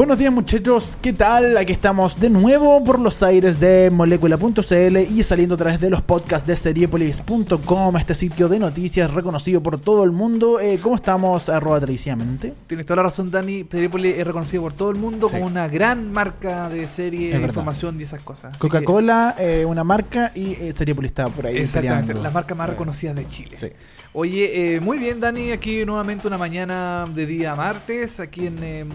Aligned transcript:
Buenos 0.00 0.16
días 0.16 0.32
muchachos, 0.32 0.96
¿qué 1.02 1.12
tal? 1.12 1.58
Aquí 1.58 1.72
estamos 1.72 2.18
de 2.18 2.30
nuevo 2.30 2.82
por 2.82 2.98
los 2.98 3.22
aires 3.22 3.60
de 3.60 3.90
molécula.cl 3.92 4.96
y 4.96 5.22
saliendo 5.22 5.56
a 5.56 5.58
través 5.58 5.78
de 5.78 5.90
los 5.90 6.00
podcasts 6.00 6.46
de 6.48 6.56
seriepolis.com, 6.56 7.96
este 7.98 8.14
sitio 8.14 8.48
de 8.48 8.58
noticias 8.58 9.12
reconocido 9.12 9.62
por 9.62 9.78
todo 9.78 10.02
el 10.04 10.12
mundo. 10.12 10.58
Eh, 10.58 10.80
¿Cómo 10.82 10.94
estamos? 10.96 11.50
Arroba 11.50 11.78
tradicionalmente. 11.80 12.54
Tienes 12.66 12.86
toda 12.86 12.96
la 12.96 13.02
razón, 13.02 13.30
Dani. 13.30 13.66
Seriepolis 13.70 14.16
es 14.16 14.26
reconocido 14.26 14.62
por 14.62 14.72
todo 14.72 14.90
el 14.90 14.96
mundo 14.96 15.28
Sí. 15.28 15.34
como 15.34 15.44
una 15.46 15.68
gran 15.68 16.10
marca 16.10 16.70
de 16.70 16.86
serie, 16.86 17.38
información 17.38 18.00
y 18.00 18.04
esas 18.04 18.22
cosas. 18.22 18.56
Coca-Cola, 18.56 19.36
eh, 19.38 19.66
una 19.66 19.84
marca 19.84 20.32
y 20.34 20.52
eh, 20.52 20.72
Seriepolis 20.74 21.10
está 21.10 21.28
por 21.28 21.44
ahí. 21.46 21.58
Exactamente, 21.58 22.06
peleando. 22.06 22.22
las 22.22 22.32
marcas 22.32 22.56
más 22.56 22.68
Sí. 22.68 22.70
reconocidas 22.70 23.16
de 23.16 23.28
Chile. 23.28 23.54
Sí. 23.54 23.66
Oye, 24.12 24.74
eh, 24.74 24.80
muy 24.80 24.98
bien, 24.98 25.20
Dani. 25.20 25.52
Aquí 25.52 25.84
nuevamente 25.84 26.26
una 26.26 26.36
mañana 26.38 27.04
de 27.14 27.26
día 27.26 27.54
martes, 27.54 28.18
aquí 28.18 28.46
en, 28.48 28.62
em, 28.64 28.88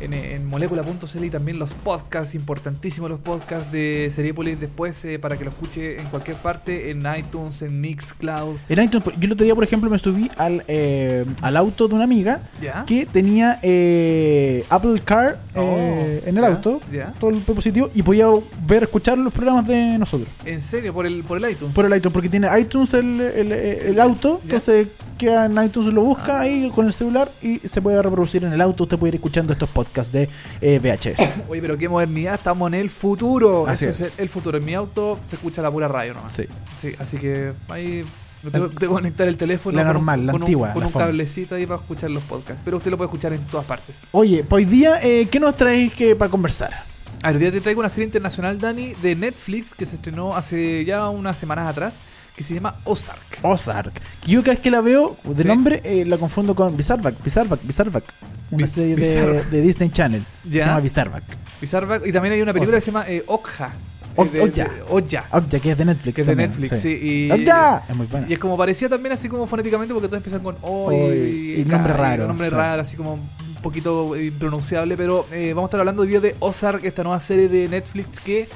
en, 0.00 0.12
en 0.12 0.44
molécula.cl 0.46 1.24
y 1.24 1.30
también 1.30 1.58
los 1.58 1.72
podcasts, 1.72 2.34
importantísimos 2.34 3.08
los 3.08 3.20
podcasts 3.20 3.70
de 3.70 4.10
Seriepolis 4.12 4.58
después 4.58 5.04
eh, 5.04 5.20
para 5.20 5.36
que 5.38 5.44
lo 5.44 5.50
escuche 5.50 6.00
en 6.00 6.06
cualquier 6.08 6.36
parte, 6.38 6.90
en 6.90 7.04
iTunes, 7.16 7.62
en 7.62 7.80
Mixcloud. 7.80 8.56
En 8.68 8.82
iTunes, 8.82 9.04
yo 9.20 9.26
el 9.26 9.32
otro 9.32 9.44
día, 9.44 9.54
por 9.54 9.62
ejemplo, 9.62 9.88
me 9.88 9.98
subí 10.00 10.28
al, 10.36 10.64
eh, 10.66 11.24
al 11.42 11.56
auto 11.56 11.86
de 11.86 11.94
una 11.94 12.04
amiga 12.04 12.42
¿Ya? 12.60 12.84
que 12.86 13.06
tenía 13.06 13.60
eh, 13.62 14.64
Apple 14.68 15.00
Car 15.04 15.38
eh, 15.54 15.58
Oh, 15.60 16.26
en 16.28 16.36
el 16.38 16.42
ya, 16.42 16.48
auto, 16.48 16.80
ya. 16.92 17.14
todo 17.20 17.30
el 17.30 17.36
dispositivo, 17.36 17.88
y 17.94 18.02
podía 18.02 18.26
ver, 18.66 18.82
escuchar 18.84 19.16
los 19.18 19.32
programas 19.32 19.66
de 19.68 19.96
nosotros. 19.98 20.28
¿En 20.44 20.60
serio? 20.60 20.92
¿Por 20.92 21.06
el, 21.06 21.22
por 21.22 21.38
el 21.38 21.48
iTunes? 21.52 21.72
Por 21.74 21.84
el 21.84 21.94
iTunes, 21.96 22.12
porque 22.12 22.28
tiene 22.28 22.48
iTunes 22.58 22.94
el, 22.94 23.20
el, 23.20 23.52
el 23.52 24.00
auto. 24.00 24.39
Entonces 24.42 24.88
queda 25.18 25.46
en 25.46 25.62
iTunes, 25.64 25.92
lo 25.92 26.02
busca 26.02 26.38
Ah. 26.38 26.40
ahí 26.42 26.70
con 26.74 26.86
el 26.86 26.92
celular 26.92 27.30
y 27.42 27.58
se 27.60 27.82
puede 27.82 28.00
reproducir 28.02 28.44
en 28.44 28.52
el 28.52 28.60
auto. 28.60 28.84
Usted 28.84 28.98
puede 28.98 29.10
ir 29.10 29.14
escuchando 29.16 29.52
estos 29.52 29.68
podcasts 29.68 30.12
de 30.12 30.28
eh, 30.60 30.78
VHS. 30.78 31.28
Oye, 31.48 31.60
pero 31.60 31.76
qué 31.76 31.88
modernidad, 31.88 32.34
estamos 32.34 32.68
en 32.68 32.74
el 32.74 32.90
futuro. 32.90 33.66
Así 33.66 33.84
Eso 33.86 34.04
es. 34.06 34.12
es 34.12 34.18
el, 34.18 34.28
futuro. 34.28 34.58
En 34.58 34.64
mi 34.64 34.74
auto 34.74 35.18
se 35.26 35.36
escucha 35.36 35.60
la 35.62 35.70
pura 35.70 35.88
radio 35.88 36.14
nomás. 36.14 36.32
Sí. 36.32 36.44
Sí, 36.80 36.92
así 36.98 37.16
que 37.18 37.52
ahí 37.68 38.02
tengo, 38.50 38.68
tengo 38.68 38.78
que 38.78 38.86
conectar 38.86 39.28
el 39.28 39.36
teléfono. 39.36 39.76
La 39.76 39.82
con 39.82 39.90
un- 39.90 39.94
normal, 39.96 40.26
la 40.26 40.32
con 40.32 40.40
un- 40.40 40.46
antigua, 40.46 40.72
Con 40.72 40.80
la 40.82 40.86
un 40.86 40.92
cablecito 40.94 41.54
ahí 41.54 41.66
para 41.66 41.80
escuchar 41.80 42.10
los 42.10 42.22
podcasts. 42.22 42.62
Pero 42.64 42.78
usted 42.78 42.90
lo 42.90 42.96
puede 42.96 43.08
escuchar 43.08 43.32
en 43.34 43.40
todas 43.46 43.66
partes. 43.66 43.96
Oye, 44.12 44.44
pues 44.44 44.64
hoy 44.66 44.70
día, 44.70 45.00
eh, 45.02 45.28
¿qué 45.30 45.38
nos 45.38 45.56
traes 45.56 45.92
que, 45.92 46.16
para 46.16 46.30
conversar? 46.30 46.84
A 47.22 47.26
ver, 47.28 47.36
hoy 47.36 47.40
día 47.42 47.52
te 47.52 47.60
traigo 47.60 47.80
una 47.80 47.90
serie 47.90 48.06
internacional, 48.06 48.58
Dani, 48.58 48.94
de 49.02 49.14
Netflix 49.14 49.74
que 49.74 49.84
se 49.84 49.96
estrenó 49.96 50.34
hace 50.34 50.86
ya 50.86 51.10
unas 51.10 51.36
semanas 51.36 51.68
atrás, 51.68 52.00
que 52.40 52.44
se 52.44 52.54
llama 52.54 52.76
Ozark. 52.84 53.38
Ozark. 53.42 53.92
Que 54.22 54.30
yo 54.32 54.40
cada 54.40 54.54
vez 54.54 54.60
que 54.62 54.70
la 54.70 54.80
veo 54.80 55.14
de 55.24 55.42
Sí. 55.42 55.46
nombre 55.46 55.82
eh, 55.84 56.06
la 56.06 56.16
confundo 56.16 56.54
con 56.54 56.74
Bizarback, 56.74 57.22
Bizarback, 57.22 57.60
Bizarback. 57.66 58.04
Una 58.50 58.64
Biz- 58.64 58.70
serie 58.70 58.96
de, 58.96 59.02
Bizarback. 59.02 59.50
de 59.50 59.60
Disney 59.60 59.90
Channel. 59.90 60.22
Ya. 60.44 60.50
Se 60.50 60.58
llama 60.70 60.80
Bizarback. 60.80 61.24
Bizarre 61.60 62.08
Y 62.08 62.12
también 62.12 62.32
hay 62.34 62.40
una 62.40 62.54
película 62.54 62.78
Ozark. 62.78 62.80
que 62.80 62.84
se 62.84 62.90
llama 62.92 63.04
eh, 63.10 63.22
Okja. 63.26 63.72
O- 64.16 64.24
eh, 64.24 64.40
Okja. 64.88 65.26
Okja, 65.32 65.60
que 65.60 65.70
es 65.70 65.76
de 65.78 65.84
Netflix. 65.84 66.14
Que 66.14 66.20
es 66.22 66.26
de 66.26 66.34
Netflix, 66.36 66.80
sí. 66.80 66.98
y- 67.28 67.30
Okja. 67.30 67.82
Es 67.90 67.94
muy 67.96 68.06
buena. 68.06 68.26
Y 68.26 68.32
es 68.32 68.38
como 68.38 68.56
parecía 68.56 68.88
también 68.88 69.12
así 69.12 69.28
como 69.28 69.46
fonéticamente 69.46 69.92
porque 69.92 70.08
todos 70.08 70.16
empiezan 70.18 70.42
con 70.42 70.56
O 70.62 70.90
y 70.92 71.62
K, 71.68 71.76
nombre 71.76 71.92
raro, 71.92 72.22
un 72.22 72.28
nombre 72.28 72.48
sí. 72.48 72.54
raro, 72.54 72.80
así 72.82 72.96
como 72.96 73.12
un 73.14 73.28
poquito 73.62 74.16
impronunciable. 74.18 74.96
Pero 74.96 75.26
eh, 75.30 75.52
vamos 75.52 75.64
a 75.64 75.68
estar 75.68 75.80
hablando 75.80 76.00
hoy 76.02 76.08
día 76.08 76.20
de 76.20 76.34
Ozark, 76.40 76.84
esta 76.86 77.02
nueva 77.04 77.20
serie 77.20 77.48
de 77.50 77.68
Netflix 77.68 78.18
que 78.18 78.48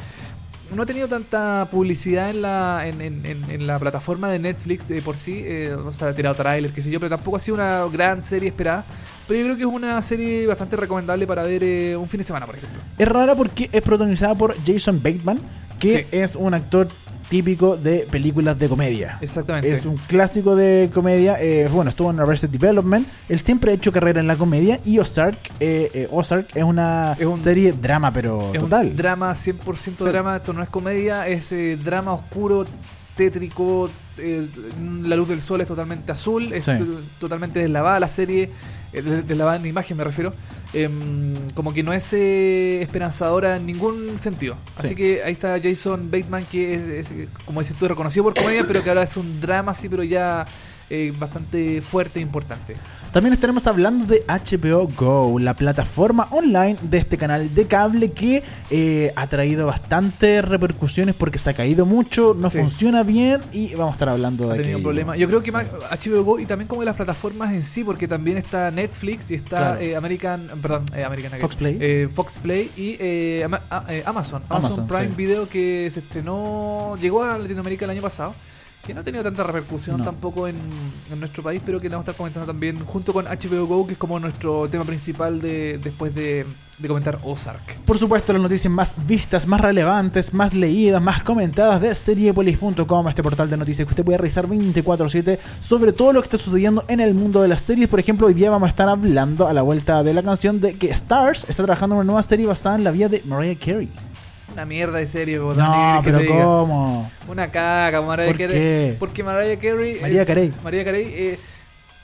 no 0.74 0.82
ha 0.82 0.86
tenido 0.86 1.08
tanta 1.08 1.68
publicidad 1.70 2.30
en 2.30 2.42
la, 2.42 2.86
en, 2.86 3.00
en- 3.00 3.24
en- 3.26 3.50
en 3.50 3.66
la 3.66 3.78
plataforma 3.78 4.30
de 4.30 4.38
Netflix 4.38 4.88
de 4.88 5.00
por 5.02 5.16
sí. 5.16 5.42
Eh, 5.44 5.74
o 5.74 5.92
sea, 5.92 6.08
ha 6.08 6.14
tirado 6.14 6.34
trailers, 6.34 6.74
qué 6.74 6.82
sé 6.82 6.90
yo, 6.90 7.00
pero 7.00 7.10
tampoco 7.16 7.36
ha 7.36 7.40
sido 7.40 7.54
una 7.56 7.84
gran 7.92 8.22
serie 8.22 8.48
esperada. 8.48 8.84
Pero 9.26 9.38
yo 9.40 9.44
creo 9.46 9.56
que 9.56 9.62
es 9.62 9.68
una 9.68 10.00
serie 10.02 10.46
bastante 10.46 10.76
recomendable 10.76 11.26
para 11.26 11.42
ver 11.44 11.62
eh, 11.64 11.96
un 11.96 12.08
fin 12.08 12.18
de 12.18 12.24
semana, 12.24 12.46
por 12.46 12.56
ejemplo. 12.56 12.80
Es 12.98 13.08
rara 13.08 13.34
porque 13.34 13.70
es 13.72 13.82
protagonizada 13.82 14.34
por 14.34 14.54
Jason 14.66 15.02
Bateman, 15.02 15.38
que 15.78 15.90
Sí. 16.02 16.06
es 16.12 16.36
un 16.36 16.52
actor 16.54 16.88
típico 17.28 17.76
de 17.76 18.06
películas 18.10 18.58
de 18.58 18.68
comedia. 18.68 19.18
Exactamente. 19.20 19.72
Es 19.72 19.84
un 19.86 19.96
clásico 19.96 20.54
de 20.56 20.90
comedia. 20.92 21.36
eh, 21.40 21.68
bueno, 21.72 21.90
estuvo 21.90 22.10
en 22.10 22.20
Arrested 22.20 22.48
Development. 22.50 23.06
Él 23.28 23.40
siempre 23.40 23.70
ha 23.72 23.74
hecho 23.74 23.90
carrera 23.92 24.20
en 24.20 24.26
la 24.26 24.36
comedia. 24.36 24.80
Y 24.84 24.98
Ozark, 24.98 25.38
eh, 25.60 25.90
eh, 25.94 26.08
Ozark 26.10 26.54
es 26.54 26.62
una 26.62 27.14
Es 27.18 27.26
un- 27.26 27.38
serie 27.38 27.72
drama, 27.72 28.12
pero 28.12 28.52
Es 28.52 28.60
total. 28.60 28.86
un 28.88 28.96
drama, 28.96 29.34
100% 29.34 30.04
Sí. 30.04 30.10
drama. 30.10 30.36
Esto 30.36 30.52
no 30.52 30.62
es 30.62 30.68
comedia, 30.68 31.26
es 31.28 31.50
eh, 31.52 31.76
drama 31.82 32.12
oscuro, 32.12 32.64
tétrico. 33.16 33.90
eh, 34.16 34.46
la 35.02 35.16
luz 35.16 35.28
del 35.28 35.42
sol 35.42 35.60
es 35.60 35.66
totalmente 35.66 36.12
azul, 36.12 36.52
es 36.52 36.62
Sí. 36.64 36.70
totalmente 37.18 37.58
deslavada 37.58 37.98
la 37.98 38.06
serie, 38.06 38.48
eh, 38.94 39.02
des- 39.02 39.26
deslavada 39.26 39.56
en 39.58 39.66
imagen 39.66 39.96
me 39.96 40.04
refiero. 40.04 40.32
Em, 40.72 41.34
como 41.54 41.72
que 41.72 41.82
no 41.82 41.92
es 41.92 42.12
eh, 42.12 42.82
esperanzadora 42.82 43.56
en 43.56 43.66
ningún 43.66 44.18
sentido. 44.18 44.56
Así 44.76 44.88
Sí. 44.88 44.94
que 44.94 45.22
ahí 45.22 45.32
está 45.32 45.58
Jason 45.62 46.10
Bateman, 46.10 46.44
que 46.46 46.74
es, 46.74 46.82
es, 47.10 47.28
como 47.44 47.60
dices 47.60 47.76
tú, 47.76 47.86
reconocido 47.86 48.24
por 48.24 48.34
comedia, 48.34 48.64
pero 48.66 48.82
que 48.82 48.88
ahora 48.88 49.02
es 49.02 49.16
un 49.16 49.40
drama 49.40 49.72
así, 49.72 49.88
pero 49.88 50.02
ya 50.02 50.44
eh, 50.90 51.12
bastante 51.18 51.80
fuerte 51.80 52.18
e 52.18 52.22
importante. 52.22 52.76
También 53.14 53.32
estaremos 53.32 53.64
hablando 53.68 54.06
de 54.06 54.24
HBO 54.26 54.88
Go, 54.96 55.38
la 55.38 55.54
plataforma 55.54 56.26
online 56.32 56.76
de 56.82 56.98
este 56.98 57.16
canal 57.16 57.54
de 57.54 57.66
cable 57.68 58.10
que 58.10 58.42
eh, 58.72 59.12
ha 59.14 59.28
traído 59.28 59.66
bastantes 59.68 60.44
repercusiones 60.44 61.14
porque 61.14 61.38
se 61.38 61.48
ha 61.50 61.54
caído 61.54 61.86
mucho, 61.86 62.34
no 62.36 62.50
Sí. 62.50 62.58
funciona 62.58 63.04
bien 63.04 63.40
y 63.52 63.72
vamos 63.76 63.90
a 63.90 63.92
estar 63.92 64.08
hablando 64.08 64.50
ha 64.50 64.54
de 64.54 64.58
tenido 64.58 64.78
aquello. 64.78 64.88
problemas. 64.88 65.16
Yo 65.16 65.28
creo 65.28 65.38
que 65.42 65.46
Sí. 65.46 65.52
más 65.52 65.66
HBO 65.92 66.24
Go 66.24 66.40
y 66.40 66.46
también 66.46 66.66
como 66.66 66.80
de 66.80 66.86
las 66.86 66.96
plataformas 66.96 67.52
en 67.52 67.62
sí, 67.62 67.84
porque 67.84 68.08
también 68.08 68.36
está 68.36 68.72
Netflix 68.72 69.30
y 69.30 69.34
está 69.36 69.58
Claro. 69.58 69.80
eh, 69.80 69.94
American, 69.94 70.50
perdón, 70.60 70.84
eh, 70.92 71.04
American 71.04 71.38
Fox 71.38 71.54
Play. 71.54 71.78
eh, 71.80 72.08
Fox 72.12 72.36
Play 72.42 72.72
y 72.76 72.96
eh, 72.98 73.46
ah, 73.70 73.84
eh, 73.90 74.02
Amazon, 74.04 74.42
Amazon, 74.48 74.80
Amazon, 74.80 74.86
Prime 74.88 75.08
sí. 75.10 75.14
Video 75.16 75.48
que 75.48 75.88
se 75.92 76.00
estrenó, 76.00 76.96
llegó 77.00 77.22
a 77.22 77.38
Latinoamérica 77.38 77.84
el 77.84 77.92
año 77.92 78.02
pasado. 78.02 78.34
Que 78.86 78.92
no 78.94 79.00
ha 79.00 79.04
tenido 79.04 79.22
tanta 79.24 79.42
repercusión 79.44 79.98
No. 79.98 80.04
tampoco 80.04 80.46
en, 80.46 80.56
en 81.10 81.18
nuestro 81.20 81.42
país, 81.42 81.62
pero 81.64 81.80
que 81.80 81.88
le 81.88 81.94
vamos 81.94 82.06
a 82.06 82.10
estar 82.10 82.16
comentando 82.18 82.46
también 82.46 82.78
junto 82.84 83.12
con 83.12 83.24
HBO 83.24 83.66
Go, 83.66 83.86
que 83.86 83.92
es 83.94 83.98
como 83.98 84.18
nuestro 84.20 84.68
tema 84.68 84.84
principal 84.84 85.40
de 85.40 85.78
después 85.82 86.14
de, 86.14 86.44
de 86.78 86.88
comentar 86.88 87.18
Ozark. 87.24 87.78
Por 87.86 87.96
supuesto, 87.98 88.32
las 88.34 88.42
noticias 88.42 88.70
más 88.72 88.94
vistas, 89.06 89.46
más 89.46 89.60
relevantes, 89.62 90.34
más 90.34 90.52
leídas, 90.52 91.00
más 91.00 91.22
comentadas 91.24 91.80
de 91.80 91.94
seriepolis.com, 91.94 93.08
este 93.08 93.22
portal 93.22 93.48
de 93.48 93.56
noticias 93.56 93.86
que 93.86 93.92
usted 93.92 94.04
puede 94.04 94.18
revisar 94.18 94.46
24/7 94.46 95.38
sobre 95.60 95.92
todo 95.92 96.12
lo 96.12 96.20
que 96.20 96.26
está 96.26 96.36
sucediendo 96.38 96.84
en 96.88 97.00
el 97.00 97.14
mundo 97.14 97.40
de 97.40 97.48
las 97.48 97.62
series. 97.62 97.88
Por 97.88 98.00
ejemplo, 98.00 98.26
hoy 98.26 98.34
día 98.34 98.50
vamos 98.50 98.66
a 98.66 98.70
estar 98.70 98.88
hablando 98.88 99.48
a 99.48 99.54
la 99.54 99.62
vuelta 99.62 100.02
de 100.02 100.12
la 100.12 100.22
canción 100.22 100.60
de 100.60 100.74
que 100.74 100.90
Stars 100.90 101.44
está 101.48 101.62
trabajando 101.64 101.94
en 101.94 102.00
una 102.00 102.06
nueva 102.06 102.22
serie 102.22 102.46
basada 102.46 102.76
en 102.76 102.84
la 102.84 102.90
vida 102.90 103.08
de 103.08 103.22
Mariah 103.24 103.56
Carey. 103.58 103.88
Una 104.52 104.64
mierda 104.66 104.98
de 104.98 105.06
serie, 105.06 105.38
po, 105.38 105.54
No, 105.54 105.54
Dani, 105.54 106.04
¿qué 106.04 106.10
pero? 106.12 106.32
¿cómo? 106.34 107.10
Una 107.28 107.50
caga, 107.50 108.02
Mariah 108.02 108.28
¿Por 108.28 108.36
Carey. 108.38 108.52
qué? 108.54 108.96
Porque 108.98 109.22
Mariah 109.22 109.58
Carey. 109.58 109.98
María 110.00 110.22
eh, 110.22 110.26
Carey. 110.26 110.52
María 110.62 110.84
Carey. 110.84 111.06
eh, 111.16 111.38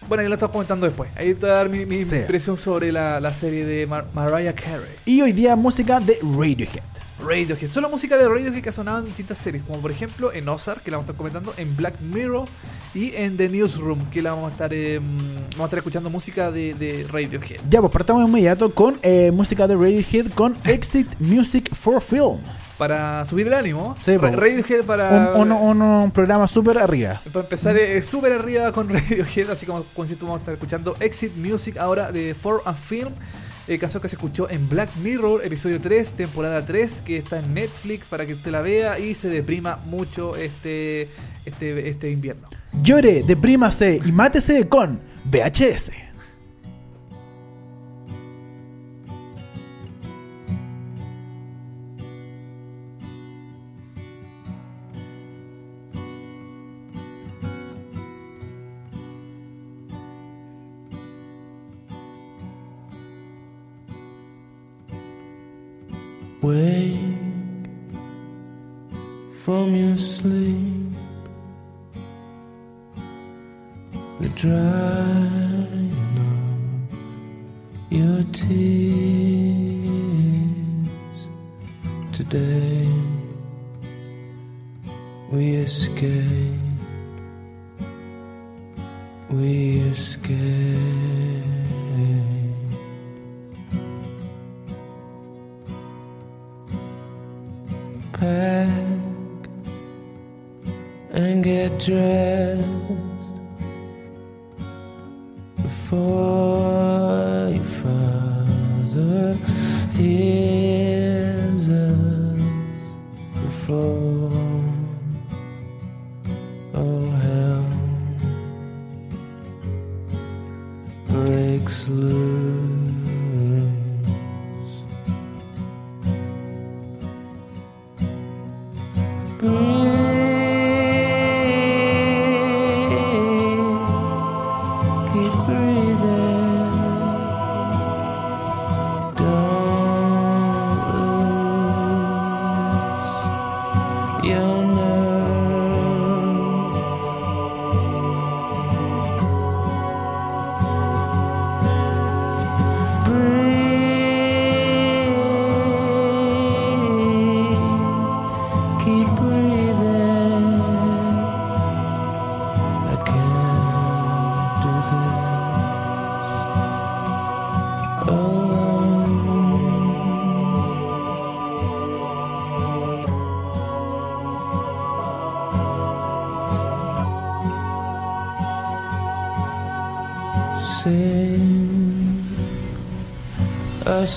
bueno, 0.09 0.23
yo 0.23 0.29
lo 0.31 0.35
estamos 0.37 0.53
comentando 0.53 0.87
después. 0.87 1.11
Ahí 1.17 1.35
te 1.35 1.41
voy 1.41 1.51
a 1.51 1.53
dar 1.55 1.69
mi, 1.69 1.85
mi 1.85 2.05
Sí. 2.07 2.17
impresión 2.17 2.57
sobre 2.57 2.91
la, 2.91 3.21
la 3.21 3.33
serie 3.33 3.67
de 3.67 3.87
Mar- 3.87 4.07
Mariah 4.15 4.55
Carey. 4.55 4.89
Y 5.05 5.21
hoy 5.21 5.33
día 5.33 5.55
música 5.57 6.01
de 6.01 6.19
Radiohead. 6.23 6.81
Radiohead. 7.21 7.69
Solo 7.71 7.89
música 7.89 8.17
de 8.19 8.29
Radiohead 8.29 8.63
que 8.63 8.69
ha 8.69 8.73
sonado 8.73 8.99
en 8.99 9.05
distintas 9.05 9.39
series. 9.39 9.63
Como 9.65 9.81
por 9.81 9.91
ejemplo 9.91 10.33
en 10.33 10.49
Ozark, 10.49 10.83
que 10.83 10.91
la 10.91 10.97
vamos 10.97 11.09
a 11.09 11.13
estar 11.13 11.17
comentando. 11.19 11.55
En 11.57 11.77
Black 11.77 12.01
Mirror. 12.01 12.49
Y 12.95 13.15
en 13.15 13.37
The 13.37 13.49
Newsroom, 13.49 14.07
que 14.11 14.21
la 14.21 14.33
vamos 14.33 14.49
a 14.51 14.53
estar, 14.53 14.75
eh, 14.75 14.99
vamos 14.99 15.61
a 15.61 15.65
estar 15.65 15.79
escuchando 15.79 16.11
música 16.11 16.51
de, 16.51 16.75
de 16.75 17.07
Radiohead. 17.09 17.61
Ya, 17.71 17.81
pues 17.81 17.93
partamos 17.93 18.29
inmediato 18.29 18.75
con 18.75 18.99
eh, 19.03 19.31
música 19.31 19.69
de 19.69 19.75
Radiohead 19.77 20.33
con 20.35 20.57
Exit 20.65 21.07
Music 21.21 21.73
for 21.75 22.03
Film. 22.03 22.39
Para 22.79 23.25
subir 23.27 23.47
el 23.47 23.55
ánimo. 23.55 23.95
Sí. 23.99 24.17
Radiohead 24.17 24.85
para. 24.85 25.33
Un, 25.37 25.53
un- 25.53 25.81
un- 25.81 25.83
un 25.83 26.11
programa 26.11 26.49
súper 26.49 26.79
arriba. 26.79 27.21
Para 27.33 27.45
empezar, 27.45 27.77
eh, 27.77 28.01
súper 28.03 28.33
arriba 28.33 28.73
con 28.73 28.89
Radiohead, 28.93 29.51
así 29.51 29.67
como 29.67 29.85
con 29.95 30.07
esto 30.09 30.25
vamos 30.25 30.39
a 30.39 30.41
estar 30.41 30.55
escuchando 30.55 30.97
Exit 30.99 31.37
Music 31.37 31.77
ahora 31.77 32.11
de 32.11 32.35
For 32.35 32.63
a 32.65 32.73
Film, 32.73 33.13
eh, 33.71 33.79
canción 33.79 34.03
que 34.03 34.09
se 34.09 34.17
escuchó 34.17 34.51
en 34.51 34.69
Black 34.69 34.91
Mirror, 34.97 35.45
episodio 35.45 35.81
3, 35.81 36.15
temporada 36.15 36.67
3, 36.67 37.03
que 37.03 37.17
está 37.17 37.39
en 37.39 37.55
Netflix 37.55 38.07
para 38.07 38.27
que 38.27 38.35
usted 38.35 38.51
la 38.51 38.61
vea 38.63 38.99
y 38.99 39.15
se 39.15 39.29
deprima 39.29 39.77
mucho 39.87 40.35
este, 40.35 41.09
este, 41.45 41.89
este 41.89 42.11
invierno. 42.11 42.49
Llore, 42.83 43.23
deprímase 43.23 44.01
y 44.05 44.11
mátese 44.11 44.69
con 44.69 45.01
VHS. 45.25 46.10
Wake 66.43 66.97
from 69.45 69.75
your 69.75 69.99
sleep. 69.99 70.91
The 74.21 74.29
drying 74.31 75.93
of 76.17 77.93
your 77.93 78.23
tears. 78.33 78.89
Today 82.13 82.89
we 85.31 85.57
escape. 85.57 86.57
We 89.29 89.81
escape. 89.93 91.20
And 98.23 99.43
get 101.43 101.79
dressed 101.79 102.63
before 105.57 106.70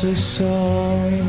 a 0.06 0.16
song, 0.16 1.24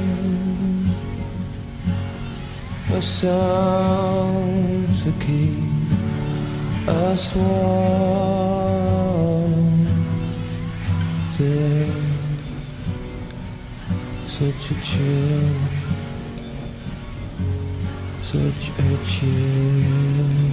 a 2.93 3.01
song 3.01 4.87
to 5.03 5.13
keep 5.25 6.89
us 6.89 7.37
warm. 7.37 8.35
Such 14.27 14.71
a 14.71 14.75
chill, 14.83 15.55
such 18.23 18.71
a 18.79 19.05
chill. 19.05 20.44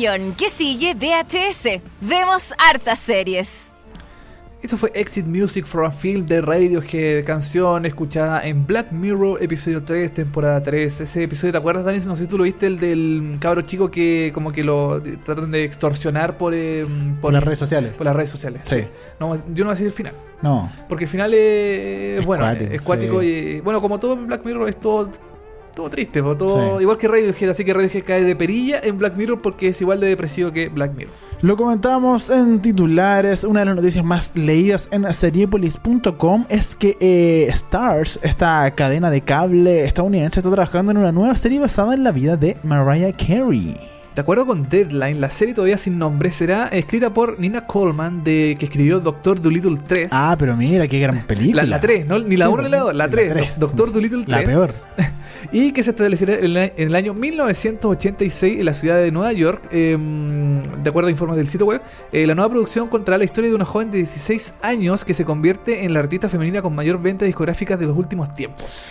Sillón. 0.00 0.34
¿Qué 0.34 0.48
sigue? 0.48 0.94
VHS. 0.94 1.82
Vemos 2.00 2.54
hartas 2.58 2.98
series. 2.98 3.66
Esto 4.62 4.76
fue 4.76 4.90
Exit 4.94 5.26
Music 5.26 5.64
from 5.66 5.86
a 5.86 5.90
Film 5.90 6.26
de 6.26 6.42
Radiohead, 6.42 7.24
canción 7.24 7.86
escuchada 7.86 8.46
en 8.46 8.66
Black 8.66 8.92
Mirror, 8.92 9.42
episodio 9.42 9.82
3, 9.82 10.12
temporada 10.12 10.62
3. 10.62 11.00
Ese 11.00 11.24
episodio, 11.24 11.52
¿te 11.52 11.58
acuerdas, 11.58 11.84
Dani? 11.84 11.98
No 12.00 12.14
sé 12.14 12.24
si 12.24 12.28
tú 12.28 12.36
lo 12.36 12.44
viste, 12.44 12.66
el 12.66 12.78
del 12.78 13.36
cabro 13.40 13.62
chico 13.62 13.90
que 13.90 14.30
como 14.34 14.52
que 14.52 14.62
lo 14.62 15.02
tratan 15.24 15.50
de 15.50 15.64
extorsionar 15.64 16.36
por, 16.36 16.52
eh, 16.54 16.86
Por 17.20 17.32
las 17.32 17.42
redes 17.42 17.58
sociales. 17.58 17.92
Por 17.92 18.04
las 18.06 18.14
redes 18.16 18.30
sociales. 18.30 18.62
Sí. 18.64 18.84
No, 19.18 19.34
yo 19.34 19.42
no 19.42 19.64
voy 19.64 19.66
a 19.68 19.70
decir 19.70 19.86
el 19.86 19.92
final. 19.92 20.14
No. 20.42 20.70
Porque 20.88 21.04
el 21.04 21.10
final 21.10 21.32
es, 21.34 22.20
Es 22.20 22.24
bueno, 22.24 22.44
cuático, 22.44 22.72
es 22.72 22.82
cuático 22.82 23.20
sí. 23.20 23.26
y 23.26 23.60
bueno, 23.60 23.80
como 23.80 23.98
todo 23.98 24.14
en 24.14 24.26
Black 24.26 24.44
Mirror 24.44 24.68
es 24.68 24.78
todo, 24.78 25.10
todo 25.80 25.90
triste, 25.90 26.22
po, 26.22 26.36
todo, 26.36 26.76
Sí. 26.76 26.82
igual 26.82 26.98
que 26.98 27.08
Radiohead, 27.08 27.50
así 27.50 27.64
que 27.64 27.72
Radiohead 27.72 28.04
cae 28.04 28.22
de 28.22 28.36
perilla 28.36 28.80
en 28.82 28.98
Black 28.98 29.16
Mirror 29.16 29.38
porque 29.40 29.68
es 29.68 29.80
igual 29.80 29.98
de 30.00 30.08
depresivo 30.08 30.52
que 30.52 30.68
Black 30.68 30.94
Mirror. 30.94 31.12
Lo 31.40 31.56
comentamos 31.56 32.28
en 32.28 32.60
titulares. 32.60 33.44
Una 33.44 33.60
de 33.60 33.66
las 33.66 33.76
noticias 33.76 34.04
más 34.04 34.30
leídas 34.34 34.88
en 34.92 35.10
seriepolis.com 35.12 36.44
es 36.50 36.74
que 36.76 36.98
eh, 37.00 37.46
Stars, 37.48 38.20
esta 38.22 38.70
cadena 38.74 39.10
de 39.10 39.22
cable 39.22 39.84
estadounidense, 39.84 40.40
está 40.40 40.50
trabajando 40.50 40.92
en 40.92 40.98
una 40.98 41.12
nueva 41.12 41.34
serie 41.36 41.58
basada 41.58 41.94
en 41.94 42.04
la 42.04 42.12
vida 42.12 42.36
de 42.36 42.58
Mariah 42.62 43.12
Carey. 43.16 43.74
De 44.14 44.20
acuerdo 44.22 44.44
con 44.44 44.68
Deadline, 44.68 45.20
la 45.20 45.30
serie 45.30 45.54
todavía 45.54 45.76
sin 45.76 45.96
nombre 45.98 46.30
será 46.32 46.66
escrita 46.68 47.14
por 47.14 47.38
Nina 47.38 47.66
Coleman, 47.66 48.24
de, 48.24 48.56
que 48.58 48.66
escribió 48.66 48.98
Doctor 49.00 49.40
Dolittle 49.40 49.78
3. 49.86 50.10
Ah, 50.12 50.34
pero 50.38 50.56
mira, 50.56 50.88
qué 50.88 50.98
gran 50.98 51.22
película. 51.26 51.62
la, 51.62 51.76
la 51.76 51.80
3, 51.80 52.06
¿no? 52.06 52.18
Ni 52.18 52.36
la 52.36 52.46
Sí, 52.46 52.52
1 52.52 52.62
ni 52.64 52.68
la 52.68 52.78
2, 52.80 52.94
la 52.94 53.08
3. 53.08 53.32
tres. 53.32 53.58
Doctor 53.60 53.92
Dolittle 53.92 54.24
3. 54.24 54.28
La 54.40 54.42
peor. 54.44 54.74
Y 55.52 55.72
que 55.72 55.82
se 55.82 55.90
establecerá 55.92 56.34
en, 56.34 56.54
en 56.54 56.72
el 56.76 56.94
año 56.94 57.14
1986 57.14 58.58
en 58.58 58.64
la 58.66 58.74
ciudad 58.74 58.96
de 58.96 59.10
Nueva 59.10 59.32
York. 59.32 59.62
eh, 59.72 59.96
de 59.96 60.90
acuerdo 60.90 61.08
a 61.08 61.10
informes 61.10 61.36
del 61.38 61.48
sitio 61.48 61.66
web, 61.66 61.80
eh, 62.12 62.26
la 62.26 62.34
nueva 62.34 62.50
producción 62.50 62.88
contará 62.88 63.16
la 63.16 63.24
historia 63.24 63.48
de 63.48 63.56
una 63.56 63.64
joven 63.64 63.90
de 63.90 63.98
16 63.98 64.54
años 64.60 65.04
que 65.04 65.14
se 65.14 65.24
convierte 65.24 65.84
en 65.84 65.94
la 65.94 66.00
artista 66.00 66.28
femenina 66.28 66.60
con 66.62 66.74
mayor 66.74 67.00
venta 67.00 67.24
discográfica 67.24 67.76
de 67.76 67.86
los 67.86 67.96
últimos 67.96 68.34
tiempos. 68.34 68.86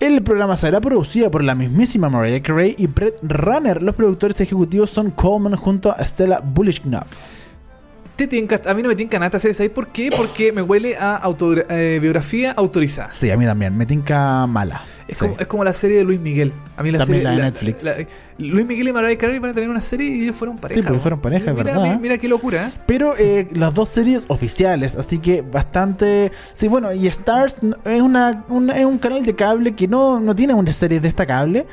El 0.00 0.22
programa 0.22 0.56
será 0.56 0.80
producido 0.80 1.28
por 1.28 1.42
la 1.42 1.56
mismísima 1.56 2.08
Mariah 2.08 2.40
Carey 2.40 2.76
y 2.78 2.86
Brett 2.86 3.18
Runner. 3.20 3.82
Los 3.82 3.96
productores 3.96 4.40
ejecutivos 4.40 4.90
son 4.90 5.10
Coleman 5.10 5.56
junto 5.56 5.90
a 5.90 6.04
Stella 6.04 6.38
Bulishknop. 6.38 7.04
Te 8.18 8.26
tinca- 8.26 8.60
a 8.66 8.74
mí 8.74 8.82
no 8.82 8.88
me 8.88 8.96
tinca 8.96 9.16
nada 9.20 9.38
serie, 9.38 9.54
¿sabes 9.54 9.70
por 9.70 9.88
qué? 9.88 10.10
Porque 10.10 10.50
me 10.52 10.60
huele 10.60 10.96
a 10.96 11.14
autogra- 11.22 11.66
eh, 11.70 12.00
biografía 12.02 12.50
autorizada. 12.50 13.12
Sí, 13.12 13.30
a 13.30 13.36
mí 13.36 13.44
también. 13.46 13.76
Me 13.78 13.86
tinca 13.86 14.44
mala. 14.48 14.82
Es, 15.06 15.18
Sí. 15.18 15.24
como, 15.24 15.38
es 15.38 15.46
como 15.46 15.62
la 15.64 15.72
serie 15.72 15.98
de 15.98 16.04
Luis 16.04 16.18
Miguel. 16.18 16.52
A 16.76 16.82
mí 16.82 16.90
la 16.90 16.98
También 16.98 17.22
serie 17.22 17.38
la 17.38 17.44
de 17.44 17.50
Netflix. 17.52 17.86
Luis 18.38 18.66
Miguel 18.66 18.88
y 18.88 18.92
Mariah 18.92 19.16
Carey 19.16 19.38
van 19.38 19.52
a 19.52 19.54
tener 19.54 19.70
una 19.70 19.80
serie 19.80 20.08
y 20.10 20.22
ellos 20.24 20.34
fueron 20.36 20.58
pareja. 20.58 20.80
Sí, 20.80 20.86
porque 20.86 21.00
fueron 21.00 21.20
pareja, 21.20 21.52
mira, 21.52 21.62
verdad. 21.64 21.82
Mira, 21.84 21.98
mira 21.98 22.18
qué 22.18 22.26
locura, 22.28 22.66
¿eh? 22.66 22.72
Pero 22.86 23.14
eh, 23.16 23.46
las 23.52 23.72
dos 23.72 23.88
series 23.88 24.24
oficiales, 24.28 24.96
así 24.96 25.18
que 25.18 25.40
bastante... 25.42 26.32
Sí, 26.52 26.66
bueno, 26.66 26.92
y 26.92 27.06
Stars 27.06 27.56
es, 27.84 28.02
una, 28.02 28.44
una- 28.48 28.76
es 28.76 28.84
un 28.84 28.98
canal 28.98 29.24
de 29.24 29.34
cable 29.36 29.76
que 29.76 29.86
no, 29.86 30.18
no 30.18 30.34
tiene 30.34 30.54
una 30.54 30.72
serie 30.72 30.98
destacable, 31.00 31.66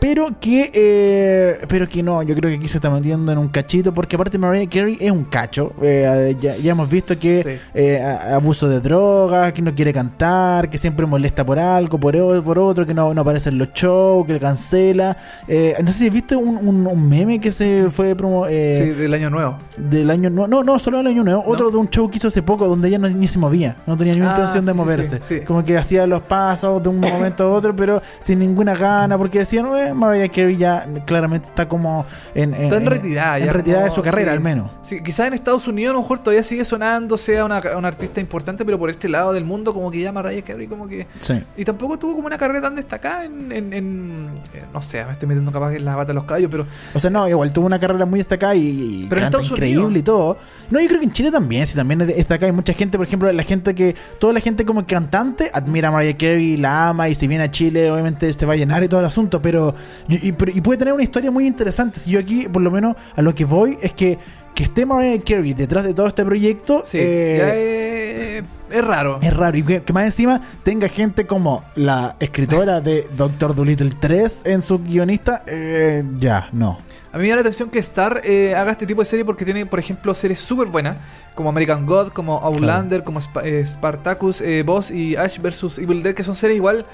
pero 0.00 0.28
que, 0.40 0.70
eh, 0.72 1.58
pero 1.68 1.88
que 1.88 2.02
no, 2.02 2.22
yo 2.22 2.34
creo 2.34 2.50
que 2.50 2.56
aquí 2.56 2.68
se 2.68 2.78
está 2.78 2.88
metiendo 2.90 3.30
en 3.30 3.38
un 3.38 3.48
cachito, 3.48 3.92
porque 3.92 4.16
aparte 4.16 4.38
Mariah 4.38 4.68
Carey 4.68 4.96
es 4.98 5.10
un 5.10 5.24
cacho. 5.24 5.72
Eh, 5.82 6.34
ya, 6.38 6.50
ya 6.54 6.72
hemos 6.72 6.90
visto 6.90 7.18
que 7.18 7.42
Sí. 7.42 7.68
eh, 7.74 8.00
abuso 8.32 8.68
de 8.68 8.80
drogas, 8.80 9.52
que 9.52 9.62
no 9.62 9.74
quiere 9.74 9.92
cantar, 9.92 10.70
que 10.70 10.78
siempre 10.78 11.04
molesta 11.06 11.44
por 11.44 11.58
algo, 11.58 11.98
por, 11.98 12.42
por 12.42 12.58
otro, 12.58 12.86
que 12.86 12.94
no, 12.94 13.12
no 13.14 13.20
aparece 13.20 13.50
en 13.50 13.58
los 13.58 13.72
shows, 13.74 14.26
que 14.26 14.32
le 14.32 14.40
cancela. 14.40 15.16
Eh, 15.46 15.76
no 15.84 15.92
sé 15.92 15.98
si 15.98 16.06
has 16.08 16.14
visto 16.14 16.38
un, 16.38 16.56
un- 16.66 16.86
un 16.86 17.08
meme 17.08 17.38
que 17.40 17.52
se 17.52 17.90
fue 17.90 18.14
promo... 18.16 18.46
eh, 18.48 18.74
Sí, 18.78 18.84
del 18.90 19.12
año 19.14 19.28
nuevo. 19.30 19.58
del 19.76 20.10
año 20.10 20.30
nuevo. 20.30 20.48
No, 20.48 20.62
no, 20.64 20.78
solo 20.78 20.98
del 20.98 21.08
año 21.08 21.22
nuevo. 21.24 21.42
Otro 21.46 21.70
de 21.70 21.76
un 21.76 21.88
show 21.90 22.10
que 22.10 22.16
hizo 22.18 22.28
hace 22.28 22.42
poco 22.42 22.66
donde 22.68 22.88
ella 22.88 22.98
no, 22.98 23.08
ni 23.08 23.28
se 23.28 23.38
movía. 23.38 23.76
No 23.86 23.96
tenía 23.96 24.14
ni 24.14 24.20
Ah, 24.22 24.30
intención 24.30 24.64
de 24.64 24.72
sí, 24.72 24.78
moverse. 24.78 25.20
sí. 25.20 25.40
Como 25.40 25.62
que 25.64 25.76
hacía 25.76 26.06
los 26.06 26.22
pasos 26.22 26.82
de 26.82 26.88
un 26.88 26.98
momento 27.00 27.44
a 27.44 27.50
otro, 27.52 27.76
pero 27.76 28.00
sin 28.20 28.38
ninguna 28.38 28.74
gana. 28.74 29.18
Porque 29.18 29.40
decían, 29.40 29.66
eh, 29.90 29.94
Mariah 29.94 30.28
Carey 30.28 30.56
ya 30.56 30.86
claramente 31.06 31.48
está 31.48 31.68
como 31.68 32.04
en, 32.34 32.54
Está 32.54 32.76
en 32.76 32.86
retirada 32.86 33.38
en 33.38 33.46
ya. 33.46 33.52
retirada 33.52 33.84
de 33.84 33.90
su 33.90 34.02
carrera, 34.02 34.32
sí. 34.32 34.36
al 34.36 34.42
menos. 34.42 34.70
Sí, 34.82 35.02
quizás 35.02 35.26
en 35.28 35.34
Estados 35.34 35.66
Unidos 35.68 35.90
a 35.90 35.94
lo 35.94 36.00
mejor 36.02 36.18
todavía 36.20 36.42
sigue 36.42 36.64
sonando, 36.64 37.16
sea 37.16 37.44
una, 37.44 37.60
una 37.76 37.88
artista 37.88 38.20
importante, 38.20 38.64
pero 38.64 38.78
por 38.78 38.90
este 38.90 39.08
lado 39.08 39.32
del 39.32 39.44
mundo 39.44 39.72
como 39.74 39.90
que 39.90 40.00
ya 40.00 40.12
Mariah 40.12 40.42
Carey 40.42 40.66
como 40.66 40.88
que... 40.88 41.06
Sí. 41.20 41.34
Y 41.56 41.64
tampoco 41.64 41.98
tuvo 41.98 42.14
como 42.14 42.26
una 42.26 42.38
carrera 42.38 42.62
tan 42.62 42.74
destacada 42.74 43.24
en... 43.24 43.52
en- 43.52 43.72
en- 43.72 44.30
eh, 44.54 44.64
no 44.72 44.80
sé, 44.80 45.04
me 45.04 45.12
estoy 45.12 45.28
metiendo 45.28 45.52
capaz 45.52 45.72
en 45.74 45.84
la 45.84 45.96
bata 45.96 46.08
de 46.08 46.14
los 46.14 46.24
caballos, 46.24 46.50
pero... 46.50 46.66
O 46.94 47.00
sea, 47.00 47.10
no, 47.10 47.28
igual 47.28 47.52
tuvo 47.52 47.66
una 47.66 47.78
carrera 47.78 48.06
muy 48.06 48.18
destacada 48.20 48.54
y, 48.54 48.60
y 48.60 49.06
Pero 49.08 49.20
en 49.20 49.24
canta 49.24 49.38
Estados 49.38 49.50
increíble 49.50 49.84
Unidos. 49.84 50.00
y 50.00 50.04
todo. 50.04 50.38
No, 50.70 50.80
yo 50.80 50.86
creo 50.86 51.00
que 51.00 51.06
en 51.06 51.12
Chile 51.12 51.30
también, 51.30 51.66
sí, 51.66 51.74
también 51.74 52.00
es 52.02 52.06
destacada. 52.08 52.46
Hay 52.46 52.52
mucha 52.52 52.72
gente, 52.72 52.96
por 52.96 53.06
ejemplo, 53.06 53.30
la 53.32 53.42
gente 53.42 53.74
que, 53.74 53.94
toda 54.18 54.32
la 54.32 54.40
gente 54.40 54.64
como 54.64 54.86
cantante 54.86 55.50
admira 55.52 55.88
a 55.88 55.90
Mariah 55.90 56.16
Carey, 56.16 56.56
la 56.56 56.88
ama 56.88 57.08
y 57.08 57.14
si 57.14 57.26
viene 57.26 57.44
a 57.44 57.50
Chile, 57.50 57.90
obviamente 57.90 58.32
se 58.32 58.46
va 58.46 58.52
a 58.52 58.56
llenar 58.56 58.82
y 58.84 58.88
todo 58.88 59.00
el 59.00 59.06
asunto. 59.06 59.42
Pero, 59.42 59.74
y, 60.08 60.28
y- 60.28 60.32
pero- 60.32 60.52
y 60.52 60.60
puede 60.60 60.78
tener 60.78 60.94
una 60.94 61.02
historia 61.02 61.30
muy 61.30 61.46
interesante. 61.46 61.98
Si 61.98 62.10
yo 62.10 62.20
aquí, 62.20 62.48
por 62.48 62.62
lo 62.62 62.70
menos, 62.70 62.96
a 63.16 63.22
lo 63.22 63.34
que 63.34 63.44
voy 63.44 63.76
es 63.80 63.92
que, 63.92 64.18
que 64.54 64.64
esté 64.64 64.84
Mariah 64.86 65.22
Carey 65.24 65.54
detrás 65.54 65.84
de 65.84 65.94
todo 65.94 66.06
este 66.06 66.24
proyecto. 66.24 66.82
Sí, 66.84 66.98
eh, 67.00 67.36
ya 67.38 67.54
es, 67.54 68.44
es 68.80 68.84
raro. 68.84 69.18
es 69.22 69.34
raro 69.36 69.56
y 69.56 69.62
que, 69.62 69.82
que 69.82 69.92
más 69.92 70.04
encima 70.04 70.40
tenga 70.62 70.88
gente 70.88 71.26
como 71.26 71.64
la 71.76 72.16
escritora 72.20 72.80
de 72.80 73.06
Doctor 73.16 73.54
Dolittle 73.54 73.92
3 74.00 74.42
en 74.46 74.62
su 74.62 74.78
guionista, 74.80 75.42
eh, 75.46 76.04
ya, 76.18 76.48
no. 76.52 76.78
A 77.12 77.16
mí 77.18 77.24
me 77.24 77.30
da 77.30 77.34
la 77.36 77.40
atención 77.40 77.70
que 77.70 77.80
Star 77.80 78.20
eh, 78.22 78.54
haga 78.54 78.70
este 78.70 78.86
tipo 78.86 79.00
de 79.00 79.04
serie 79.06 79.24
porque 79.24 79.44
tiene, 79.44 79.66
por 79.66 79.80
ejemplo, 79.80 80.14
series 80.14 80.38
súper 80.38 80.68
buenas, 80.68 80.96
como 81.34 81.48
American 81.48 81.84
God, 81.84 82.10
como 82.10 82.38
Outlander, 82.38 83.02
como 83.02 83.18
Sp- 83.18 83.42
eh, 83.42 83.66
Spartacus, 83.66 84.40
eh, 84.40 84.62
Boss 84.64 84.92
y 84.92 85.16
Ash 85.16 85.40
vs. 85.40 85.78
Evil 85.78 86.04
Dead, 86.04 86.14
que 86.14 86.22
son 86.22 86.36
series 86.36 86.56
igual 86.58 86.86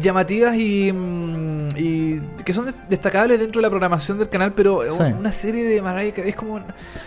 llamativas 0.00 0.54
y, 0.56 0.92
mm, 0.92 1.68
y 1.76 2.20
que 2.44 2.52
son 2.52 2.66
de- 2.66 2.74
destacables 2.88 3.38
dentro 3.40 3.60
de 3.60 3.62
la 3.62 3.70
programación 3.70 4.18
del 4.18 4.28
canal, 4.28 4.52
pero 4.54 4.82
Sí. 4.82 5.02
una 5.18 5.32
serie 5.32 5.64
de 5.64 5.80
Mariah 5.82 6.12
Carey 6.12 6.30
es 6.30 6.36
como... 6.36 6.58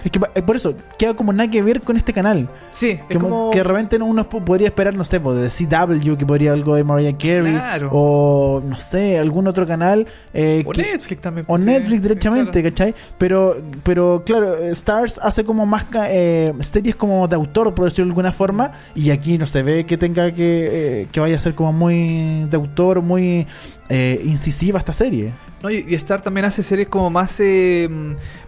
Es 0.04 0.12
que 0.12 0.20
eh, 0.36 0.42
por 0.42 0.56
eso 0.56 0.74
queda 0.98 1.14
como 1.14 1.34
nada 1.34 1.50
que 1.50 1.62
ver 1.62 1.82
con 1.82 1.98
este 1.98 2.14
canal. 2.14 2.48
Sí, 2.70 3.00
es 3.10 3.18
Como, 3.18 3.52
que 3.52 3.60
de 3.60 3.64
repente 3.64 3.98
uno 3.98 4.28
po- 4.28 4.44
podría 4.44 4.68
esperar, 4.68 4.96
no 4.96 5.04
sé, 5.04 5.20
de 5.20 5.50
CW, 5.50 6.16
que 6.18 6.26
podría 6.26 6.54
algo 6.54 6.76
de 6.76 6.84
Mariah 6.84 7.18
Carey. 7.18 7.54
Claro. 7.54 7.90
O 7.92 8.62
no 8.66 8.76
sé, 8.76 9.18
algún 9.20 9.48
otro 9.48 9.68
canal. 9.68 10.08
eh, 10.34 10.64
o 10.66 10.72
que- 10.72 10.82
Netflix 10.84 11.22
también. 11.22 11.46
o 11.48 11.58
sí, 11.58 11.66
Netflix 11.66 12.02
directamente, 12.02 12.62
claro. 12.62 12.70
¿cachai? 12.70 12.96
Pero, 13.18 13.58
pero 13.84 14.24
claro, 14.26 14.58
eh, 14.58 14.70
Stars 14.72 15.20
hace 15.22 15.44
como 15.44 15.66
más 15.66 15.86
ca- 15.86 16.08
eh, 16.10 16.54
series 16.62 16.96
como 16.96 17.28
de 17.28 17.36
autor, 17.36 17.74
por 17.76 17.86
decirlo 17.86 18.06
de 18.06 18.12
alguna 18.12 18.32
forma, 18.34 18.72
y 18.96 19.12
aquí 19.12 19.38
no 19.38 19.46
se 19.48 19.62
ve 19.64 19.86
que 19.86 19.98
tenga 19.98 20.32
que, 20.32 21.02
eh, 21.02 21.08
que 21.12 21.20
vaya 21.20 21.36
a 21.36 21.40
ser 21.40 21.54
como 21.56 21.74
muy 21.74 22.46
de 22.50 22.56
autor, 22.58 22.71
muy 23.02 23.48
eh, 23.90 24.22
incisiva 24.24 24.80
esta 24.80 24.94
serie. 24.94 25.32
No, 25.64 25.70
y, 25.70 25.86
y 25.88 25.94
Star 25.96 26.22
también 26.22 26.46
hace 26.46 26.64
series 26.64 26.88
como 26.88 27.10
más 27.12 27.40
eh, 27.40 27.88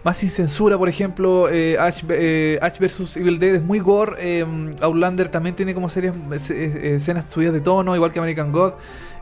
más 0.02 0.16
sin 0.16 0.30
censura, 0.30 0.76
por 0.76 0.88
ejemplo, 0.88 1.48
eh, 1.48 1.78
Ash, 1.78 2.02
eh, 2.08 2.58
Ash 2.60 2.78
vs 2.80 3.16
Evil 3.16 3.38
Dead 3.38 3.54
es 3.56 3.62
muy 3.62 3.78
gore, 3.78 4.16
eh, 4.18 4.44
Outlander 4.80 5.28
también 5.28 5.54
tiene 5.54 5.74
como 5.74 5.88
series 5.88 6.12
escenas 6.50 7.32
subidas 7.32 7.54
de 7.54 7.60
tono, 7.60 7.94
igual 7.94 8.12
que 8.12 8.18
American 8.18 8.50
God. 8.50 8.72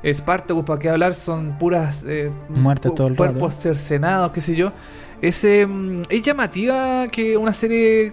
Spartacus, 0.04 0.64
para 0.64 0.78
qué 0.80 0.88
hablar, 0.88 1.14
son 1.14 1.58
puras 1.58 2.04
eh, 2.08 2.30
Muerte 2.48 2.90
todo 2.90 3.06
el 3.06 3.16
rato. 3.16 3.32
cuerpos 3.34 3.54
cercenados, 3.54 4.32
qué 4.32 4.40
sé 4.40 4.56
yo. 4.56 4.72
Es, 5.20 5.44
es 5.44 6.22
llamativa 6.22 7.06
que 7.08 7.36
una 7.36 7.52
serie 7.52 8.12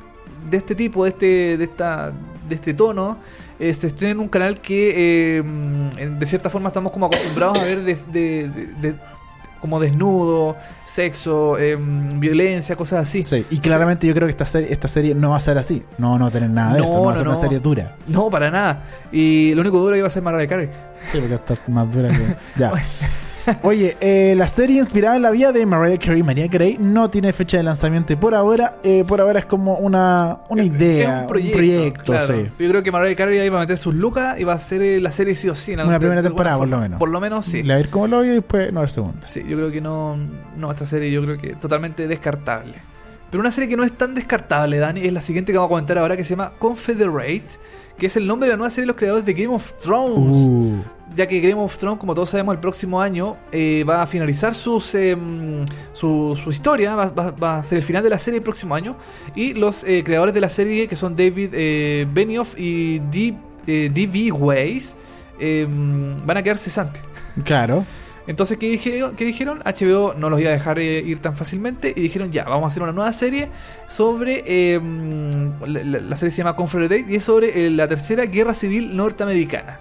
de 0.51 0.57
este 0.57 0.75
tipo, 0.75 1.05
de 1.05 1.09
este, 1.09 1.57
de 1.57 1.63
esta, 1.63 2.11
de 2.47 2.55
este 2.55 2.75
tono, 2.75 3.17
se 3.59 3.87
estrene 3.87 4.11
en 4.13 4.19
un 4.19 4.27
canal 4.29 4.59
que 4.61 5.37
eh, 5.37 5.43
mm, 5.43 6.17
de 6.19 6.25
cierta 6.25 6.49
forma 6.49 6.69
estamos 6.69 6.91
como 6.91 7.05
acostumbrados 7.07 7.59
a 7.59 7.63
ver 7.65 7.83
de, 7.83 7.95
de- 8.11 8.49
de- 8.49 8.67
de- 8.91 8.95
como 9.59 9.77
desnudo, 9.81 10.55
sexo, 10.85 11.57
eh, 11.57 11.77
violencia, 11.77 12.77
cosas 12.77 12.99
así. 12.99 13.25
Sí, 13.25 13.45
y 13.49 13.57
claramente 13.59 14.07
yo 14.07 14.13
creo 14.13 14.25
que 14.25 14.31
esta 14.31 14.45
serie, 14.45 14.71
esta 14.71 14.87
serie 14.87 15.13
no 15.13 15.31
va 15.31 15.35
a 15.37 15.41
ser 15.41 15.57
así. 15.57 15.83
No, 15.97 16.17
no 16.17 16.23
va 16.25 16.29
a 16.29 16.31
tener 16.31 16.49
nada 16.49 16.75
de 16.75 16.79
No, 16.79 16.85
eso. 16.85 16.93
No 16.95 17.03
va 17.03 17.11
a 17.11 17.13
no, 17.15 17.17
ser 17.19 17.27
una 17.27 17.35
no. 17.35 17.41
serie 17.41 17.59
dura. 17.59 17.95
No, 18.07 18.29
para 18.29 18.49
nada. 18.49 18.83
Y 19.11 19.53
lo 19.55 19.59
único 19.61 19.79
duro 19.79 19.97
iba 19.97 20.07
a 20.07 20.09
ser 20.09 20.23
Mariah 20.23 20.47
Carey. 20.47 20.69
Sí, 21.11 21.17
porque 21.19 21.33
está 21.35 21.55
más 21.67 21.91
dura 21.91 22.07
que. 22.07 22.35
Ya. 22.57 22.71
Oye, 23.63 23.97
eh, 23.99 24.33
la 24.37 24.47
serie 24.47 24.77
inspirada 24.79 25.15
en 25.15 25.21
la 25.21 25.31
vida 25.31 25.51
de 25.51 25.65
Mariah 25.65 25.97
Carey, 25.97 26.23
María 26.23 26.47
Carey, 26.49 26.77
no 26.79 27.09
tiene 27.09 27.33
fecha 27.33 27.57
de 27.57 27.63
lanzamiento 27.63 28.13
y 28.13 28.15
por 28.15 28.35
ahora, 28.35 28.75
eh, 28.83 29.03
por 29.07 29.21
ahora 29.21 29.39
es 29.39 29.45
como 29.45 29.75
una, 29.77 30.39
una 30.49 30.63
idea, 30.63 31.17
Es 31.17 31.21
un 31.21 31.27
proyecto, 31.27 32.03
claro. 32.03 32.25
sí. 32.27 32.49
Yo 32.59 32.69
creo 32.69 32.83
que 32.83 32.91
Mariah 32.91 33.15
Carey 33.15 33.39
ahí 33.39 33.49
va 33.49 33.57
a 33.57 33.61
meter 33.61 33.77
sus 33.77 33.95
lucas 33.95 34.39
y 34.39 34.43
va 34.43 34.53
a 34.53 34.55
hacer 34.55 34.81
eh, 34.81 34.99
la 34.99 35.11
serie 35.11 35.35
sí 35.35 35.49
o 35.49 35.55
sí. 35.55 35.73
en 35.73 35.81
Una 35.81 35.99
primera 35.99 36.21
temporada, 36.21 36.57
por 36.57 36.67
lo 36.67 36.79
menos. 36.79 36.99
Por 36.99 37.09
lo 37.09 37.19
menos 37.19 37.45
sí. 37.45 37.63
Le 37.63 37.73
va 37.73 37.77
a 37.77 37.79
ir 37.81 37.89
como 37.89 38.07
lo 38.07 38.23
y 38.23 38.29
después 38.29 38.71
no 38.73 38.81
ver 38.81 38.91
segunda. 38.91 39.29
Sí, 39.29 39.43
yo 39.47 39.57
creo 39.57 39.71
que 39.71 39.81
no, 39.81 40.17
no, 40.57 40.71
esta 40.71 40.85
serie 40.85 41.11
yo 41.11 41.21
creo 41.23 41.37
que 41.37 41.55
totalmente 41.55 42.07
descartable. 42.07 42.75
Pero 43.29 43.41
una 43.41 43.51
serie 43.51 43.69
que 43.69 43.77
no 43.77 43.83
es 43.83 43.91
tan 43.91 44.15
descartable, 44.15 44.79
Dani, 44.79 45.05
es 45.05 45.13
la 45.13 45.21
siguiente 45.21 45.51
que 45.51 45.57
vamos 45.57 45.69
a 45.69 45.73
comentar 45.73 45.97
ahora 45.99 46.17
que 46.17 46.23
se 46.23 46.31
llama 46.31 46.51
Confederate, 46.57 47.45
que 47.97 48.07
es 48.07 48.17
el 48.17 48.25
nombre 48.25 48.47
de 48.47 48.53
la 48.53 48.57
nueva 48.57 48.69
serie 48.71 48.83
de 48.83 48.87
los 48.87 48.95
creadores 48.95 49.25
de 49.25 49.33
Game 49.33 49.53
of 49.53 49.73
Thrones. 49.83 50.35
Uh, 50.35 50.81
Ya 51.15 51.25
que 51.27 51.39
Game 51.41 51.55
of 51.61 51.77
Thrones, 51.77 51.99
como 51.99 52.13
todos 52.13 52.29
sabemos, 52.29 52.53
el 52.53 52.59
próximo 52.61 53.01
año 53.01 53.35
eh, 53.51 53.83
va 53.87 54.01
a 54.03 54.05
finalizar 54.05 54.53
sus, 54.55 54.93
em, 54.95 55.65
su, 55.91 56.39
su 56.41 56.51
historia, 56.51 56.95
va, 56.95 57.09
va- 57.09 57.31
va 57.31 57.57
a 57.57 57.63
ser 57.63 57.77
el 57.79 57.83
final 57.83 58.03
de 58.03 58.09
la 58.11 58.19
serie 58.19 58.37
el 58.37 58.43
próximo 58.43 58.75
año. 58.75 58.95
Y 59.35 59.53
los 59.53 59.83
eh, 59.83 60.03
creadores 60.05 60.33
de 60.35 60.41
la 60.41 60.49
serie, 60.49 60.87
que 60.87 60.95
son 60.95 61.15
David 61.15 61.49
eh, 61.53 62.07
Benioff 62.13 62.53
y 62.57 62.99
D- 62.99 63.33
D.B. 63.65 64.31
Weiss, 64.31 64.95
em, 65.39 66.25
van 66.25 66.37
a 66.37 66.43
quedar 66.43 66.57
cesantes. 66.57 67.01
claro. 67.43 67.85
Entonces, 68.27 68.59
¿qué 68.59 68.69
dijeron? 68.69 69.15
¿qué 69.15 69.25
dijeron? 69.25 69.59
HBO 69.65 70.13
no 70.15 70.29
los 70.29 70.39
iba 70.39 70.51
a 70.51 70.53
dejar 70.53 70.77
eh, 70.77 70.99
ir 71.03 71.19
tan 71.19 71.35
fácilmente 71.35 71.91
y 71.95 72.01
dijeron, 72.01 72.31
ya, 72.31 72.43
vamos 72.43 72.65
a 72.65 72.67
hacer 72.67 72.83
una 72.83 72.91
nueva 72.91 73.11
serie 73.11 73.47
sobre... 73.87 74.43
eh, 74.45 74.79
la, 75.65 75.83
la- 75.83 75.99
la 75.99 76.15
serie 76.15 76.29
se 76.29 76.37
llama 76.37 76.55
Confederate 76.55 77.05
y 77.09 77.15
es 77.15 77.23
sobre 77.23 77.65
eh, 77.65 77.71
la 77.71 77.87
tercera 77.87 78.25
guerra 78.27 78.53
civil 78.53 78.95
norteamericana. 78.95 79.79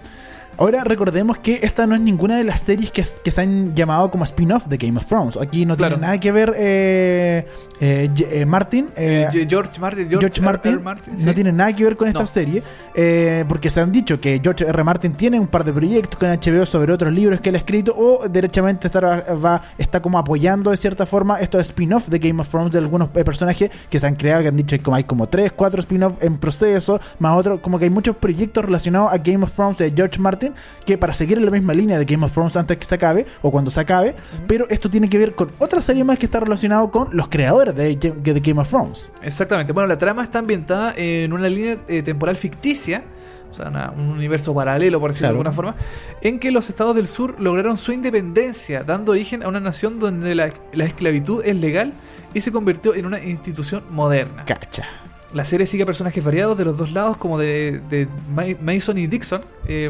Ahora 0.59 0.83
recordemos 0.83 1.37
que 1.37 1.61
esta 1.63 1.87
no 1.87 1.95
es 1.95 2.01
ninguna 2.01 2.35
de 2.37 2.43
las 2.43 2.59
series 2.59 2.91
que, 2.91 3.01
que 3.23 3.31
se 3.31 3.39
han 3.41 3.73
llamado 3.75 4.11
como 4.11 4.25
spin-off 4.25 4.67
de 4.67 4.75
Game 4.77 4.97
of 4.99 5.05
Thrones. 5.05 5.37
Aquí 5.37 5.65
no 5.65 5.77
Claro. 5.77 5.95
tiene 5.95 6.01
nada 6.07 6.19
que 6.19 6.31
ver 6.33 6.53
eh, 6.57 7.47
eh, 7.79 8.09
eh, 8.31 8.45
Martin. 8.45 8.89
eh, 8.95 9.27
Eh, 9.33 9.47
George 9.49 9.79
Martin, 9.79 10.09
George. 10.09 10.41
Martin, 10.41 10.73
R. 10.73 10.81
Martin, 10.81 11.13
no 11.13 11.19
sí. 11.19 11.33
tiene 11.33 11.51
nada 11.51 11.73
que 11.75 11.83
ver 11.83 11.95
con 11.97 12.07
esta 12.07 12.19
No. 12.21 12.25
serie, 12.27 12.61
eh, 12.95 13.45
porque 13.47 13.69
se 13.69 13.79
han 13.79 13.91
dicho 13.91 14.19
que 14.19 14.39
George 14.43 14.65
R. 14.67 14.83
Martin 14.83 15.13
tiene 15.13 15.39
un 15.39 15.47
par 15.47 15.63
de 15.63 15.71
proyectos 15.73 16.17
con 16.19 16.29
HBO 16.29 16.65
sobre 16.65 16.91
otros 16.93 17.13
libros 17.13 17.39
que 17.41 17.49
él 17.49 17.55
ha 17.55 17.59
escrito, 17.59 17.93
o 17.97 18.27
derechamente 18.27 18.87
está, 18.87 18.99
va, 19.35 19.61
está 19.77 20.01
como 20.01 20.17
apoyando 20.19 20.71
de 20.71 20.77
cierta 20.77 21.05
forma 21.05 21.39
estos 21.39 21.61
spin-off 21.61 22.07
de 22.09 22.19
Game 22.19 22.41
of 22.41 22.49
Thrones 22.49 22.71
de 22.71 22.79
algunos 22.79 23.09
eh, 23.15 23.23
personajes 23.23 23.69
que 23.89 23.99
se 23.99 24.07
han 24.07 24.15
creado, 24.15 24.41
que 24.43 24.47
han 24.49 24.57
dicho 24.57 24.75
que 24.75 24.81
como 24.83 24.95
hay 24.97 25.03
como 25.03 25.27
3, 25.27 25.51
4 25.55 25.79
spin-off 25.81 26.13
en 26.21 26.37
proceso, 26.37 26.99
más 27.19 27.37
otro, 27.37 27.61
como 27.61 27.77
que 27.79 27.85
hay 27.85 27.89
muchos 27.91 28.15
proyectos 28.15 28.65
relacionados 28.65 29.11
a 29.13 29.17
Game 29.17 29.43
of 29.43 29.51
Thrones 29.53 29.77
de 29.77 29.91
George 29.91 30.19
Martin, 30.19 30.53
que 30.85 30.97
para 30.97 31.13
seguir 31.13 31.37
en 31.37 31.45
la 31.45 31.51
misma 31.51 31.73
línea 31.73 31.97
de 31.97 32.05
Game 32.05 32.25
of 32.25 32.33
Thrones 32.33 32.55
antes 32.55 32.77
que 32.77 32.85
se 32.85 32.95
acabe, 32.95 33.25
o 33.41 33.51
cuando 33.51 33.71
se 33.71 33.79
acabe, 33.79 34.15
pero 34.47 34.65
esto 34.69 34.89
tiene 34.89 35.07
que 35.09 35.17
ver 35.17 35.33
con 35.33 35.49
otra 35.59 35.81
serie 35.81 36.03
más 36.03 36.17
que 36.19 36.25
está 36.25 36.39
relacionado 36.39 36.89
con 36.91 37.09
los 37.15 37.27
creadores 37.29 37.68
de, 37.73 37.95
de 37.95 38.39
Game 38.39 38.59
of 38.61 38.69
Thrones. 38.69 39.11
Exactamente. 39.21 39.73
Bueno, 39.73 39.87
la 39.87 39.97
trama 39.97 40.23
está 40.23 40.39
ambientada 40.39 40.93
en 40.95 41.31
una 41.33 41.47
línea 41.49 41.77
eh, 41.87 42.01
temporal 42.03 42.35
ficticia, 42.35 43.03
o 43.51 43.53
sea, 43.53 43.69
una- 43.69 43.91
un 43.91 44.09
universo 44.09 44.53
paralelo, 44.53 44.99
por 44.99 45.09
decirlo 45.11 45.29
Claro. 45.29 45.33
de 45.43 45.49
alguna 45.49 45.51
forma, 45.55 45.75
en 46.21 46.39
que 46.39 46.51
los 46.51 46.69
estados 46.69 46.95
del 46.95 47.07
sur 47.07 47.35
lograron 47.39 47.77
su 47.77 47.91
independencia, 47.91 48.83
dando 48.83 49.11
origen 49.11 49.43
a 49.43 49.47
una 49.47 49.59
nación 49.59 49.99
donde 49.99 50.35
la, 50.35 50.51
la 50.73 50.85
esclavitud 50.85 51.43
es 51.45 51.55
legal 51.55 51.93
y 52.33 52.41
se 52.41 52.51
convirtió 52.51 52.93
en 52.95 53.05
una 53.05 53.19
institución 53.23 53.83
moderna. 53.89 54.45
Cacha. 54.45 54.85
La 55.33 55.43
serie 55.43 55.65
sigue 55.67 55.83
a 55.83 55.85
personajes 55.85 56.23
variados 56.23 56.57
de 56.57 56.65
los 56.65 56.75
dos 56.77 56.91
lados, 56.91 57.17
como 57.17 57.37
de, 57.37 57.81
de 57.89 58.07
Ma- 58.33 58.45
Mason 58.61 58.97
y 58.97 59.07
Dixon. 59.07 59.41
eh, 59.67 59.89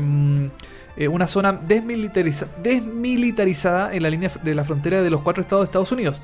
eh, 0.98 1.08
una 1.08 1.28
zona 1.28 1.58
desmilitariza- 1.62 2.48
desmilitarizada 2.62 3.94
en 3.94 4.04
la 4.04 4.10
línea 4.10 4.30
de 4.44 4.54
la 4.54 4.64
frontera 4.66 5.02
de 5.02 5.10
los 5.10 5.22
cuatro 5.22 5.42
estados 5.42 5.64
de 5.64 5.66
Estados 5.66 5.92
Unidos. 5.94 6.22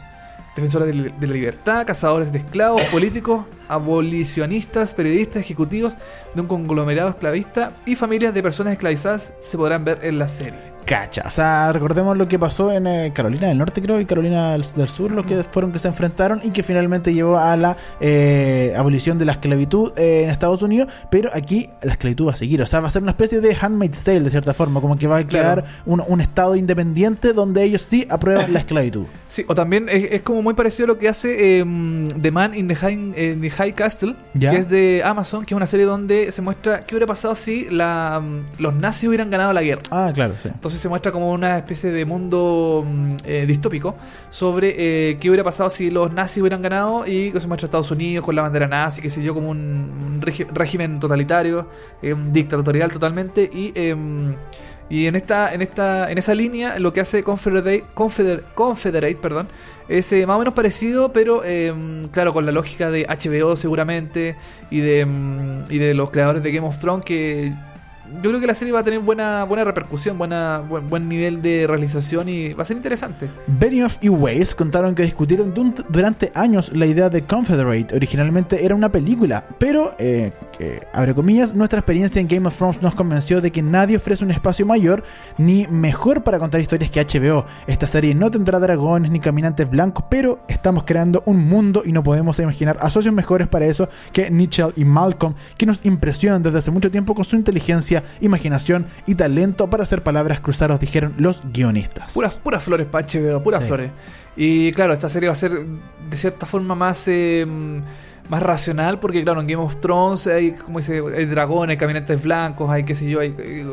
Defensores 0.55 0.95
de, 0.95 1.09
de 1.09 1.27
la 1.27 1.33
libertad, 1.33 1.85
cazadores 1.85 2.31
de 2.31 2.39
esclavos, 2.39 2.83
políticos, 2.91 3.45
abolicionistas, 3.67 4.93
periodistas, 4.93 5.37
ejecutivos 5.37 5.95
de 6.33 6.41
un 6.41 6.47
conglomerado 6.47 7.09
esclavista 7.09 7.73
y 7.85 7.95
familias 7.95 8.33
de 8.33 8.43
personas 8.43 8.73
esclavizadas 8.73 9.33
se 9.39 9.57
podrán 9.57 9.83
ver 9.83 9.99
en 10.03 10.19
la 10.19 10.27
serie. 10.27 10.74
Cacha. 10.85 11.23
O 11.25 11.31
sea, 11.31 11.71
recordemos 11.73 12.15
lo 12.17 12.27
que 12.27 12.37
pasó 12.39 12.71
en 12.71 12.85
eh, 12.87 13.11
Carolina 13.13 13.47
del 13.47 13.57
Norte, 13.57 13.81
creo, 13.81 13.99
y 13.99 14.05
Carolina 14.05 14.51
del, 14.51 14.63
Sur, 14.89 15.11
los 15.11 15.25
que 15.25 15.43
fueron 15.43 15.71
que 15.71 15.79
se 15.79 15.87
enfrentaron 15.87 16.41
y 16.43 16.51
que 16.51 16.63
finalmente 16.63 17.13
llevó 17.13 17.37
a 17.39 17.57
la 17.57 17.75
eh, 17.99 18.73
abolición 18.77 19.17
de 19.17 19.25
la 19.25 19.33
esclavitud 19.33 19.91
eh, 19.97 20.21
en 20.23 20.29
Estados 20.29 20.61
Unidos. 20.61 20.87
Pero 21.09 21.29
aquí 21.33 21.69
la 21.81 21.93
esclavitud 21.93 22.27
va 22.27 22.33
a 22.33 22.35
seguir. 22.35 22.61
O 22.61 22.65
sea, 22.65 22.79
va 22.81 22.87
a 22.87 22.91
ser 22.91 23.01
una 23.01 23.11
especie 23.11 23.41
de 23.41 23.57
handmaid's 23.59 24.03
tale, 24.03 24.21
de 24.21 24.29
cierta 24.29 24.53
forma. 24.53 24.79
Como 24.81 24.97
que 24.97 25.07
va 25.07 25.17
a 25.17 25.23
Claro. 25.25 25.63
crear 25.63 25.81
un, 25.85 26.03
un 26.07 26.21
estado 26.21 26.55
independiente 26.55 27.33
donde 27.33 27.63
ellos 27.63 27.81
sí 27.81 28.05
aprueban 28.09 28.53
la 28.53 28.59
esclavitud. 28.65 29.05
Sí, 29.27 29.43
o 29.47 29.55
también 29.55 29.89
es, 29.89 30.05
es 30.11 30.21
como 30.21 30.41
muy 30.43 30.53
parecido 30.53 30.85
a 30.85 30.87
lo 30.89 30.97
que 30.99 31.09
hace 31.09 31.59
eh, 31.59 31.65
The 32.21 32.31
Man 32.31 32.53
in 32.53 32.67
the 32.67 32.75
High, 32.75 32.93
in 32.93 33.41
the 33.41 33.49
High 33.49 33.73
Castle, 33.73 34.15
Ya. 34.33 34.51
que 34.51 34.57
es 34.57 34.69
de 34.69 35.01
Amazon, 35.03 35.45
que 35.45 35.53
es 35.53 35.57
una 35.57 35.65
serie 35.65 35.85
donde 35.85 36.31
se 36.31 36.41
muestra 36.41 36.85
qué 36.85 36.95
hubiera 36.95 37.07
pasado 37.07 37.33
si 37.35 37.67
la, 37.69 38.21
mm, 38.23 38.61
los 38.61 38.75
nazis 38.75 39.07
hubieran 39.09 39.29
ganado 39.29 39.51
la 39.51 39.61
guerra. 39.63 39.81
Ah, 39.89 40.11
claro, 40.13 40.33
sí. 40.41 40.49
Entonces 40.49 40.74
se 40.77 40.89
muestra 40.89 41.11
como 41.11 41.31
una 41.31 41.57
especie 41.57 41.91
de 41.91 42.05
mundo 42.05 42.83
mm, 42.85 43.15
eh, 43.25 43.45
distópico 43.45 43.95
sobre 44.29 45.11
eh, 45.11 45.17
qué 45.17 45.29
hubiera 45.29 45.43
pasado 45.43 45.69
si 45.69 45.89
los 45.89 46.11
nazis 46.11 46.41
hubieran 46.41 46.61
ganado 46.61 47.05
y 47.05 47.31
que 47.31 47.39
se 47.39 47.47
muestra 47.47 47.65
Estados 47.65 47.91
Unidos 47.91 48.25
con 48.25 48.35
la 48.35 48.41
bandera 48.41 48.67
nazi, 48.67 49.01
qué 49.01 49.09
sé 49.09 49.23
yo, 49.23 49.33
como 49.33 49.49
un, 49.49 50.21
régimen 50.21 50.99
totalitario, 50.99 51.67
eh, 52.01 52.15
dictatorial 52.31 52.91
totalmente 52.91 53.49
y 53.51 53.71
em, 53.75 54.35
y 54.89 55.07
en 55.07 55.15
esta 55.15 55.53
en 55.53 55.61
esta 55.61 56.11
en 56.11 56.17
esa 56.17 56.35
línea 56.35 56.77
lo 56.77 56.93
que 56.93 57.01
hace 57.01 57.23
Confederate 57.23 57.83
Confeder- 57.95 58.43
Confederate, 58.53 59.15
perdón, 59.15 59.47
es 59.89 60.11
eh, 60.13 60.25
más 60.27 60.35
o 60.35 60.39
menos 60.39 60.53
parecido, 60.53 61.11
pero 61.11 61.43
em, 61.43 62.07
claro, 62.09 62.33
con 62.33 62.45
la 62.45 62.51
lógica 62.51 62.91
de 62.91 63.05
HBO 63.07 63.55
seguramente 63.55 64.35
y 64.69 64.79
de 64.81 64.99
em, 65.01 65.63
y 65.69 65.79
de 65.79 65.93
los 65.95 66.11
creadores 66.11 66.43
de 66.43 66.51
Game 66.51 66.67
of 66.67 66.79
Thrones 66.79 67.03
que 67.03 67.51
yo 68.21 68.29
creo 68.29 68.39
que 68.39 68.47
la 68.47 68.53
serie 68.53 68.73
va 68.73 68.79
a 68.79 68.83
tener 68.83 68.99
buena 68.99 69.43
buena 69.43 69.63
repercusión, 69.63 70.17
buena 70.17 70.59
buen, 70.59 70.89
buen 70.89 71.09
nivel 71.09 71.41
de 71.41 71.65
realización 71.67 72.29
y 72.29 72.53
va 72.53 72.63
a 72.63 72.65
ser 72.65 72.77
interesante. 72.77 73.29
Benioff 73.47 73.97
y 74.01 74.09
Weiss 74.09 74.55
contaron 74.55 74.95
que 74.95 75.03
discutieron 75.03 75.53
durante 75.89 76.31
años 76.35 76.71
la 76.73 76.85
idea 76.85 77.09
de 77.09 77.23
Confederate. 77.23 77.95
Originalmente 77.95 78.65
era 78.65 78.75
una 78.75 78.89
película, 78.89 79.45
pero, 79.57 79.95
eh, 79.97 80.31
comillas, 81.15 81.53
nuestra 81.53 81.79
experiencia 81.79 82.19
en 82.19 82.27
Game 82.27 82.47
of 82.47 82.55
Thrones 82.55 82.81
nos 82.81 82.95
convenció 82.95 83.41
de 83.41 83.51
que 83.51 83.61
nadie 83.61 83.97
ofrece 83.97 84.23
un 84.23 84.31
espacio 84.31 84.65
mayor 84.65 85.03
ni 85.37 85.67
mejor 85.67 86.23
para 86.23 86.39
contar 86.39 86.61
historias 86.61 86.91
que 86.91 86.99
HBO. 86.99 87.45
Esta 87.67 87.87
serie 87.87 88.13
no 88.13 88.29
tendrá 88.31 88.59
dragones 88.59 89.11
ni 89.11 89.19
caminantes 89.19 89.69
blancos, 89.69 90.05
pero 90.09 90.39
estamos 90.47 90.83
creando 90.85 91.23
un 91.25 91.47
mundo 91.47 91.83
y 91.85 91.91
no 91.91 92.03
podemos 92.03 92.39
imaginar 92.39 92.77
a 92.81 92.89
socios 92.89 93.13
mejores 93.13 93.47
para 93.47 93.65
eso 93.65 93.89
que 94.11 94.29
Nichelle 94.29 94.73
y 94.75 94.85
Malcolm, 94.85 95.35
que 95.57 95.65
nos 95.65 95.85
impresionan 95.85 96.43
desde 96.43 96.59
hace 96.59 96.71
mucho 96.71 96.91
tiempo 96.91 97.15
con 97.15 97.25
su 97.25 97.35
inteligencia, 97.35 98.03
imaginación 98.21 98.85
y 99.05 99.15
talento 99.15 99.69
para 99.69 99.83
hacer 99.83 100.01
palabras 100.03 100.39
cruzadas, 100.39 100.79
dijeron 100.79 101.13
los 101.17 101.41
guionistas. 101.53 102.13
Puras, 102.13 102.37
puras 102.37 102.63
flores 102.63 102.87
HBO, 102.91 103.41
puras 103.43 103.61
Sí. 103.61 103.67
flores. 103.67 103.91
Y 104.37 104.71
claro, 104.73 104.93
esta 104.93 105.07
serie 105.09 105.29
va 105.29 105.33
a 105.33 105.37
ser 105.37 105.51
de 105.51 106.17
cierta 106.17 106.45
forma 106.45 106.75
más 106.75 107.07
eh, 107.07 107.45
más 108.29 108.41
racional, 108.43 108.99
porque 108.99 109.23
claro, 109.23 109.39
en 109.41 109.47
Game 109.47 109.63
of 109.63 109.79
Thrones 109.79 110.27
hay, 110.27 110.51
como 110.51 110.79
dice, 110.79 111.01
hay 111.15 111.25
dragones, 111.25 111.73
hay 111.75 111.77
caminantes 111.77 112.21
blancos, 112.23 112.69
hay 112.69 112.83
qué 112.83 112.95
sé 112.95 113.09
yo, 113.09 113.19
hay, 113.19 113.35
hay 113.37 113.63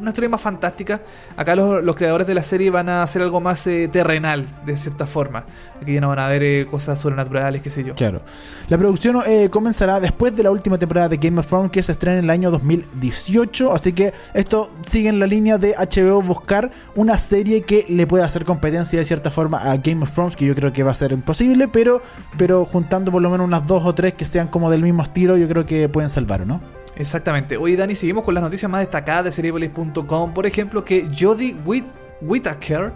una 0.00 0.10
historia 0.10 0.28
más 0.30 0.40
fantástica. 0.40 1.00
Acá 1.36 1.54
los, 1.54 1.84
los 1.84 1.94
creadores 1.96 2.26
de 2.26 2.34
la 2.34 2.42
serie 2.42 2.70
van 2.70 2.88
a 2.88 3.02
hacer 3.02 3.22
algo 3.22 3.40
más 3.40 3.66
eh, 3.66 3.88
terrenal, 3.92 4.46
de 4.64 4.76
cierta 4.76 5.06
forma. 5.06 5.44
Aquí 5.80 5.94
ya 5.94 6.00
no 6.00 6.08
van 6.08 6.18
a 6.18 6.28
ver 6.28 6.42
eh, 6.42 6.66
cosas 6.70 6.98
sobrenaturales, 6.98 7.62
qué 7.62 7.70
sé 7.70 7.84
yo. 7.84 7.94
Claro. 7.94 8.22
La 8.68 8.78
producción 8.78 9.22
eh, 9.26 9.48
comenzará 9.50 10.00
después 10.00 10.34
de 10.34 10.42
la 10.42 10.50
última 10.50 10.78
temporada 10.78 11.08
de 11.08 11.16
Game 11.16 11.38
of 11.38 11.46
Thrones 11.46 11.70
que 11.70 11.82
se 11.82 11.92
estrena 11.92 12.18
en 12.18 12.24
el 12.24 12.30
año 12.30 12.50
2018. 12.50 13.72
Así 13.72 13.92
que 13.92 14.12
esto 14.34 14.70
sigue 14.88 15.08
en 15.08 15.18
la 15.18 15.26
línea 15.26 15.58
de 15.58 15.74
HBO 15.74 16.22
buscar 16.22 16.70
una 16.94 17.18
serie 17.18 17.62
que 17.62 17.86
le 17.88 18.06
pueda 18.06 18.24
hacer 18.24 18.44
competencia 18.44 18.98
de 18.98 19.04
cierta 19.04 19.30
forma 19.30 19.58
a 19.58 19.76
Game 19.76 20.02
of 20.02 20.12
Thrones, 20.12 20.36
que 20.36 20.46
yo 20.46 20.54
creo 20.54 20.72
que 20.72 20.82
va 20.82 20.92
a 20.92 20.94
ser 20.94 21.12
imposible, 21.12 21.68
pero, 21.68 22.02
pero 22.36 22.64
juntando 22.64 23.10
por 23.10 23.22
lo 23.22 23.30
menos 23.30 23.46
unas 23.46 23.66
dos 23.66 23.84
o 23.84 23.94
tres 23.94 24.14
que 24.14 24.24
sean 24.24 24.48
como 24.48 24.70
del 24.70 24.82
mismo 24.82 25.02
estilo, 25.02 25.36
yo 25.36 25.48
creo 25.48 25.66
que 25.66 25.88
pueden 25.88 26.10
salvar, 26.10 26.42
¿o 26.42 26.44
¿no? 26.44 26.79
Exactamente. 27.00 27.56
Hoy, 27.56 27.76
Dani, 27.76 27.94
seguimos 27.94 28.24
con 28.24 28.34
las 28.34 28.42
noticias 28.42 28.70
más 28.70 28.80
destacadas 28.80 29.24
de 29.24 29.30
Seriepolis.com. 29.32 30.34
Por 30.34 30.46
ejemplo, 30.46 30.84
que 30.84 31.08
Jodie 31.18 31.54
Whit 31.64 31.84
Whittaker 32.20 32.92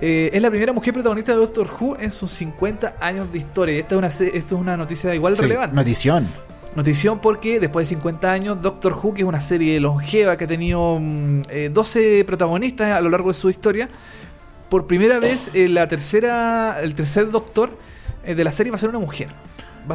eh, 0.00 0.30
es 0.32 0.40
la 0.40 0.48
primera 0.48 0.72
mujer 0.72 0.94
protagonista 0.94 1.32
de 1.32 1.38
Doctor 1.38 1.68
Who 1.80 1.96
en 1.98 2.12
sus 2.12 2.30
50 2.30 2.94
años 3.00 3.32
de 3.32 3.38
historia. 3.38 3.78
Esta 3.80 3.96
es 3.96 3.98
una, 3.98 4.06
esto 4.06 4.54
es 4.54 4.60
una 4.60 4.76
noticia 4.76 5.12
igual 5.14 5.34
Sí, 5.34 5.42
relevante. 5.42 5.74
Notición. 5.74 6.28
Notición 6.76 7.18
porque 7.18 7.58
después 7.58 7.88
de 7.88 7.96
50 7.96 8.30
años, 8.30 8.62
Doctor 8.62 8.92
Who, 8.92 9.14
que 9.14 9.22
es 9.22 9.28
una 9.28 9.40
serie 9.40 9.80
longeva 9.80 10.36
que 10.36 10.44
ha 10.44 10.48
tenido 10.48 10.98
mm, 11.00 11.40
eh, 11.50 11.70
12 11.72 12.24
protagonistas 12.24 12.92
a 12.92 13.00
lo 13.00 13.10
largo 13.10 13.28
de 13.28 13.34
su 13.34 13.50
historia, 13.50 13.88
por 14.68 14.86
primera 14.86 15.18
vez 15.18 15.50
eh, 15.54 15.66
la 15.66 15.88
tercera, 15.88 16.78
el 16.80 16.94
tercer 16.94 17.30
Doctor 17.32 17.70
eh, 18.24 18.36
de 18.36 18.44
la 18.44 18.52
serie 18.52 18.70
va 18.70 18.76
a 18.76 18.78
ser 18.78 18.90
una 18.90 19.00
mujer. 19.00 19.28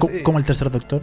Ser- 0.06 0.24
como 0.24 0.38
el 0.40 0.44
tercer 0.44 0.70
doctor. 0.70 1.02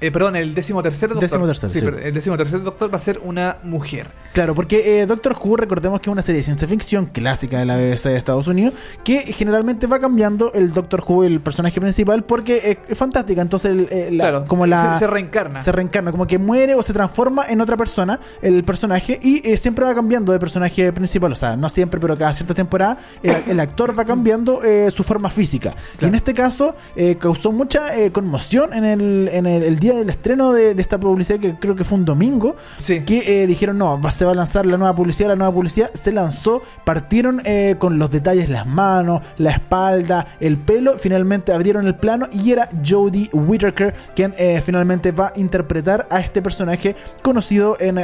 Eh, 0.00 0.10
perdón, 0.10 0.36
el 0.36 0.54
décimo 0.54 0.82
tercer 0.82 1.10
Doctor. 1.10 1.28
Decimotercer, 1.28 1.70
sí. 1.70 1.80
per- 1.80 2.00
el 2.06 2.14
décimo 2.14 2.36
tercer 2.36 2.62
Doctor 2.62 2.90
va 2.92 2.96
a 2.96 3.00
ser 3.00 3.20
una 3.22 3.58
mujer. 3.62 4.08
Claro, 4.32 4.54
porque 4.54 5.00
eh, 5.02 5.06
Doctor 5.06 5.36
Who, 5.42 5.56
recordemos 5.56 6.00
que 6.00 6.08
es 6.10 6.12
una 6.12 6.22
serie 6.22 6.38
de 6.38 6.44
ciencia 6.44 6.66
ficción 6.68 7.06
clásica 7.06 7.58
de 7.58 7.66
la 7.66 7.76
BBC 7.76 8.04
de 8.08 8.16
Estados 8.16 8.46
Unidos, 8.46 8.74
que 9.04 9.20
generalmente 9.32 9.86
va 9.86 9.98
cambiando 10.00 10.52
el 10.54 10.72
Doctor 10.72 11.02
Who, 11.06 11.24
el 11.24 11.40
personaje 11.40 11.80
principal, 11.80 12.24
porque 12.24 12.78
es, 12.88 12.96
fantástica. 12.98 13.42
Entonces, 13.42 13.72
el- 13.72 13.88
eh, 13.90 14.10
la- 14.12 14.24
claro, 14.30 14.44
como 14.46 14.66
la. 14.66 14.94
se, 14.94 15.00
se 15.00 15.06
reencarna. 15.06 15.60
se 15.60 15.72
reencarna, 15.72 16.10
como 16.12 16.26
que 16.26 16.38
muere 16.38 16.74
o 16.74 16.82
se 16.82 16.92
transforma 16.92 17.44
en 17.48 17.60
otra 17.60 17.76
persona 17.76 18.20
el 18.42 18.64
personaje 18.64 19.18
y 19.22 19.46
eh, 19.48 19.56
siempre 19.56 19.84
va 19.84 19.94
cambiando 19.94 20.32
de 20.32 20.38
personaje 20.38 20.92
principal, 20.92 21.32
o 21.32 21.36
sea, 21.36 21.56
no 21.56 21.68
siempre, 21.70 22.00
pero 22.00 22.16
cada 22.16 22.32
cierta 22.32 22.54
temporada 22.54 22.98
el, 23.22 23.36
el 23.48 23.60
actor 23.60 23.98
va 23.98 24.04
cambiando 24.04 24.60
su 24.90 25.02
forma 25.02 25.30
física. 25.30 25.74
Y 26.00 26.04
en 26.04 26.14
este 26.14 26.32
caso 26.34 26.74
causó 27.18 27.52
mucha 27.52 27.86
conmoción 28.12 28.72
en, 28.72 28.84
el, 28.84 29.28
en 29.32 29.46
el, 29.46 29.62
el 29.62 29.78
día 29.90 30.00
del 30.00 30.10
estreno 30.10 30.52
de, 30.52 30.74
de 30.74 30.82
esta 30.82 30.98
publicidad, 30.98 31.38
que 31.38 31.54
creo 31.54 31.74
que 31.76 31.84
fue 31.84 31.98
un 31.98 32.04
domingo, 32.04 32.56
Sí. 32.78 33.00
que 33.00 33.42
eh, 33.42 33.46
dijeron, 33.46 33.78
no, 33.78 34.00
se 34.10 34.24
va 34.24 34.32
a 34.32 34.34
lanzar 34.34 34.66
la 34.66 34.76
nueva 34.76 34.94
publicidad, 34.94 35.28
la 35.30 35.36
nueva 35.36 35.52
publicidad, 35.52 35.90
se 35.94 36.12
lanzó, 36.12 36.62
partieron 36.84 37.40
eh, 37.44 37.76
con 37.78 37.98
los 37.98 38.10
detalles, 38.10 38.48
las 38.48 38.66
manos, 38.66 39.22
la 39.38 39.50
espalda, 39.50 40.26
el 40.40 40.56
pelo, 40.56 40.98
finalmente 40.98 41.52
abrieron 41.52 41.86
el 41.86 41.94
plano 41.94 42.28
y 42.32 42.52
era 42.52 42.68
Jodie 42.86 43.30
Whittaker 43.32 43.94
quien 44.14 44.34
eh, 44.38 44.62
finalmente 44.64 45.12
va 45.12 45.32
a 45.34 45.40
interpretar 45.40 46.06
a 46.10 46.20
este 46.20 46.42
personaje 46.42 46.96
conocido, 47.22 47.76
en 47.80 48.00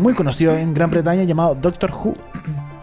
muy 0.00 0.14
conocido 0.14 0.56
en 0.56 0.74
Gran 0.74 0.90
Bretaña 0.90 1.24
llamado 1.24 1.54
Doctor 1.54 1.90
Who. 1.92 2.14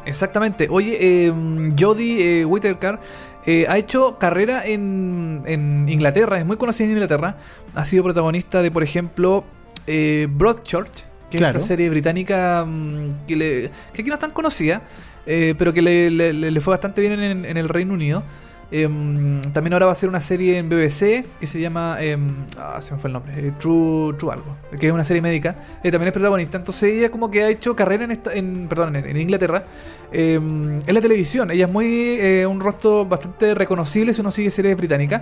Exactamente. 0.05 0.67
Oye, 0.69 0.97
eh, 0.99 1.33
Jodie 1.79 2.41
eh, 2.41 2.45
Whittaker 2.45 2.99
eh, 3.45 3.65
ha 3.67 3.77
hecho 3.77 4.17
carrera 4.19 4.65
en, 4.65 5.43
en 5.45 5.87
Inglaterra, 5.89 6.39
es 6.39 6.45
muy 6.45 6.57
conocida 6.57 6.85
en 6.87 6.93
Inglaterra. 6.93 7.35
Ha 7.75 7.83
sido 7.85 8.03
protagonista 8.03 8.61
de, 8.61 8.71
por 8.71 8.83
ejemplo, 8.83 9.43
eh, 9.87 10.27
Broadchurch, 10.29 11.05
que 11.29 11.37
Claro. 11.39 11.57
es 11.57 11.63
esta 11.63 11.67
serie 11.75 11.89
británica 11.89 12.63
mm, 12.65 13.25
que, 13.27 13.35
le- 13.35 13.71
que 13.93 14.01
aquí 14.01 14.07
no 14.09 14.13
es 14.15 14.19
tan 14.19 14.31
conocida, 14.31 14.81
eh, 15.25 15.55
pero 15.57 15.73
que 15.73 15.81
le- 15.81 16.09
le 16.11 16.61
fue 16.61 16.71
bastante 16.73 17.01
bien 17.01 17.13
en, 17.21 17.45
en 17.45 17.57
el 17.57 17.69
Reino 17.69 17.93
Unido. 17.93 18.23
Em, 18.71 19.39
también 19.53 19.73
ahora 19.73 19.85
va 19.85 19.91
a 19.91 19.95
ser 19.95 20.09
una 20.09 20.19
serie 20.19 20.57
en 20.57 20.67
BBC 20.67 21.25
que 21.39 21.45
se 21.47 21.59
llama. 21.59 21.97
em, 22.01 22.33
ah, 22.57 22.81
se 22.81 22.93
me 22.93 22.99
fue 22.99 23.09
el 23.09 23.13
nombre. 23.13 23.33
eh, 23.37 23.51
True, 23.59 24.13
True 24.17 24.33
Algo. 24.33 24.55
Que 24.79 24.87
es 24.87 24.93
una 24.93 25.03
serie 25.03 25.21
médica. 25.21 25.55
Eh, 25.83 25.91
también 25.91 26.07
es 26.07 26.13
protagonista. 26.13 26.57
Entonces 26.57 26.91
ella, 26.95 27.09
como 27.11 27.29
que 27.29 27.43
ha 27.43 27.49
hecho 27.49 27.75
carrera 27.75 28.05
en, 28.05 28.11
esta, 28.11 28.33
en, 28.33 28.67
perdón, 28.67 28.95
en, 28.95 29.15
Inglaterra. 29.17 29.63
em, 30.11 30.79
en 30.85 30.93
la 30.93 31.01
televisión. 31.01 31.51
Ella 31.51 31.65
es 31.65 31.71
muy. 31.71 32.17
eh, 32.19 32.45
un 32.47 32.59
rostro 32.59 33.05
bastante 33.05 33.53
reconocible 33.53 34.13
si 34.13 34.21
uno 34.21 34.31
sigue 34.31 34.49
series 34.49 34.75
británicas. 34.75 35.21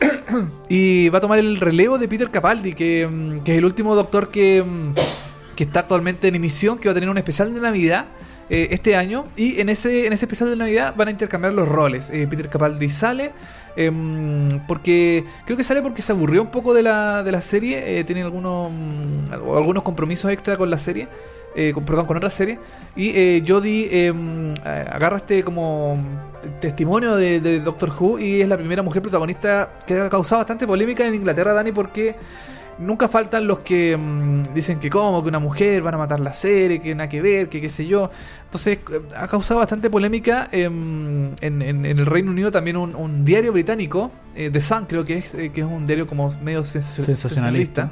y 0.68 1.08
va 1.10 1.18
a 1.18 1.20
tomar 1.20 1.38
el 1.38 1.60
relevo 1.60 1.98
de 1.98 2.08
Peter 2.08 2.28
Capaldi, 2.30 2.72
que, 2.74 3.38
que 3.44 3.52
es 3.52 3.58
el 3.58 3.64
último 3.64 3.94
doctor 3.94 4.28
que, 4.30 4.64
que 5.54 5.64
está 5.64 5.80
actualmente 5.80 6.26
en 6.28 6.34
emisión, 6.34 6.78
que 6.78 6.88
va 6.88 6.92
a 6.92 6.94
tener 6.94 7.08
un 7.08 7.18
especial 7.18 7.54
de 7.54 7.60
Navidad 7.60 8.06
eh, 8.50 8.68
este 8.70 8.96
año. 8.96 9.24
Y 9.36 9.60
en 9.60 9.68
ese, 9.68 10.06
en 10.06 10.12
ese 10.12 10.24
especial 10.26 10.50
de 10.50 10.56
Navidad 10.56 10.94
van 10.96 11.08
a 11.08 11.10
intercambiar 11.10 11.52
los 11.52 11.68
roles. 11.68 12.10
Eh, 12.10 12.26
Peter 12.28 12.48
Capaldi 12.48 12.88
sale. 12.88 13.32
em, 13.76 14.60
porque 14.68 15.24
creo 15.44 15.56
que 15.56 15.64
sale 15.64 15.82
porque 15.82 16.00
se 16.00 16.12
aburrió 16.12 16.42
un 16.42 16.50
poco 16.50 16.72
de 16.74 16.82
la, 16.82 17.22
de 17.24 17.32
la 17.32 17.40
serie. 17.40 17.98
eh, 17.98 18.04
tiene 18.04 18.22
algunos, 18.22 18.70
mm, 18.70 19.32
algunos 19.56 19.82
compromisos 19.82 20.30
extra 20.30 20.56
con 20.56 20.70
la 20.70 20.78
serie. 20.78 21.08
eh, 21.56 21.70
con- 21.72 21.84
perdón, 21.84 22.06
con 22.06 22.16
otra 22.16 22.30
serie. 22.30 22.58
Y 22.96 23.40
Jodie 23.46 24.06
em, 24.08 24.54
agarra 24.64 25.18
este 25.18 25.42
como 25.44 25.96
testimonio 26.60 27.14
de, 27.16 27.38
de 27.40 27.60
Doctor 27.60 27.90
Who 27.96 28.18
y 28.18 28.40
es 28.42 28.48
la 28.48 28.56
primera 28.56 28.82
mujer 28.82 29.00
protagonista 29.02 29.70
que 29.86 30.00
ha 30.00 30.08
causado 30.10 30.40
bastante 30.40 30.66
polémica 30.66 31.06
en 31.06 31.14
Inglaterra, 31.14 31.52
Dani, 31.52 31.70
porque 31.72 32.16
nunca 32.78 33.08
faltan 33.08 33.46
los 33.46 33.60
que 33.60 33.96
mm, 33.96 34.54
dicen 34.54 34.78
que 34.78 34.90
como 34.90 35.22
que 35.22 35.28
una 35.28 35.38
mujer 35.38 35.82
van 35.82 35.94
a 35.94 35.98
matar 35.98 36.20
la 36.20 36.32
serie, 36.32 36.80
que 36.80 36.94
nada 36.94 37.08
que 37.08 37.20
ver, 37.22 37.48
que 37.48 37.60
qué 37.60 37.68
sé 37.68 37.86
yo. 37.86 38.10
Entonces 38.44 38.78
eh, 38.92 39.00
ha 39.16 39.26
causado 39.26 39.60
bastante 39.60 39.90
polémica 39.90 40.48
em, 40.52 41.26
en, 41.40 41.62
en- 41.62 41.86
en 41.86 41.98
el 41.98 42.06
Reino 42.06 42.30
Unido 42.30 42.50
también 42.50 42.76
un, 42.76 42.94
un 42.94 43.24
diario 43.24 43.52
británico, 43.52 44.10
eh, 44.34 44.50
The 44.50 44.60
Sun 44.60 44.86
creo 44.86 45.04
que 45.04 45.18
es, 45.18 45.34
eh, 45.34 45.50
que 45.52 45.60
es 45.62 45.66
un 45.66 45.86
diario 45.86 46.06
como 46.06 46.30
medio 46.42 46.62
sensacio- 46.64 47.04
Sensacionalista. 47.04 47.90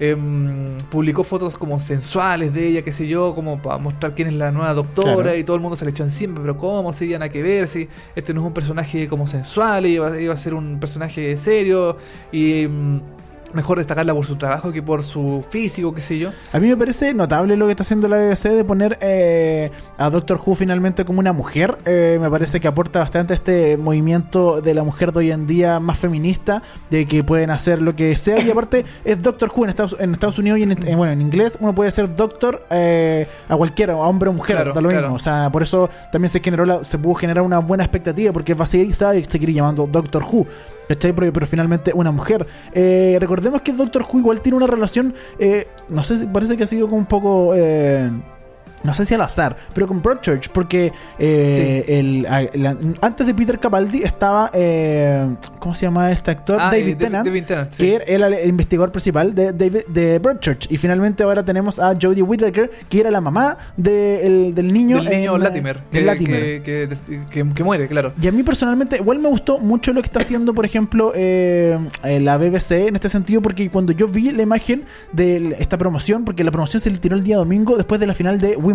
Em, 0.00 0.76
publicó 0.90 1.22
fotos 1.22 1.56
como 1.56 1.78
sensuales 1.78 2.52
de 2.52 2.66
ella, 2.66 2.82
qué 2.82 2.90
sé 2.90 3.06
yo, 3.06 3.32
como 3.32 3.62
para 3.62 3.78
mostrar 3.78 4.12
quién 4.12 4.26
es 4.26 4.34
la 4.34 4.50
nueva 4.50 4.74
doctora 4.74 5.14
Claro. 5.22 5.36
y 5.38 5.44
todo 5.44 5.54
el 5.54 5.62
mundo 5.62 5.76
se 5.76 5.84
le 5.84 5.92
echó 5.92 6.02
encima, 6.02 6.40
pero 6.40 6.56
cómo, 6.58 6.92
si 6.92 7.04
iban 7.04 7.22
a 7.22 7.28
que 7.28 7.40
ver, 7.44 7.68
si 7.68 7.88
este 8.16 8.34
no 8.34 8.40
es 8.40 8.46
un 8.48 8.52
personaje 8.52 9.06
como 9.06 9.28
sensual, 9.28 9.86
iba, 9.86 10.20
iba 10.20 10.34
a 10.34 10.36
ser 10.36 10.54
un 10.54 10.80
personaje 10.80 11.36
serio 11.36 11.96
y 12.32 12.62
em, 12.62 13.00
mejor 13.54 13.78
destacarla 13.78 14.14
por 14.14 14.26
su 14.26 14.36
trabajo 14.36 14.72
que 14.72 14.82
por 14.82 15.02
su 15.02 15.44
físico, 15.50 15.94
qué 15.94 16.00
sé 16.00 16.18
yo. 16.18 16.30
A 16.52 16.58
mí 16.60 16.68
me 16.68 16.76
parece 16.76 17.14
notable 17.14 17.56
lo 17.56 17.66
que 17.66 17.70
está 17.72 17.82
haciendo 17.82 18.08
la 18.08 18.16
BBC 18.18 18.48
de 18.50 18.64
poner 18.64 18.98
eh, 19.00 19.70
a 19.98 20.10
Doctor 20.10 20.40
Who 20.44 20.54
finalmente 20.54 21.04
como 21.04 21.20
una 21.20 21.32
mujer. 21.32 21.78
Eh, 21.86 22.18
me 22.20 22.28
parece 22.30 22.60
que 22.60 22.68
aporta 22.68 22.98
bastante 23.00 23.32
a 23.32 23.36
este 23.36 23.76
movimiento 23.76 24.60
de 24.60 24.74
la 24.74 24.82
mujer 24.84 25.12
de 25.12 25.18
hoy 25.20 25.30
en 25.30 25.46
día 25.46 25.80
más 25.80 25.98
feminista, 25.98 26.62
de 26.90 27.06
que 27.06 27.22
pueden 27.24 27.50
hacer 27.50 27.80
lo 27.80 27.94
que 27.96 28.16
sea. 28.16 28.40
Y 28.40 28.50
aparte 28.50 28.84
es 29.04 29.22
Doctor 29.22 29.50
Who 29.54 29.64
en 29.64 29.70
Estados, 29.70 29.96
en 29.98 30.12
Estados 30.12 30.38
Unidos 30.38 30.58
y 30.58 30.62
en, 30.64 30.72
en- 30.88 30.96
bueno, 30.96 31.12
en 31.12 31.20
inglés 31.22 31.56
uno 31.60 31.74
puede 31.74 31.90
ser 31.90 32.14
Doctor 32.14 32.64
eh, 32.70 33.26
a 33.48 33.56
cualquiera, 33.56 33.94
a 33.94 33.96
hombre 33.96 34.28
o 34.30 34.32
mujer, 34.32 34.56
Claro, 34.56 34.72
da 34.72 34.80
lo 34.80 34.88
claro. 34.88 35.02
mismo. 35.08 35.16
O 35.16 35.20
sea, 35.20 35.50
por 35.50 35.62
eso 35.62 35.88
también 36.12 36.28
se 36.30 36.40
generó 36.40 36.64
la- 36.64 36.84
se 36.84 36.98
pudo 36.98 37.14
generar 37.14 37.42
una 37.44 37.58
buena 37.58 37.84
expectativa 37.84 38.32
porque 38.32 38.54
va 38.54 38.64
a 38.64 38.66
seguir 38.66 38.88
y 38.88 38.92
se 38.92 39.24
seguir 39.24 39.50
llamando 39.52 39.86
Doctor 39.86 40.22
Who. 40.22 40.46
¿Cachai? 40.88 41.12
Pero, 41.12 41.32
pero 41.32 41.46
finalmente 41.46 41.92
una 41.94 42.10
mujer. 42.10 42.46
Eh, 42.72 43.16
recordemos 43.20 43.62
que 43.62 43.72
Doctor 43.72 44.06
Who 44.10 44.18
igual 44.20 44.40
tiene 44.40 44.56
una 44.56 44.66
relación, 44.66 45.14
eh, 45.38 45.66
no 45.88 46.02
sé, 46.02 46.26
parece 46.26 46.56
que 46.56 46.64
ha 46.64 46.66
sido 46.66 46.86
como 46.86 46.98
un 46.98 47.06
poco... 47.06 47.54
eh, 47.54 48.10
no 48.84 48.94
sé 48.94 49.04
si 49.04 49.14
al 49.14 49.22
azar, 49.22 49.56
pero 49.74 49.86
con 49.88 50.00
Broadchurch, 50.00 50.48
porque 50.50 50.92
eh, 51.18 51.84
el, 51.88 52.22
la- 52.22 52.76
antes 53.00 53.26
de 53.26 53.34
Peter 53.34 53.58
Capaldi 53.58 54.02
estaba, 54.02 54.50
eh, 54.54 55.34
¿cómo 55.58 55.74
se 55.74 55.86
llama 55.86 56.12
este 56.12 56.30
actor? 56.30 56.58
Ah, 56.60 56.70
David 56.70 56.92
eh, 56.92 56.96
Tennant, 56.96 57.26
David 57.26 57.44
Tennant, 57.44 57.72
sí. 57.72 57.82
que 57.84 58.02
era 58.06 58.26
el, 58.28 58.34
el 58.34 58.48
investigador 58.48 58.92
principal 58.92 59.34
de, 59.34 59.52
David, 59.52 59.82
de 59.88 60.18
Broadchurch. 60.18 60.70
Y 60.70 60.76
finalmente 60.76 61.22
ahora 61.22 61.44
tenemos 61.44 61.78
a 61.78 61.94
Jodie 62.00 62.22
Whittaker, 62.22 62.70
que 62.88 63.00
era 63.00 63.10
la 63.10 63.20
mamá 63.20 63.56
de- 63.76 64.26
el- 64.26 64.54
del 64.54 64.72
niño. 64.72 65.02
Del 65.02 65.08
niño 65.10 65.36
en, 65.36 65.42
Latimer, 65.42 65.80
que, 65.90 66.00
Latimer. 66.02 66.62
que, 66.62 66.88
que- 67.54 67.64
muere, 67.64 67.88
claro. 67.88 68.12
Y 68.20 68.28
a 68.28 68.32
mí 68.32 68.42
personalmente, 68.42 68.96
igual 68.98 69.18
me 69.18 69.28
gustó 69.28 69.58
mucho 69.58 69.92
lo 69.92 70.02
que 70.02 70.06
está 70.06 70.20
haciendo, 70.20 70.52
por 70.54 70.66
ejemplo, 70.66 71.12
eh, 71.14 71.78
eh, 72.04 72.20
la 72.20 72.36
BBC 72.36 72.88
en 72.88 72.94
este 72.96 73.08
sentido, 73.08 73.40
porque 73.40 73.70
cuando 73.70 73.92
yo 73.92 74.06
vi 74.08 74.30
la 74.30 74.42
imagen 74.42 74.84
de 75.12 75.56
esta 75.58 75.78
promoción, 75.78 76.24
porque 76.24 76.44
la 76.44 76.50
promoción 76.50 76.80
se 76.80 76.90
le 76.90 76.98
tiró 76.98 77.16
el 77.16 77.24
día 77.24 77.36
domingo 77.38 77.76
después 77.76 77.98
de 78.00 78.06
la 78.06 78.14
final 78.14 78.38
de 78.38 78.56
Wimbledon, 78.56 78.73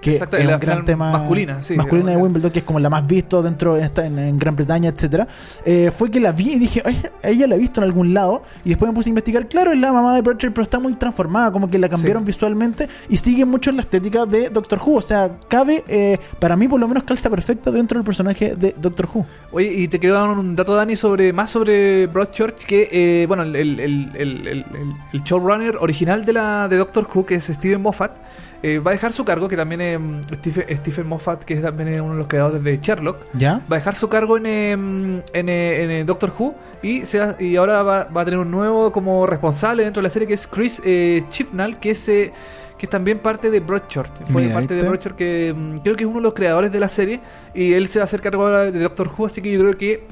que 0.00 0.12
Exacto, 0.12 0.36
es 0.36 0.44
la 0.44 0.54
un 0.56 0.60
gran 0.60 0.72
final 0.78 0.84
tema 0.84 1.12
masculina, 1.12 1.62
sí, 1.62 1.76
masculina 1.76 2.10
de. 2.10 2.18
Wimbledon, 2.18 2.50
que 2.50 2.58
es 2.58 2.64
como 2.66 2.78
la 2.78 2.90
más 2.90 3.06
visto 3.06 3.42
dentro 3.42 3.78
en, 3.78 3.84
esta- 3.84 4.04
en- 4.04 4.18
en 4.18 4.38
Gran 4.38 4.54
Bretaña, 4.54 4.90
etcétera. 4.90 5.26
Eh, 5.64 5.90
fue 5.96 6.10
que 6.10 6.20
la 6.20 6.32
vi 6.32 6.52
y 6.52 6.58
dije, 6.58 6.82
"Ay, 6.84 7.00
a 7.22 7.28
ella 7.30 7.46
la 7.46 7.54
he 7.54 7.58
visto 7.58 7.80
en 7.80 7.84
algún 7.84 8.12
lado, 8.12 8.42
y 8.66 8.68
después 8.70 8.86
me 8.90 8.94
puse 8.94 9.08
a 9.08 9.12
investigar, 9.12 9.48
claro, 9.48 9.72
es 9.72 9.78
la 9.78 9.92
mamá 9.94 10.14
de 10.14 10.20
Broadchurch, 10.20 10.52
pero 10.52 10.62
está 10.62 10.78
muy 10.78 10.92
transformada, 10.94 11.50
como 11.52 11.70
que 11.70 11.78
la 11.78 11.88
cambiaron 11.88 12.22
Sí. 12.24 12.26
visualmente 12.26 12.86
y 13.08 13.16
sigue 13.16 13.46
mucho 13.46 13.70
en 13.70 13.76
la 13.76 13.82
estética 13.82 14.26
de 14.26 14.50
Doctor 14.50 14.78
Who, 14.84 14.96
o 14.96 15.02
sea, 15.02 15.30
cabe, 15.48 15.82
eh, 15.88 16.18
para 16.38 16.54
mí 16.56 16.68
por 16.68 16.78
lo 16.80 16.86
menos 16.86 17.04
calza 17.04 17.30
perfecto 17.30 17.72
dentro 17.72 17.98
del 17.98 18.04
personaje 18.04 18.56
de 18.56 18.74
Doctor 18.78 19.08
Who. 19.14 19.24
Oye, 19.52 19.72
y 19.72 19.88
te 19.88 19.98
quiero 19.98 20.16
dar 20.16 20.28
un 20.28 20.54
dato, 20.54 20.74
Dani, 20.74 20.96
sobre 20.96 21.32
más 21.32 21.48
sobre 21.48 22.08
Broadchurch, 22.08 22.66
que, 22.66 22.88
eh, 22.92 23.26
bueno, 23.26 23.42
el, 23.42 23.56
el, 23.56 23.80
el- 23.80 24.64
el 25.14 25.22
showrunner 25.22 25.76
original 25.80 26.26
de 26.26 26.32
la 26.34 26.68
de 26.68 26.76
Doctor 26.76 27.06
Who, 27.12 27.24
que 27.24 27.36
es 27.36 27.44
Steven 27.44 27.80
Moffat, 27.80 28.12
eh, 28.66 28.78
va 28.78 28.90
a 28.90 28.94
dejar 28.94 29.12
su 29.12 29.24
cargo, 29.24 29.46
que 29.48 29.56
también 29.56 29.80
es 29.80 30.00
mm, 30.00 30.20
Stephen, 30.36 30.76
Stephen 30.78 31.06
Moffat, 31.06 31.44
que 31.44 31.54
es 31.54 31.62
también 31.62 31.88
es 31.90 32.00
uno 32.00 32.12
de 32.12 32.18
los 32.18 32.28
creadores 32.28 32.62
de 32.62 32.78
Sherlock, 32.80 33.18
¿Ya? 33.34 33.60
va 33.70 33.76
a 33.76 33.78
dejar 33.78 33.94
su 33.94 34.08
cargo 34.08 34.36
en, 34.38 34.46
eh, 34.46 34.72
en, 34.72 35.48
eh, 35.48 35.82
en, 35.84 35.90
eh, 35.90 36.04
Doctor 36.04 36.32
Who 36.38 36.54
y, 36.82 37.04
se 37.04 37.18
va- 37.18 37.36
y 37.38 37.56
ahora 37.56 37.82
va, 37.82 38.04
va 38.04 38.20
a 38.22 38.24
tener 38.24 38.40
un 38.40 38.50
nuevo 38.50 38.90
como 38.90 39.26
responsable 39.26 39.84
dentro 39.84 40.00
de 40.00 40.04
la 40.04 40.10
serie, 40.10 40.26
que 40.28 40.34
es 40.34 40.46
Chris 40.46 40.80
eh, 40.84 41.24
Chibnall, 41.28 41.78
que 41.78 41.90
es... 41.90 42.08
eh, 42.08 42.32
que 42.76 42.86
es 42.86 42.90
también 42.90 43.20
parte 43.20 43.50
de 43.52 43.60
Broadchurch. 43.60 44.10
Fue 44.26 44.42
Mira, 44.42 44.54
parte 44.54 44.74
de 44.74 44.80
¿viste? 44.80 44.88
Broadchurch 44.88 45.14
que 45.16 45.54
mm, 45.56 45.78
creo 45.84 45.94
que 45.94 46.02
es 46.02 46.08
uno 46.10 46.18
de 46.18 46.24
los 46.24 46.34
creadores 46.34 46.72
de 46.72 46.80
la 46.80 46.88
serie. 46.88 47.20
Y 47.54 47.72
él 47.72 47.86
se 47.86 48.00
va 48.00 48.02
a 48.02 48.04
hacer 48.06 48.20
cargo 48.20 48.42
ahora 48.44 48.64
de 48.72 48.80
Doctor 48.80 49.08
Who. 49.16 49.26
Así 49.26 49.40
que 49.40 49.52
yo 49.52 49.60
creo 49.60 49.74
que 49.74 50.02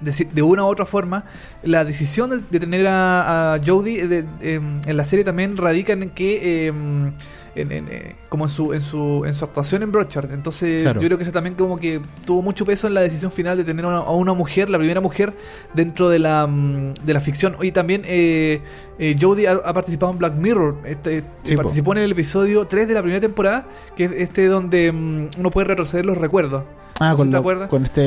de, 0.00 0.42
una 0.42 0.62
u 0.64 0.66
otra 0.68 0.86
forma, 0.86 1.24
la 1.64 1.84
decisión 1.84 2.30
de, 2.30 2.38
de 2.48 2.60
tener 2.60 2.86
a, 2.86 3.54
a 3.54 3.58
Jodie 3.64 4.06
de- 4.06 4.24
em, 4.40 4.80
en 4.86 4.96
la 4.96 5.02
serie 5.02 5.24
también 5.24 5.56
radica 5.56 5.92
en 5.92 6.10
que 6.10 6.68
em, 6.68 7.12
en, 7.54 7.72
en, 7.72 7.88
eh, 7.90 8.16
como 8.28 8.44
en 8.44 8.48
su, 8.48 8.72
en 8.72 8.80
su 8.80 9.24
en 9.26 9.34
su 9.34 9.44
actuación 9.44 9.82
en 9.82 9.90
Broadchurch. 9.92 10.30
Entonces, 10.30 10.82
Claro. 10.82 11.00
yo 11.00 11.06
creo 11.08 11.18
que 11.18 11.24
eso 11.24 11.32
también 11.32 11.54
como 11.54 11.78
que 11.78 12.00
tuvo 12.24 12.42
mucho 12.42 12.64
peso 12.64 12.86
en 12.86 12.94
la 12.94 13.00
decisión 13.00 13.32
final 13.32 13.56
de 13.56 13.64
tener 13.64 13.84
a 13.84 13.88
una, 13.88 13.98
a 13.98 14.10
una 14.12 14.32
mujer, 14.32 14.70
la 14.70 14.78
primera 14.78 15.00
mujer 15.00 15.32
dentro 15.74 16.08
de 16.08 16.18
la, 16.18 16.46
mm, 16.46 16.94
de 17.04 17.12
la 17.14 17.20
ficción. 17.20 17.56
Y 17.62 17.72
también 17.72 18.02
eh, 18.06 18.60
eh, 18.98 19.16
Jodie 19.20 19.48
ha, 19.48 19.52
ha 19.52 19.72
participado 19.72 20.12
en 20.12 20.18
Black 20.18 20.34
Mirror. 20.34 20.76
Este, 20.84 21.22
Sí, 21.42 21.52
po. 21.56 21.62
participó 21.62 21.92
en 21.92 21.98
el 21.98 22.12
episodio 22.12 22.66
3 22.66 22.86
de 22.88 22.94
la 22.94 23.02
primera 23.02 23.20
temporada, 23.20 23.66
que 23.96 24.04
es 24.04 24.12
este 24.12 24.46
donde 24.46 24.92
mm, 24.92 25.28
uno 25.38 25.50
puede 25.50 25.66
retroceder 25.68 26.06
los 26.06 26.18
recuerdos. 26.18 26.64
Ah, 27.02 27.14
con, 27.16 27.28
te 27.28 27.32
lo- 27.32 27.38
acuerdas. 27.38 27.68
con 27.70 27.84
este, 27.86 28.00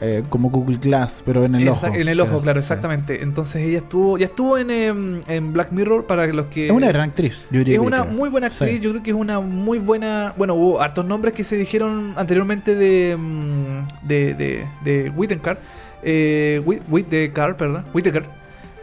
eh, 0.00 0.22
como 0.28 0.48
Google 0.50 0.78
Glass, 0.78 1.22
pero 1.26 1.44
en 1.44 1.56
el 1.56 1.68
ojo. 1.68 1.86
En 1.88 2.06
el 2.08 2.20
ojo, 2.20 2.28
Claro, 2.28 2.42
claro, 2.42 2.60
sí. 2.62 2.64
exactamente. 2.64 3.22
Entonces 3.22 3.62
ella 3.62 3.78
estuvo, 3.78 4.16
ya 4.16 4.26
estuvo 4.26 4.56
en, 4.56 4.70
em, 4.70 5.20
en 5.26 5.52
Black 5.52 5.72
Mirror 5.72 6.06
para 6.06 6.26
los 6.28 6.46
que. 6.46 6.66
Es 6.66 6.72
una 6.72 6.86
gran 6.88 7.08
actriz, 7.10 7.46
yo 7.50 7.58
diría. 7.58 7.74
Es 7.74 7.80
una 7.80 8.02
creo. 8.04 8.14
muy 8.14 8.28
buena 8.30 8.46
actriz, 8.46 8.74
Sí. 8.76 8.80
yo 8.80 8.90
creo 8.90 9.02
que 9.02 9.10
es 9.10 9.16
una 9.16 9.40
muy 9.40 9.78
buena. 9.78 10.32
Bueno, 10.36 10.54
hubo 10.54 10.80
hartos 10.80 11.04
nombres 11.04 11.34
que 11.34 11.42
se 11.42 11.56
dijeron 11.56 12.14
anteriormente 12.16 12.74
de. 12.76 13.16
mm, 13.18 14.06
de. 14.06 14.34
de. 14.34 14.66
de 14.84 15.10
Whittaker. 15.10 15.58
Eh, 16.04 16.62
Whit- 16.64 16.82
Whittaker, 16.88 17.56
perdón. 17.56 17.84
Whittaker. 17.92 18.24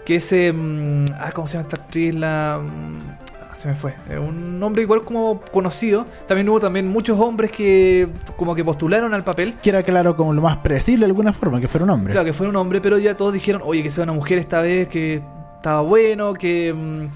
Que 0.05 0.17
es. 0.17 0.31
em, 0.33 1.05
ah, 1.17 1.31
¿cómo 1.33 1.47
se 1.47 1.53
llama 1.57 1.69
esta 1.69 1.81
actriz? 1.81 2.13
La. 2.13 2.59
Se 3.55 3.67
me 3.67 3.75
fue. 3.75 3.93
Eh, 4.09 4.19
un 4.19 4.59
nombre 4.59 4.81
igual 4.83 5.03
como 5.03 5.41
conocido. 5.51 6.05
También 6.27 6.47
hubo 6.49 6.59
también 6.59 6.87
muchos 6.87 7.19
hombres 7.19 7.51
que. 7.51 8.07
como 8.35 8.53
que 8.53 8.63
postularon 8.63 9.13
al 9.13 9.23
papel. 9.23 9.55
Que 9.63 9.69
era 9.69 9.81
claro 9.83 10.15
como 10.15 10.33
lo 10.33 10.41
más 10.41 10.57
predecible 10.57 11.05
de 11.05 11.11
alguna 11.11 11.33
forma, 11.33 11.59
que 11.61 11.67
fuera 11.67 11.83
un 11.85 11.89
hombre. 11.89 12.11
Claro, 12.11 12.25
que 12.25 12.33
fue 12.33 12.47
un 12.47 12.55
hombre, 12.55 12.81
pero 12.81 12.97
ya 12.97 13.15
todos 13.17 13.33
dijeron, 13.33 13.61
oye, 13.65 13.81
que 13.81 13.89
sea 13.89 14.03
una 14.03 14.13
mujer 14.13 14.37
esta 14.37 14.61
vez, 14.61 14.87
que 14.87 15.21
estaba 15.55 15.81
bueno, 15.81 16.33
que... 16.33 16.73
mm, 16.73 17.07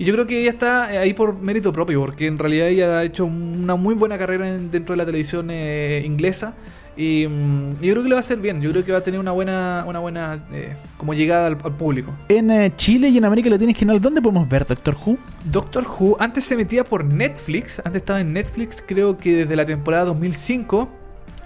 y 0.00 0.04
yo 0.04 0.14
creo 0.14 0.26
que 0.28 0.40
ella 0.40 0.50
está 0.50 0.84
ahí 0.84 1.12
por 1.12 1.34
mérito 1.40 1.72
propio, 1.72 2.00
porque 2.00 2.26
en 2.28 2.38
realidad 2.38 2.68
ella 2.68 2.98
ha 3.00 3.02
hecho 3.02 3.24
una 3.24 3.74
muy 3.74 3.94
buena 3.96 4.16
carrera 4.16 4.48
en- 4.48 4.70
dentro 4.70 4.92
de 4.92 4.98
la 4.98 5.04
televisión 5.04 5.48
eh, 5.50 6.02
inglesa. 6.06 6.54
Y 6.98 7.28
mm, 7.28 7.80
yo 7.80 7.92
creo 7.92 8.02
que 8.02 8.08
le 8.08 8.14
va 8.16 8.18
a 8.18 8.20
hacer 8.20 8.38
bien, 8.38 8.60
yo 8.60 8.72
creo 8.72 8.84
que 8.84 8.90
va 8.90 8.98
a 8.98 9.02
tener 9.02 9.20
una 9.20 9.30
buena, 9.30 9.84
una 9.86 10.00
buena 10.00 10.40
eh, 10.52 10.74
como 10.96 11.14
llegada 11.14 11.46
al, 11.46 11.56
al 11.62 11.72
público. 11.76 12.12
En 12.28 12.50
eh, 12.50 12.72
Chile 12.76 13.08
y 13.08 13.18
en 13.18 13.24
América 13.24 13.48
Latina 13.48 13.70
en 13.70 13.76
general, 13.76 14.00
¿dónde 14.00 14.20
podemos 14.20 14.48
ver 14.48 14.66
Doctor 14.66 14.96
Who? 15.06 15.16
Doctor 15.44 15.86
Who 15.86 16.16
antes 16.18 16.44
se 16.44 16.54
emetía 16.54 16.82
por 16.82 17.04
Netflix, 17.04 17.78
antes 17.84 18.02
estaba 18.02 18.20
en 18.20 18.32
Netflix, 18.32 18.82
creo 18.84 19.16
que 19.16 19.36
desde 19.36 19.54
la 19.54 19.64
temporada 19.64 20.06
2005. 20.06 20.97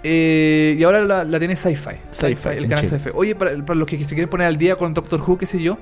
Eh, 0.03 0.75
y 0.77 0.83
ahora 0.83 1.01
la, 1.01 1.23
la 1.23 1.39
tiene 1.39 1.55
Sci-Fi. 1.55 1.95
Sci-Fi, 2.09 2.49
el 2.57 2.67
canal. 2.67 2.85
Sci-Fi. 2.85 3.11
Oye, 3.13 3.35
para, 3.35 3.55
para 3.65 3.79
los 3.79 3.87
que 3.87 3.97
se 4.03 4.13
quieren 4.15 4.29
poner 4.29 4.47
al 4.47 4.57
día 4.57 4.75
con 4.75 4.93
Doctor 4.93 5.21
Who, 5.21 5.37
qué 5.37 5.45
sé 5.45 5.61
yo, 5.61 5.77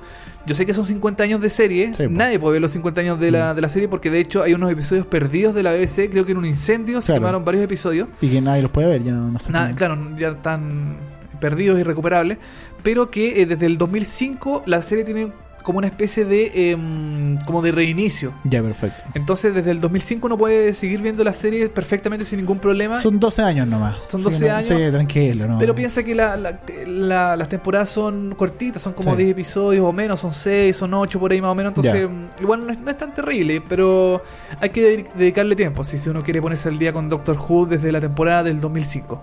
yo 0.45 0.55
sé 0.55 0.65
que 0.65 0.73
son 0.73 0.85
50 0.85 1.23
años 1.23 1.41
de 1.41 1.49
serie. 1.49 1.91
Sí. 1.93 2.07
Mm. 2.07 2.17
Nadie 2.17 2.39
puede 2.39 2.53
ver 2.53 2.61
los 2.61 2.71
50 2.71 3.01
años 3.01 3.19
de 3.19 3.31
la, 3.31 3.53
de 3.53 3.61
la 3.61 3.69
serie 3.69 3.87
porque 3.87 4.09
de 4.09 4.19
hecho 4.19 4.43
hay 4.43 4.53
unos 4.53 4.71
episodios 4.71 5.05
perdidos 5.07 5.55
de 5.55 5.63
la 5.63 5.71
BBC. 5.71 6.09
Creo 6.11 6.25
que 6.25 6.31
en 6.33 6.37
un 6.37 6.45
incendio 6.45 7.01
se 7.01 7.13
quemaron 7.13 7.43
varios 7.43 7.63
episodios. 7.63 8.09
Y 8.21 8.29
que 8.29 8.41
nadie 8.41 8.61
los 8.61 8.71
puede 8.71 8.87
ver, 8.87 9.03
ya 9.03 9.11
no, 9.11 9.31
no 9.31 9.39
sé. 9.39 9.51
Nada, 9.51 9.73
claro, 9.73 9.97
ya 10.17 10.29
están 10.29 10.97
perdidos, 11.39 11.79
irrecuperables. 11.79 12.37
Pero 12.83 13.09
que 13.09 13.41
eh, 13.41 13.45
desde 13.45 13.65
el 13.65 13.77
2005 13.77 14.63
la 14.65 14.81
serie 14.81 15.03
tiene 15.03 15.31
como 15.61 15.77
una 15.77 15.87
especie 15.87 16.25
de 16.25 16.71
em, 16.71 17.37
como 17.45 17.61
de 17.61 17.71
reinicio. 17.71 18.33
Ya, 18.43 18.61
perfecto. 18.61 19.03
Entonces 19.13 19.53
desde 19.53 19.71
el 19.71 19.79
2005 19.81 20.25
uno 20.27 20.37
puede 20.37 20.73
seguir 20.73 21.01
viendo 21.01 21.23
la 21.23 21.33
serie 21.33 21.69
perfectamente 21.69 22.25
sin 22.25 22.39
ningún 22.39 22.59
problema. 22.59 22.99
Son 23.01 23.19
12 23.19 23.41
años 23.41 23.67
nomás. 23.67 23.97
Son 24.07 24.19
Sí, 24.19 24.23
12 24.25 24.47
no- 24.47 24.55
años. 24.55 24.67
Sí, 24.67 24.75
tranquilo, 24.91 25.47
¿no? 25.47 25.57
Pero 25.59 25.73
piensa 25.75 26.03
que 26.03 26.15
la- 26.15 26.35
la- 26.37 26.59
la- 26.85 27.35
las 27.35 27.49
temporadas 27.49 27.89
son 27.89 28.35
cortitas, 28.35 28.81
son 28.81 28.93
como 28.93 29.11
Sí. 29.11 29.17
10 29.17 29.31
episodios 29.31 29.83
o 29.85 29.91
menos, 29.91 30.19
son 30.19 30.31
6, 30.31 30.75
son 30.75 30.93
8 30.93 31.19
por 31.19 31.31
ahí 31.31 31.41
más 31.41 31.51
o 31.51 31.55
menos. 31.55 31.71
Entonces, 31.71 31.93
Ya. 32.01 32.07
mm, 32.07 32.29
igual 32.41 32.65
no 32.65 32.71
es, 32.73 32.79
no 32.79 32.89
es 32.91 32.97
tan 32.97 33.13
terrible, 33.13 33.61
pero 33.67 34.21
hay 34.59 34.69
que 34.69 34.81
dedi- 34.99 35.07
dedicarle 35.15 35.55
tiempo 35.55 35.83
si, 35.83 35.99
si 35.99 36.09
uno 36.09 36.23
quiere 36.23 36.41
ponerse 36.41 36.69
al 36.69 36.77
día 36.77 36.91
con 36.93 37.09
Doctor 37.09 37.37
Who 37.37 37.65
desde 37.65 37.91
la 37.91 37.99
temporada 38.01 38.43
del 38.43 38.59
2005. 38.59 39.21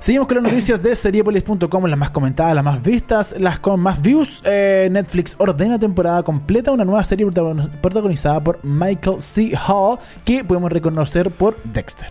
Seguimos 0.00 0.28
con 0.28 0.36
las 0.42 0.44
noticias 0.44 0.80
de 0.82 0.96
seriepolis.com, 0.96 1.84
las 1.84 1.98
más 1.98 2.08
comentadas, 2.10 2.54
las 2.54 2.64
más 2.64 2.82
vistas, 2.82 3.34
las 3.38 3.58
con 3.58 3.78
más 3.80 4.00
views. 4.00 4.42
Eh, 4.46 4.88
Netflix 4.90 5.36
ordena 5.38 5.78
temporada 5.78 6.22
completa, 6.22 6.72
una 6.72 6.86
nueva 6.86 7.04
serie 7.04 7.26
protagon- 7.26 7.68
protagonizada 7.82 8.40
por 8.42 8.64
Michael 8.64 9.20
C. 9.20 9.52
Hall, 9.68 9.98
que 10.24 10.42
podemos 10.42 10.72
reconocer 10.72 11.30
por 11.30 11.54
Dexter. 11.64 12.08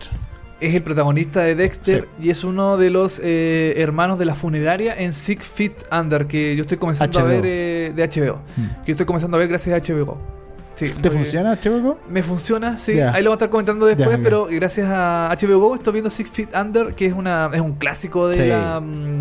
Es 0.60 0.74
el 0.74 0.82
protagonista 0.82 1.40
de 1.40 1.56
Dexter 1.56 2.06
y 2.22 2.30
es 2.30 2.44
uno 2.44 2.76
de 2.76 2.90
los 2.90 3.18
eh, 3.24 3.74
hermanos 3.78 4.18
de 4.18 4.26
la 4.26 4.34
funeraria 4.36 4.94
en 4.94 5.12
Six 5.12 5.48
Feet 5.48 5.72
Under, 5.90 6.26
que 6.26 6.54
yo 6.54 6.62
estoy 6.62 6.76
comenzando 6.78 7.18
HBO. 7.18 7.24
a 7.26 7.28
ver 7.28 7.42
eh, 7.44 7.92
de 7.96 8.02
HBO. 8.06 8.36
Mm. 8.56 8.62
Que 8.84 8.86
yo 8.88 8.92
estoy 8.92 9.06
comenzando 9.06 9.36
a 9.36 9.40
ver 9.40 9.48
gracias 9.48 9.74
a 9.90 9.92
HBO. 9.92 10.18
Sí, 10.88 10.94
¿Te 11.02 11.10
funciona, 11.10 11.58
Checo? 11.60 11.98
Me 12.08 12.22
funciona, 12.22 12.78
sí. 12.78 12.92
Ahí 13.00 13.22
lo 13.22 13.30
vamos 13.30 13.32
a 13.32 13.34
estar 13.44 13.50
comentando 13.50 13.86
después, 13.86 14.18
pero 14.22 14.46
gracias 14.50 14.88
a 14.90 15.28
HBO 15.40 15.58
Go 15.58 15.74
estoy 15.74 15.92
viendo 15.94 16.10
Six 16.10 16.30
Feet 16.30 16.48
Under, 16.56 16.94
que 16.94 17.06
es 17.06 17.12
una 17.14 17.50
es 17.52 17.60
un 17.60 17.74
clásico 17.74 18.28
de 18.28 18.34
Sí. 18.34 18.48
la... 18.48 18.80
mm, 18.80 19.19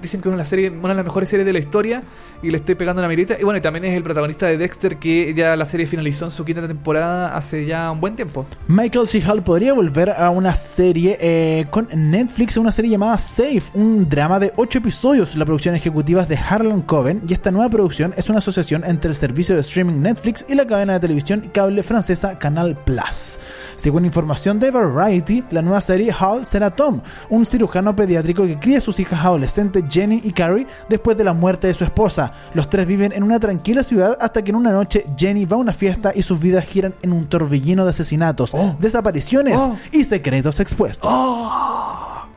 dicen 0.00 0.20
que 0.20 0.28
es 0.28 0.34
una, 0.34 0.44
de 0.44 0.94
las 0.94 1.04
mejores 1.04 1.28
series 1.28 1.46
de 1.46 1.52
la 1.52 1.58
historia 1.58 2.02
y 2.42 2.50
le 2.50 2.58
estoy 2.58 2.74
pegando 2.74 3.00
una 3.00 3.08
mirita. 3.08 3.36
Y 3.38 3.44
bueno, 3.44 3.58
y 3.58 3.60
también 3.60 3.84
es 3.84 3.94
el 3.94 4.02
protagonista 4.02 4.46
de 4.46 4.58
Dexter, 4.58 4.96
que 4.96 5.34
ya 5.34 5.56
la 5.56 5.66
serie 5.66 5.86
finalizó 5.86 6.26
en 6.26 6.30
su 6.30 6.44
quinta 6.44 6.66
temporada 6.66 7.36
hace 7.36 7.66
ya 7.66 7.90
un 7.90 8.00
buen 8.00 8.16
tiempo. 8.16 8.46
Michael 8.68 9.08
C. 9.08 9.22
Hall 9.22 9.42
podría 9.42 9.72
volver 9.72 10.10
a 10.10 10.30
una 10.30 10.54
serie 10.54 11.16
eh, 11.20 11.66
con 11.70 11.88
Netflix, 11.94 12.56
una 12.56 12.72
serie 12.72 12.90
llamada 12.90 13.18
Safe, 13.18 13.62
un 13.74 14.08
drama 14.08 14.38
de 14.38 14.52
8 14.56 14.78
episodios. 14.78 15.36
La 15.36 15.44
producción 15.44 15.74
ejecutiva 15.74 16.22
es 16.22 16.28
de 16.28 16.36
Harlan 16.36 16.82
Coben 16.82 17.22
y 17.28 17.32
esta 17.32 17.50
nueva 17.50 17.70
producción 17.70 18.14
es 18.16 18.28
una 18.28 18.38
asociación 18.38 18.84
entre 18.84 19.10
el 19.10 19.16
servicio 19.16 19.54
de 19.54 19.60
streaming 19.62 20.00
Netflix 20.00 20.44
y 20.48 20.54
la 20.54 20.66
cadena 20.66 20.94
de 20.94 21.00
televisión 21.00 21.50
cable 21.52 21.82
francesa 21.82 22.38
Canal 22.38 22.76
Plus. 22.84 23.38
Según 23.76 24.04
información 24.04 24.58
de 24.58 24.70
Variety, 24.70 25.44
la 25.50 25.62
nueva 25.62 25.80
serie 25.80 26.12
Hall 26.12 26.44
será 26.44 26.70
Tom, 26.70 27.00
un 27.30 27.46
cirujano 27.46 27.94
pediátrico 27.94 28.46
que 28.46 28.58
cría 28.58 28.78
a 28.78 28.80
sus 28.80 29.00
hijas 29.00 29.15
adolescentes 29.24 29.84
Jenny 29.90 30.20
y 30.24 30.32
Carrie 30.32 30.66
después 30.88 31.16
de 31.16 31.24
la 31.24 31.32
muerte 31.32 31.66
de 31.66 31.74
su 31.74 31.84
esposa. 31.84 32.32
Los 32.54 32.68
tres 32.70 32.86
viven 32.86 33.12
en 33.12 33.22
una 33.22 33.38
tranquila 33.40 33.82
ciudad 33.82 34.16
hasta 34.20 34.42
que 34.42 34.50
en 34.50 34.56
una 34.56 34.72
noche 34.72 35.06
Jenny 35.16 35.44
va 35.44 35.56
a 35.56 35.60
una 35.60 35.72
fiesta 35.72 36.12
y 36.14 36.22
sus 36.22 36.40
vidas 36.40 36.64
giran 36.64 36.94
en 37.02 37.12
un 37.12 37.26
torbellino 37.26 37.84
de 37.84 37.90
asesinatos, 37.90 38.52
Oh. 38.54 38.76
desapariciones 38.80 39.60
Oh. 39.60 39.76
y 39.92 40.04
secretos 40.04 40.60
expuestos. 40.60 41.10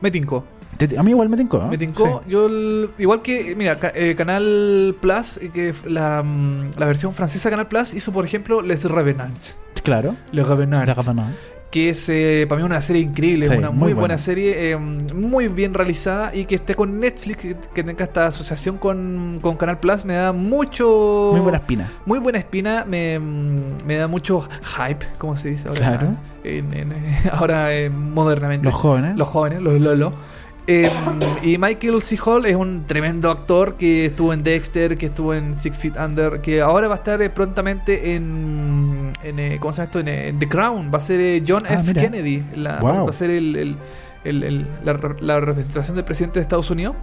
Me 0.00 0.10
tincó. 0.10 0.44
A 0.96 1.02
mí 1.02 1.10
igual 1.10 1.28
me 1.28 1.36
tincó. 1.36 1.58
¿no? 1.58 1.66
Me 1.68 1.76
tincó. 1.76 2.22
Yo, 2.26 2.46
el- 2.46 2.88
igual 2.98 3.20
que, 3.20 3.54
mira, 3.54 3.78
eh, 3.94 4.14
Canal 4.16 4.96
Plus, 4.98 5.36
eh, 5.36 5.50
que 5.52 5.74
la, 5.86 6.22
mm, 6.22 6.70
la 6.78 6.86
versión 6.86 7.12
francesa 7.12 7.50
Canal 7.50 7.66
Plus 7.68 7.92
hizo, 7.92 8.10
por 8.12 8.24
ejemplo, 8.24 8.62
Les 8.62 8.84
Revenants. 8.84 9.56
Claro. 9.82 10.16
Les 10.32 10.46
Revenants. 10.46 10.86
Que 11.70 11.90
es 11.90 12.08
eh, 12.08 12.46
para 12.48 12.60
mí 12.60 12.66
una 12.66 12.80
serie 12.80 13.02
increíble, 13.02 13.46
Sí, 13.46 13.56
una 13.56 13.70
muy 13.70 13.78
muy, 13.78 13.84
buena. 13.92 14.00
buena 14.00 14.18
serie, 14.18 14.72
eh, 14.72 14.76
muy 14.76 15.46
bien 15.46 15.72
realizada 15.72 16.34
y 16.34 16.44
que 16.44 16.56
esté 16.56 16.74
con 16.74 16.98
Netflix, 16.98 17.36
que, 17.72 17.82
tenga 17.84 18.02
esta 18.04 18.26
asociación 18.26 18.76
con, 18.76 19.38
con 19.40 19.56
Canal 19.56 19.78
Plus, 19.78 20.04
me 20.04 20.14
da 20.14 20.32
mucho... 20.32 21.28
Muy 21.32 21.40
buena 21.40 21.58
espina. 21.58 21.88
Muy 22.06 22.18
buena 22.18 22.38
espina, 22.38 22.84
me, 22.88 23.20
me 23.20 23.96
da 23.96 24.08
mucho 24.08 24.40
hype, 24.40 25.06
como 25.18 25.36
se 25.36 25.50
dice 25.50 25.68
ahora. 25.68 25.80
Claro. 25.80 26.08
en- 26.42 26.74
en- 26.74 26.92
ahora 27.32 27.72
eh, 27.72 27.88
modernamente. 27.88 28.64
Los 28.64 28.74
jóvenes. 28.74 29.16
Los 29.16 29.28
jóvenes, 29.28 29.62
los 29.62 29.80
Lolo. 29.80 30.12
Eh, 30.72 30.88
y 31.42 31.58
Michael 31.58 32.00
C. 32.00 32.16
Hall 32.24 32.46
es 32.46 32.54
un 32.54 32.84
tremendo 32.86 33.28
actor 33.28 33.74
que 33.74 34.04
estuvo 34.06 34.32
en 34.32 34.44
Dexter, 34.44 34.96
que 34.96 35.06
estuvo 35.06 35.34
en 35.34 35.56
Six 35.56 35.76
Feet 35.76 35.94
Under, 35.98 36.40
que 36.40 36.60
ahora 36.60 36.86
va 36.86 36.94
a 36.94 36.98
estar 36.98 37.20
eh, 37.20 37.28
prontamente 37.28 38.14
en, 38.14 39.10
en, 39.24 39.38
eh, 39.40 39.56
¿cómo 39.58 39.72
se 39.72 39.78
llama 39.78 39.86
esto? 39.86 39.98
En, 39.98 40.06
eh, 40.08 40.28
en 40.28 40.38
The 40.38 40.48
Crown. 40.48 40.90
Va 40.94 40.98
a 40.98 41.00
ser 41.00 41.42
John 41.46 41.64
Ah, 41.68 41.74
F. 41.74 41.82
mira. 41.88 42.02
Kennedy. 42.02 42.44
La- 42.54 42.78
Wow. 42.80 43.04
Va 43.06 43.10
a 43.10 43.12
ser 43.12 43.30
el, 43.30 43.56
el- 43.56 43.76
el- 44.22 44.42
el- 44.44 44.66
la, 44.84 44.92
re- 44.92 45.16
la 45.20 45.40
representación 45.40 45.96
del 45.96 46.04
presidente 46.04 46.38
de 46.38 46.42
Estados 46.42 46.70
Unidos. 46.70 46.94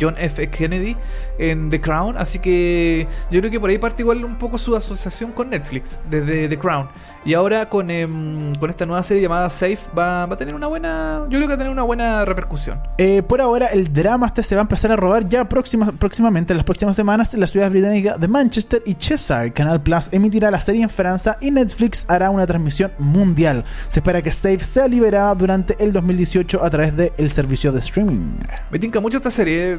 John 0.00 0.16
F. 0.18 0.48
Kennedy 0.50 0.96
en 1.38 1.70
The 1.70 1.80
Crown, 1.80 2.16
así 2.18 2.40
que 2.40 3.06
yo 3.30 3.38
creo 3.38 3.48
que 3.48 3.60
por 3.60 3.70
ahí 3.70 3.78
parte 3.78 4.02
igual 4.02 4.24
un 4.24 4.34
poco 4.36 4.58
su 4.58 4.74
asociación 4.74 5.30
con 5.30 5.50
Netflix, 5.50 6.00
desde 6.10 6.48
The 6.48 6.58
Crown. 6.58 6.88
Y 7.24 7.34
ahora 7.34 7.68
con, 7.68 7.90
em, 7.90 8.54
con 8.54 8.70
esta 8.70 8.86
nueva 8.86 9.02
serie 9.02 9.22
llamada 9.22 9.50
Safe 9.50 9.78
va, 9.96 10.24
va 10.26 10.34
a 10.34 10.36
tener 10.36 10.54
una 10.54 10.66
buena, 10.66 11.22
yo 11.24 11.38
creo 11.38 11.42
que 11.42 11.48
va 11.48 11.54
a 11.54 11.58
tener 11.58 11.72
una 11.72 11.82
buena 11.82 12.24
repercusión. 12.24 12.78
Eh, 12.96 13.22
por 13.22 13.40
ahora, 13.40 13.66
el 13.66 13.92
drama 13.92 14.26
este 14.26 14.42
se 14.42 14.54
va 14.54 14.62
a 14.62 14.62
empezar 14.62 14.92
a 14.92 14.96
rodar 14.96 15.28
ya 15.28 15.46
próxima- 15.48 15.92
próximamente, 15.92 16.52
en 16.52 16.56
las 16.58 16.64
próximas 16.64 16.96
semanas, 16.96 17.34
en 17.34 17.40
la 17.40 17.46
ciudad 17.46 17.70
británica 17.70 18.16
de 18.16 18.28
Manchester 18.28 18.82
y 18.86 18.94
Cheshire. 18.94 19.52
Canal 19.52 19.82
Plus 19.82 20.08
emitirá 20.12 20.50
la 20.50 20.60
serie 20.60 20.82
en 20.82 20.88
Francia 20.90 21.36
y 21.40 21.50
Netflix 21.50 22.04
hará 22.08 22.30
una 22.30 22.46
transmisión 22.46 22.92
mundial. 22.98 23.64
Se 23.88 24.00
espera 24.00 24.22
que 24.22 24.30
Safe 24.30 24.60
sea 24.60 24.88
liberada 24.88 25.34
durante 25.34 25.76
el 25.82 25.92
2018 25.92 26.62
a 26.64 26.70
través 26.70 26.96
del 26.96 27.30
servicio 27.30 27.72
de 27.72 27.80
streaming. 27.80 28.36
Me 28.70 28.78
tinca 28.78 29.00
mucho 29.00 29.18
esta 29.18 29.30
serie, 29.30 29.72
eh, 29.74 29.78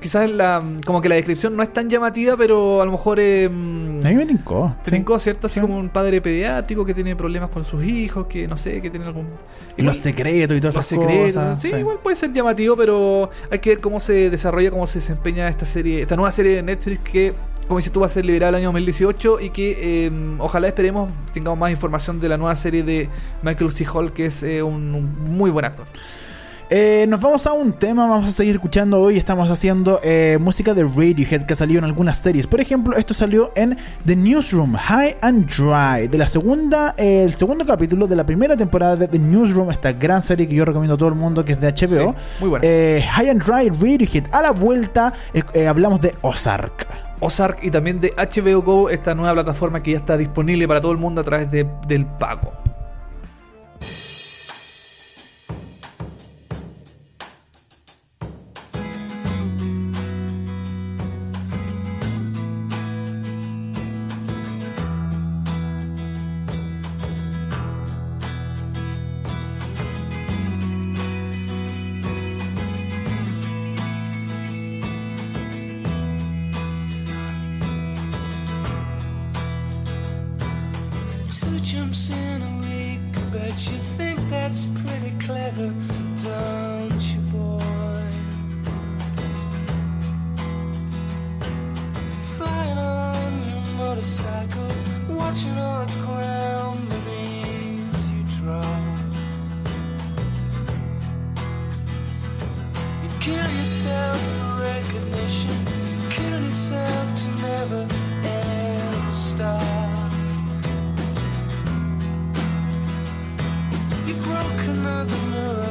quizás 0.00 0.28
la, 0.30 0.62
como 0.84 1.00
que 1.00 1.08
la 1.08 1.14
descripción 1.14 1.56
no 1.56 1.62
es 1.62 1.72
tan 1.72 1.88
llamativa, 1.88 2.36
pero 2.36 2.82
a 2.82 2.84
lo 2.84 2.90
mejor... 2.92 3.20
em, 3.20 4.04
A 4.04 4.08
mí 4.08 4.14
me 4.16 4.26
tincó. 4.26 4.74
Te 4.82 4.90
tincó, 4.90 5.18
¿cierto? 5.18 5.46
Así 5.46 5.54
Sí. 5.54 5.60
como 5.60 5.78
un 5.78 5.88
padre 5.88 6.20
pediátrico 6.20 6.79
que 6.84 6.94
tiene 6.94 7.16
problemas 7.16 7.50
con 7.50 7.64
sus 7.64 7.84
hijos, 7.84 8.26
que 8.26 8.46
no 8.46 8.56
sé, 8.56 8.80
que 8.80 8.90
tiene 8.90 9.06
algún... 9.06 9.28
Y 9.76 9.82
los 9.82 9.96
secretos 9.96 10.56
y 10.56 10.60
todas 10.60 10.74
los 10.74 10.84
esas 10.84 11.00
secretos. 11.00 11.34
cosas. 11.34 11.60
sí, 11.60 11.68
igual 11.68 11.98
puede 12.02 12.16
ser 12.16 12.32
llamativo, 12.32 12.76
pero 12.76 13.30
hay 13.50 13.58
que 13.58 13.70
ver 13.70 13.80
cómo 13.80 14.00
se 14.00 14.30
desarrolla, 14.30 14.70
cómo 14.70 14.86
se 14.86 14.98
desempeña 14.98 15.48
esta 15.48 15.66
serie, 15.66 16.02
esta 16.02 16.16
nueva 16.16 16.32
serie 16.32 16.56
de 16.56 16.62
Netflix 16.62 17.00
que, 17.00 17.34
como 17.66 17.78
dices 17.78 17.92
tú, 17.92 18.00
va 18.00 18.06
a 18.06 18.10
ser 18.10 18.26
liberada 18.26 18.50
el 18.50 18.54
año 18.56 18.68
2018 18.68 19.40
y 19.40 19.50
que 19.50 20.06
eh, 20.06 20.12
ojalá 20.38 20.68
esperemos 20.68 21.10
tengamos 21.32 21.58
más 21.58 21.70
información 21.70 22.20
de 22.20 22.28
la 22.28 22.36
nueva 22.36 22.56
serie 22.56 22.82
de 22.82 23.08
Michael 23.42 23.70
C. 23.70 23.86
Hall, 23.86 24.12
que 24.12 24.26
es 24.26 24.42
eh, 24.42 24.62
un, 24.62 24.94
un 24.94 25.36
muy 25.36 25.50
buen 25.50 25.64
actor. 25.64 25.86
Eh, 26.72 27.04
nos 27.08 27.20
vamos 27.20 27.44
a 27.48 27.52
un 27.52 27.72
tema, 27.72 28.06
vamos 28.06 28.28
a 28.28 28.30
seguir 28.30 28.54
escuchando 28.54 29.00
hoy. 29.00 29.16
Estamos 29.18 29.50
haciendo 29.50 29.98
eh, 30.04 30.38
música 30.40 30.72
de 30.72 30.84
Radiohead 30.84 31.42
que 31.42 31.54
ha 31.54 31.56
salido 31.56 31.78
en 31.80 31.84
algunas 31.84 32.16
series. 32.18 32.46
Por 32.46 32.60
ejemplo, 32.60 32.96
esto 32.96 33.12
salió 33.12 33.50
en 33.56 33.76
The 34.06 34.14
Newsroom, 34.14 34.74
High 34.76 35.16
and 35.20 35.48
Dry, 35.48 36.06
de 36.06 36.16
la 36.16 36.28
segunda, 36.28 36.94
eh, 36.96 37.24
el 37.24 37.34
segundo 37.34 37.66
capítulo 37.66 38.06
de 38.06 38.14
la 38.14 38.24
primera 38.24 38.56
temporada 38.56 38.94
de 38.94 39.08
The 39.08 39.18
Newsroom, 39.18 39.72
esta 39.72 39.90
gran 39.92 40.22
serie 40.22 40.46
que 40.46 40.54
yo 40.54 40.64
recomiendo 40.64 40.94
a 40.94 40.98
todo 40.98 41.08
el 41.08 41.16
mundo 41.16 41.44
que 41.44 41.54
es 41.54 41.60
de 41.60 41.72
HBO. 41.72 42.14
Sí, 42.16 42.36
muy 42.38 42.50
buena. 42.50 42.64
High 42.64 43.30
and 43.30 43.42
Dry, 43.44 43.68
Radiohead. 43.70 44.26
A 44.30 44.40
la 44.40 44.52
vuelta 44.52 45.12
hablamos 45.68 46.00
de 46.00 46.14
Ozark. 46.22 46.86
Ozark 47.18 47.58
y 47.64 47.70
también 47.72 48.00
de 48.00 48.14
HBO 48.16 48.62
Go, 48.62 48.90
esta 48.90 49.12
nueva 49.16 49.34
plataforma 49.34 49.82
que 49.82 49.90
ya 49.90 49.96
está 49.98 50.16
disponible 50.16 50.68
para 50.68 50.80
todo 50.80 50.92
el 50.92 50.98
mundo 50.98 51.20
a 51.20 51.24
través 51.24 51.50
de- 51.50 51.66
del 51.88 52.06
pago. 52.06 52.52
Another 114.90 115.16
mirror. 115.30 115.69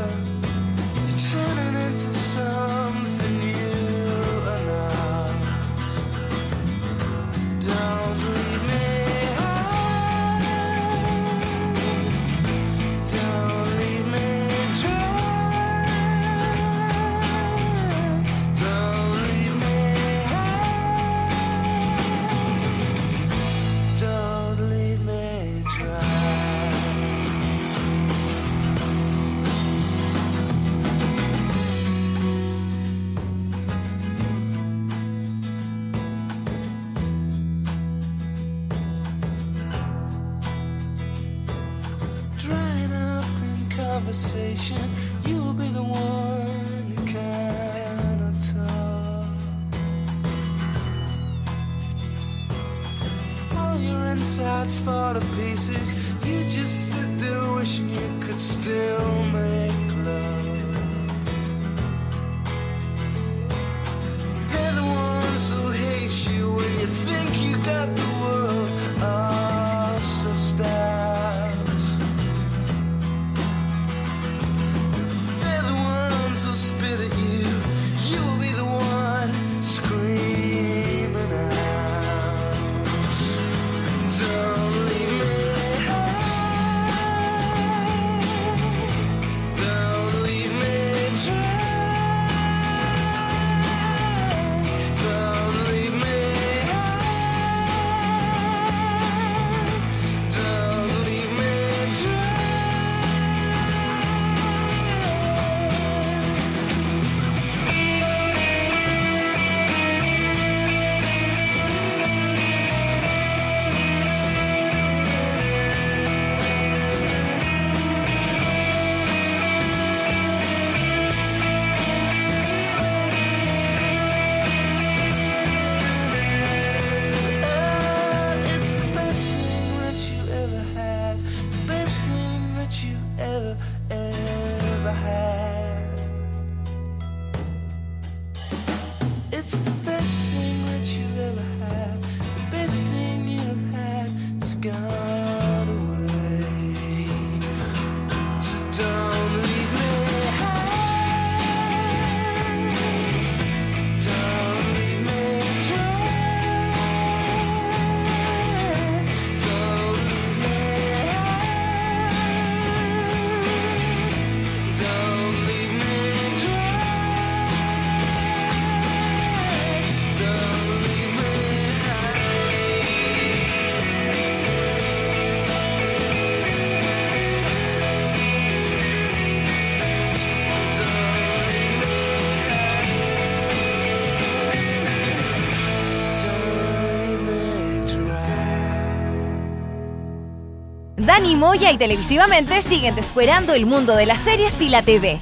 Dani 191.20 191.36
Moya 191.36 191.70
y 191.74 191.78
televisivamente 191.78 192.62
siguen 192.62 192.96
descuerando 192.96 193.54
el 193.54 193.66
mundo 193.66 193.94
de 193.94 194.06
las 194.06 194.22
series 194.22 194.62
y 194.62 194.70
la 194.70 194.84
TV. 194.84 195.20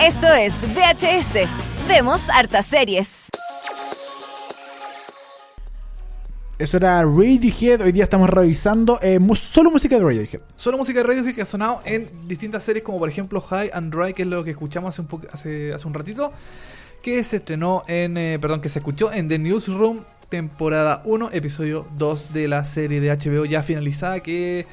Esto 0.00 0.28
es 0.28 0.54
VHS. 0.62 1.48
Vemos 1.88 2.30
hartas 2.30 2.66
series. 2.66 3.26
Eso 6.56 6.76
era 6.76 7.02
Radiohead. 7.02 7.80
Hoy 7.80 7.90
día 7.90 8.04
estamos 8.04 8.30
revisando 8.30 9.00
eh, 9.02 9.18
mu- 9.18 9.34
solo 9.34 9.72
música 9.72 9.96
de 9.98 10.04
Radiohead. 10.04 10.40
Solo 10.54 10.78
música 10.78 11.00
de 11.00 11.06
Radiohead 11.08 11.34
que 11.34 11.42
ha 11.42 11.46
sonado 11.46 11.80
en 11.84 12.28
distintas 12.28 12.62
series 12.62 12.84
como 12.84 13.00
por 13.00 13.08
ejemplo 13.08 13.40
High 13.40 13.72
and 13.74 13.92
Dry, 13.92 14.14
que 14.14 14.22
es 14.22 14.28
lo 14.28 14.44
que 14.44 14.52
escuchamos 14.52 14.90
hace 14.96 15.02
un, 15.02 15.26
hace, 15.32 15.74
hace 15.74 15.88
un 15.88 15.94
ratito, 15.94 16.32
que 17.02 17.24
se 17.24 17.38
estrenó 17.38 17.82
en, 17.88 18.16
eh, 18.16 18.38
perdón, 18.38 18.60
que 18.60 18.68
se 18.68 18.78
escuchó 18.78 19.12
en 19.12 19.26
The 19.26 19.40
Newsroom, 19.40 20.04
temporada 20.28 21.02
1, 21.06 21.30
episodio 21.32 21.88
2 21.96 22.32
de 22.32 22.46
la 22.46 22.64
serie 22.64 23.00
de 23.00 23.10
HBO 23.10 23.44
ya 23.46 23.64
finalizada, 23.64 24.20
que 24.20 24.68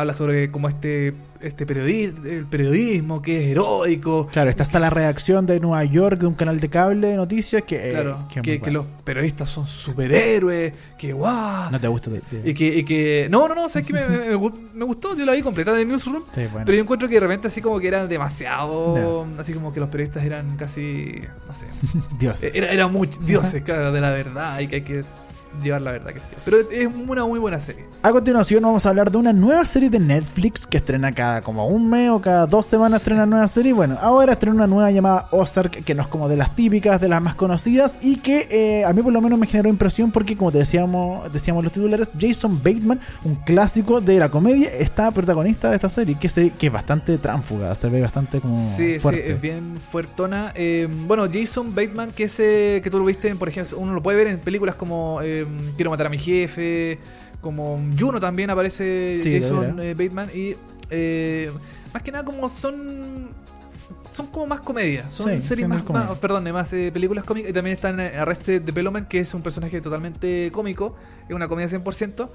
habla 0.00 0.12
sobre 0.12 0.50
cómo 0.50 0.68
este, 0.68 1.12
este 1.40 1.66
periodismo, 1.66 2.24
el 2.26 2.46
periodismo 2.46 3.20
que 3.22 3.44
es 3.44 3.50
heroico, 3.50 4.26
Claro, 4.32 4.50
esta 4.50 4.62
está 4.62 4.78
la 4.80 4.90
redacción 4.90 5.46
de 5.46 5.60
Nueva 5.60 5.84
York 5.84 6.20
de 6.20 6.26
un 6.26 6.34
canal 6.34 6.60
de 6.60 6.68
cable 6.68 7.08
de 7.08 7.16
noticias 7.16 7.62
que, 7.62 7.88
eh, 7.88 7.92
claro, 7.92 8.28
que 8.42 8.70
los 8.70 8.86
periodistas 9.04 9.48
son 9.48 9.66
superhéroes, 9.66 10.72
que 10.96 11.12
guau. 11.12 11.70
No 11.70 11.80
te 11.80 11.88
gusta. 11.88 12.10
Y 12.44 12.54
que, 12.54 12.78
y 12.78 12.84
que. 12.84 13.28
No, 13.30 13.48
no, 13.48 13.54
no, 13.54 13.68
sabes 13.68 13.86
que 13.86 13.92
me, 13.92 14.06
me- 14.08 14.18
me 14.30 14.36
gu- 14.36 14.54
me 14.74 14.84
gustó, 14.84 15.16
yo 15.16 15.24
la 15.24 15.32
vi 15.32 15.42
completa 15.42 15.72
de 15.72 15.84
Newsroom. 15.84 16.22
Sí, 16.34 16.42
bueno. 16.50 16.64
Pero 16.64 16.76
yo 16.76 16.82
encuentro 16.82 17.08
que 17.08 17.14
de 17.14 17.20
repente 17.20 17.48
así 17.48 17.60
como 17.60 17.78
que 17.80 17.88
eran 17.88 18.08
demasiado. 18.08 19.26
Así 19.38 19.52
como 19.52 19.72
que 19.72 19.80
los 19.80 19.88
periodistas 19.88 20.24
eran 20.24 20.56
casi. 20.56 21.20
No 21.46 21.52
sé. 21.52 21.66
Dios. 22.18 22.42
Era, 22.42 22.70
era 22.72 22.88
muy 22.88 23.08
dioses, 23.22 23.62
claro, 23.62 23.92
de 23.92 24.00
la 24.00 24.10
verdad. 24.10 24.60
Y 24.60 24.68
que 24.68 24.76
hay 24.76 24.82
que 24.82 25.02
llevar 25.62 25.82
la 25.82 25.92
verdad 25.92 26.12
que 26.12 26.20
sí. 26.20 26.26
Pero 26.44 26.58
es 26.70 26.88
una 27.08 27.24
muy 27.24 27.38
buena 27.38 27.58
serie. 27.60 27.84
A 28.02 28.10
continuación 28.12 28.62
vamos 28.62 28.86
a 28.86 28.90
hablar 28.90 29.10
de 29.10 29.18
una 29.18 29.32
nueva 29.32 29.64
serie 29.64 29.90
de 29.90 29.98
Netflix 29.98 30.66
que 30.66 30.76
estrena 30.76 31.12
cada 31.12 31.42
como 31.42 31.66
un 31.66 31.88
mes 31.90 32.10
o 32.10 32.20
cada 32.20 32.46
dos 32.46 32.66
semanas 32.66 33.00
estrena 33.00 33.26
nueva 33.26 33.48
serie. 33.48 33.72
Bueno, 33.72 33.98
ahora 34.00 34.32
estrena 34.34 34.54
una 34.56 34.66
nueva 34.66 34.90
llamada 34.90 35.26
Ozark 35.32 35.84
que 35.84 35.94
no 35.94 36.02
es 36.02 36.08
como 36.08 36.28
de 36.28 36.36
las 36.36 36.54
típicas, 36.54 37.00
de 37.00 37.08
las 37.08 37.20
más 37.22 37.34
conocidas 37.34 37.98
y 38.02 38.16
que 38.16 38.46
eh, 38.50 38.84
a 38.84 38.92
mí 38.92 39.02
por 39.02 39.12
lo 39.12 39.20
menos 39.20 39.38
me 39.38 39.46
generó 39.46 39.68
impresión 39.68 40.10
porque 40.12 40.36
como 40.36 40.52
te 40.52 40.58
decíamos, 40.58 41.32
decíamos 41.32 41.64
los 41.64 41.72
titulares, 41.72 42.10
Jason 42.18 42.58
Bateman, 42.62 43.00
un 43.24 43.34
clásico 43.36 44.00
de 44.00 44.18
la 44.18 44.28
comedia, 44.28 44.68
está 44.70 45.10
protagonista 45.10 45.70
de 45.70 45.76
esta 45.76 45.90
serie 45.90 46.16
que, 46.20 46.28
se, 46.28 46.50
que 46.50 46.68
es 46.68 46.72
bastante 46.72 47.18
tránfuga, 47.18 47.74
se 47.74 47.88
ve 47.88 48.00
bastante 48.00 48.40
como 48.40 48.56
Sí, 48.56 48.98
fuerte. 48.98 49.24
sí, 49.26 49.32
es 49.32 49.40
bien 49.40 49.78
fuertona. 49.90 50.52
Eh, 50.54 50.88
bueno, 51.06 51.26
Jason 51.32 51.74
Bateman, 51.74 52.12
que 52.12 52.24
es 52.24 52.38
eh, 52.40 52.80
que 52.82 52.90
tú 52.90 52.98
lo 52.98 53.04
viste, 53.04 53.28
en, 53.28 53.38
por 53.38 53.48
ejemplo, 53.48 53.78
uno 53.78 53.92
lo 53.94 54.02
puede 54.02 54.18
ver 54.18 54.26
en 54.28 54.38
películas 54.38 54.74
como 54.76 55.20
eh, 55.22 55.37
Quiero 55.76 55.90
matar 55.90 56.06
a 56.06 56.10
mi 56.10 56.18
jefe, 56.18 56.98
como 57.40 57.78
Juno 57.98 58.18
también 58.20 58.50
aparece 58.50 59.20
Sí, 59.22 59.40
Jason 59.40 59.78
eh, 59.80 59.94
Bateman 59.94 60.28
y 60.34 60.54
eh, 60.90 61.50
más 61.92 62.02
que 62.02 62.10
nada 62.12 62.24
como 62.24 62.48
son 62.48 63.28
son 64.12 64.26
como 64.28 64.46
más 64.46 64.60
comedias. 64.60 65.12
Son 65.12 65.28
Sí, 65.40 65.46
series 65.46 65.68
más, 65.68 65.84
más 65.88 66.08
más- 66.08 66.18
perdón, 66.18 66.50
más 66.52 66.72
eh, 66.72 66.90
películas 66.92 67.24
cómicas. 67.24 67.50
Y 67.50 67.52
también 67.54 67.74
están 67.74 68.00
Arrested 68.00 68.62
Development, 68.62 69.06
que 69.06 69.20
es 69.20 69.32
un 69.34 69.42
personaje 69.42 69.80
totalmente 69.80 70.50
cómico. 70.52 70.96
Es 71.28 71.34
una 71.34 71.46
comedia 71.46 71.68
100%. 71.68 72.28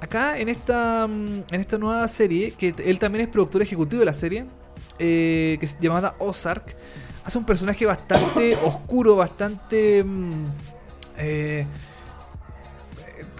Acá 0.00 0.38
en 0.38 0.48
esta, 0.48 1.06
mm, 1.06 1.44
en 1.52 1.60
esta 1.60 1.78
nueva 1.78 2.08
serie, 2.08 2.52
que 2.52 2.74
él 2.84 2.98
también 2.98 3.24
es 3.26 3.30
productor 3.30 3.62
ejecutivo 3.62 4.00
de 4.00 4.06
la 4.06 4.14
serie, 4.14 4.46
eh, 4.98 5.56
que 5.60 5.66
es 5.66 5.78
llamada 5.80 6.14
Ozark, 6.18 6.74
hace 7.24 7.38
un 7.38 7.44
personaje 7.46 7.86
bastante 7.86 8.56
oscuro, 8.64 9.14
bastante... 9.14 10.02
mm, 10.02 10.44
eh, 11.18 11.66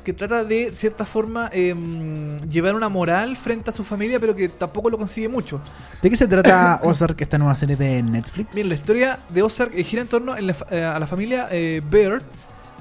que 0.03 0.13
trata 0.13 0.45
de 0.45 0.73
cierta 0.75 1.05
forma 1.05 1.49
em, 1.53 2.37
llevar 2.49 2.75
una 2.75 2.89
moral 2.89 3.37
frente 3.37 3.71
a 3.71 3.73
su 3.73 3.85
familia, 3.85 4.19
pero 4.21 4.35
que 4.35 4.49
tampoco 4.49 4.91
lo 4.91 4.99
consigue 4.99 5.29
mucho. 5.29 5.61
¿De 6.01 6.11
qué 6.11 6.17
se 6.17 6.27
trata 6.29 6.81
Ozark, 6.85 7.21
esta 7.21 7.39
nueva 7.39 7.55
serie 7.57 7.77
de 7.77 8.03
Netflix? 8.03 8.55
Bien, 8.55 8.69
la 8.69 8.75
historia 8.75 9.19
de 9.29 9.43
Ozark 9.43 9.73
eh, 9.75 9.85
gira 9.85 10.03
en 10.03 10.09
torno 10.09 10.37
en 10.37 10.47
la 10.49 10.55
fa- 10.55 10.67
eh, 10.71 10.85
a 10.85 10.99
la 10.99 11.07
familia 11.07 11.49
eh, 11.51 11.81
Baird, 11.91 12.23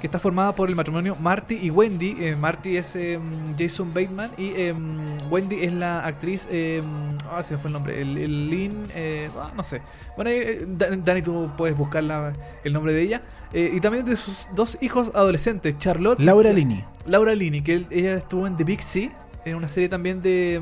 que 0.02 0.08
está 0.08 0.20
formada 0.20 0.54
por 0.56 0.68
el 0.68 0.76
matrimonio 0.76 1.16
Marty 1.20 1.60
y 1.62 1.70
Wendy. 1.70 2.16
Eh, 2.20 2.36
Marty 2.36 2.76
es 2.76 2.96
em, 2.96 3.22
Jason 3.58 3.94
Bateman 3.94 4.32
y 4.38 4.52
em, 4.60 4.98
Wendy 5.30 5.64
es 5.64 5.72
la 5.74 6.04
actriz. 6.06 6.48
em, 6.52 6.84
ah, 7.32 7.42
se 7.44 7.54
me 7.54 7.60
fue 7.62 7.70
el 7.70 7.74
nombre. 7.74 8.02
El, 8.02 8.18
el 8.18 8.50
Lynn. 8.50 8.88
eh, 8.96 9.30
ah, 9.38 9.52
no 9.56 9.64
sé. 9.64 9.82
Bueno, 10.16 10.32
eh, 10.32 10.66
Da- 10.68 10.90
Dani, 10.96 11.22
tú 11.22 11.50
puedes 11.56 11.78
buscar 11.78 12.04
la- 12.04 12.34
el 12.64 12.74
nombre 12.74 12.92
de 12.94 13.02
ella. 13.04 13.22
Eh, 13.54 13.70
y 13.74 13.80
también 13.80 14.04
de 14.06 14.16
sus 14.16 14.48
dos 14.56 14.78
hijos 14.82 15.12
adolescentes, 15.14 15.78
Charlotte. 15.78 16.20
Laura 16.20 16.52
Lini. 16.52 16.84
Laura 17.06 17.34
Linney, 17.36 17.62
que 17.62 17.74
él- 17.74 17.88
ella 17.92 18.16
estuvo 18.16 18.48
en 18.48 18.58
The 18.58 18.64
Big 18.64 18.82
Sea, 18.82 19.10
en 19.46 19.56
una 19.56 19.68
serie 19.68 19.90
también 19.90 20.22
de, 20.22 20.62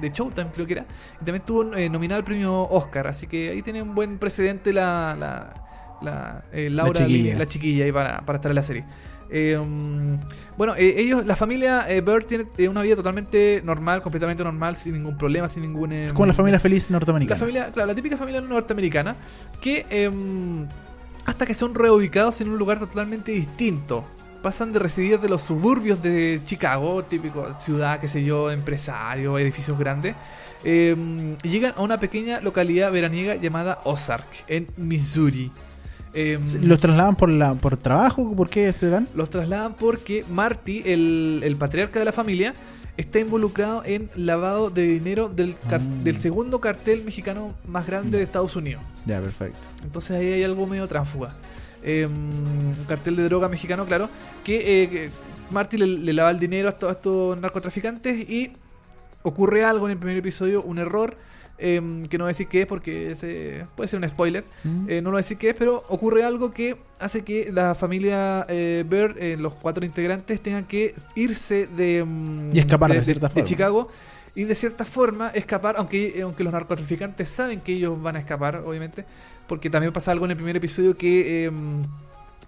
de 0.00 0.10
Showtime, 0.10 0.48
creo 0.54 0.66
que 0.66 0.72
era. 0.74 0.86
Y 1.14 1.24
también 1.24 1.36
estuvo 1.36 1.74
eh, 1.74 1.88
nominada 1.90 2.18
al 2.18 2.24
premio 2.24 2.62
Oscar, 2.68 3.06
así 3.08 3.26
que 3.26 3.50
ahí 3.50 3.62
tiene 3.62 3.82
un 3.82 3.94
buen 3.94 4.18
precedente 4.18 4.72
la, 4.72 5.14
la, 5.18 5.65
la, 6.02 6.44
eh, 6.52 6.68
Laura 6.70 7.00
La 7.00 7.06
chiquilla. 7.06 7.38
La 7.38 7.46
chiquilla, 7.46 7.84
ahí 7.84 7.92
para, 7.92 8.20
para 8.20 8.36
estar 8.36 8.50
en 8.50 8.56
la 8.56 8.62
serie. 8.62 8.84
Eh, 9.28 9.58
mm, 9.58 10.18
bueno, 10.56 10.74
eh, 10.76 10.94
ellos, 10.98 11.26
la 11.26 11.36
familia 11.36 11.86
eh, 11.88 12.00
Bird 12.00 12.26
tiene 12.26 12.68
una 12.68 12.82
vida 12.82 12.96
totalmente 12.96 13.60
normal, 13.64 14.02
completamente 14.02 14.44
normal, 14.44 14.76
sin 14.76 14.92
ningún 14.92 15.16
problema, 15.16 15.48
sin 15.48 15.62
ningún... 15.62 15.92
Es 15.92 16.12
como 16.12 16.26
la 16.26 16.34
familia 16.34 16.60
feliz 16.60 16.90
norteamericana. 16.90 17.34
la 17.34 17.40
familia, 17.40 17.72
claro, 17.72 17.88
la 17.88 17.94
típica 17.94 18.16
familia 18.16 18.40
norteamericana 18.40 19.16
que 19.60 19.84
em, 19.90 20.66
hasta 21.24 21.46
que 21.46 21.54
son 21.54 21.74
reubicados 21.74 22.40
en 22.40 22.50
un 22.50 22.58
lugar 22.58 22.78
totalmente 22.78 23.32
distinto. 23.32 24.04
Pasan 24.42 24.72
de 24.72 24.78
residir 24.78 25.18
de 25.18 25.28
los 25.28 25.42
suburbios 25.42 26.00
de 26.02 26.40
Chicago, 26.44 27.02
típico 27.04 27.52
ciudad, 27.58 27.98
qué 27.98 28.06
sé 28.06 28.22
yo, 28.22 28.50
empresario, 28.50 29.38
edificios 29.38 29.76
grandes, 29.76 30.14
em, 30.62 31.36
llegan 31.38 31.74
a 31.76 31.82
una 31.82 31.98
pequeña 31.98 32.40
localidad 32.40 32.92
veraniega 32.92 33.34
llamada 33.34 33.78
Ozark, 33.84 34.44
en 34.46 34.68
Missouri. 34.76 35.50
Em, 36.16 36.42
¿Los 36.62 36.80
trasladan 36.80 37.14
por 37.14 37.28
la 37.28 37.54
por 37.54 37.76
trabajo? 37.76 38.34
¿Por 38.34 38.48
qué 38.48 38.72
se 38.72 38.88
dan? 38.88 39.06
los 39.14 39.28
trasladan 39.30 39.74
porque 39.74 40.24
Marty, 40.30 40.82
el, 40.86 41.40
el 41.44 41.56
patriarca 41.56 41.98
de 41.98 42.06
la 42.06 42.12
familia, 42.12 42.54
está 42.96 43.18
involucrado 43.20 43.82
en 43.84 44.08
lavado 44.16 44.70
de 44.70 44.86
dinero 44.86 45.28
del, 45.28 45.54
Mm. 45.78 46.02
del 46.02 46.18
segundo 46.18 46.60
cartel 46.60 47.04
mexicano 47.04 47.52
más 47.68 47.86
grande 47.86 48.16
de 48.16 48.24
Estados 48.24 48.56
Unidos. 48.56 48.82
Ya, 49.04 49.20
perfecto. 49.20 49.58
Entonces 49.84 50.16
ahí 50.16 50.26
hay 50.32 50.42
algo 50.42 50.66
medio 50.66 50.88
tránsfuga. 50.88 51.36
Eh, 51.84 52.06
un 52.06 52.74
cartel 52.88 53.14
de 53.16 53.24
droga 53.24 53.48
mexicano, 53.48 53.84
claro, 53.84 54.08
que, 54.42 54.82
eh, 54.84 54.88
que 54.88 55.10
Marty 55.50 55.76
le, 55.76 55.86
le 55.86 56.12
lava 56.14 56.30
el 56.30 56.38
dinero 56.38 56.68
a 56.70 56.90
estos 56.92 57.38
narcotraficantes 57.38 58.28
y 58.28 58.52
ocurre 59.22 59.64
algo 59.64 59.86
en 59.86 59.92
el 59.92 59.98
primer 59.98 60.16
episodio, 60.16 60.62
un 60.62 60.78
error, 60.78 61.14
eh, 61.58 62.02
que 62.08 62.18
no 62.18 62.24
voy 62.24 62.28
a 62.28 62.32
decir 62.34 62.48
qué 62.48 62.62
es 62.62 62.66
porque 62.66 63.10
ese 63.12 63.66
puede 63.76 63.88
ser 63.88 64.00
un 64.02 64.08
spoiler. 64.08 64.44
Mm. 64.64 64.86
Eh, 64.90 65.00
no 65.02 65.10
lo 65.10 65.12
voy 65.12 65.18
a 65.18 65.22
decir 65.24 65.38
qué 65.38 65.50
es, 65.50 65.56
pero 65.56 65.82
ocurre 65.88 66.24
algo 66.24 66.52
que 66.52 66.76
hace 66.98 67.22
que 67.22 67.50
la 67.52 67.74
familia 67.74 68.44
eh, 68.48 68.84
Bird, 68.88 69.16
eh, 69.18 69.36
los 69.38 69.54
cuatro 69.54 69.84
integrantes, 69.84 70.40
tengan 70.42 70.64
que 70.64 70.94
irse 71.14 71.66
de, 71.66 72.04
mm, 72.04 72.54
Y 72.54 72.58
escapar 72.58 72.92
de 72.92 73.02
cierta 73.02 73.30
forma. 73.30 73.44
Chicago 73.46 73.88
y 74.34 74.44
de 74.44 74.54
cierta 74.54 74.84
forma 74.84 75.30
escapar, 75.30 75.76
aunque, 75.78 76.20
aunque 76.22 76.44
los 76.44 76.52
narcotraficantes 76.52 77.28
saben 77.28 77.60
que 77.60 77.72
ellos 77.72 78.00
van 78.02 78.16
a 78.16 78.18
escapar, 78.18 78.62
obviamente, 78.66 79.06
porque 79.46 79.70
también 79.70 79.92
pasa 79.94 80.12
algo 80.12 80.26
en 80.26 80.32
el 80.32 80.36
primer 80.36 80.56
episodio 80.56 80.94
que, 80.94 81.46
eh, 81.46 81.50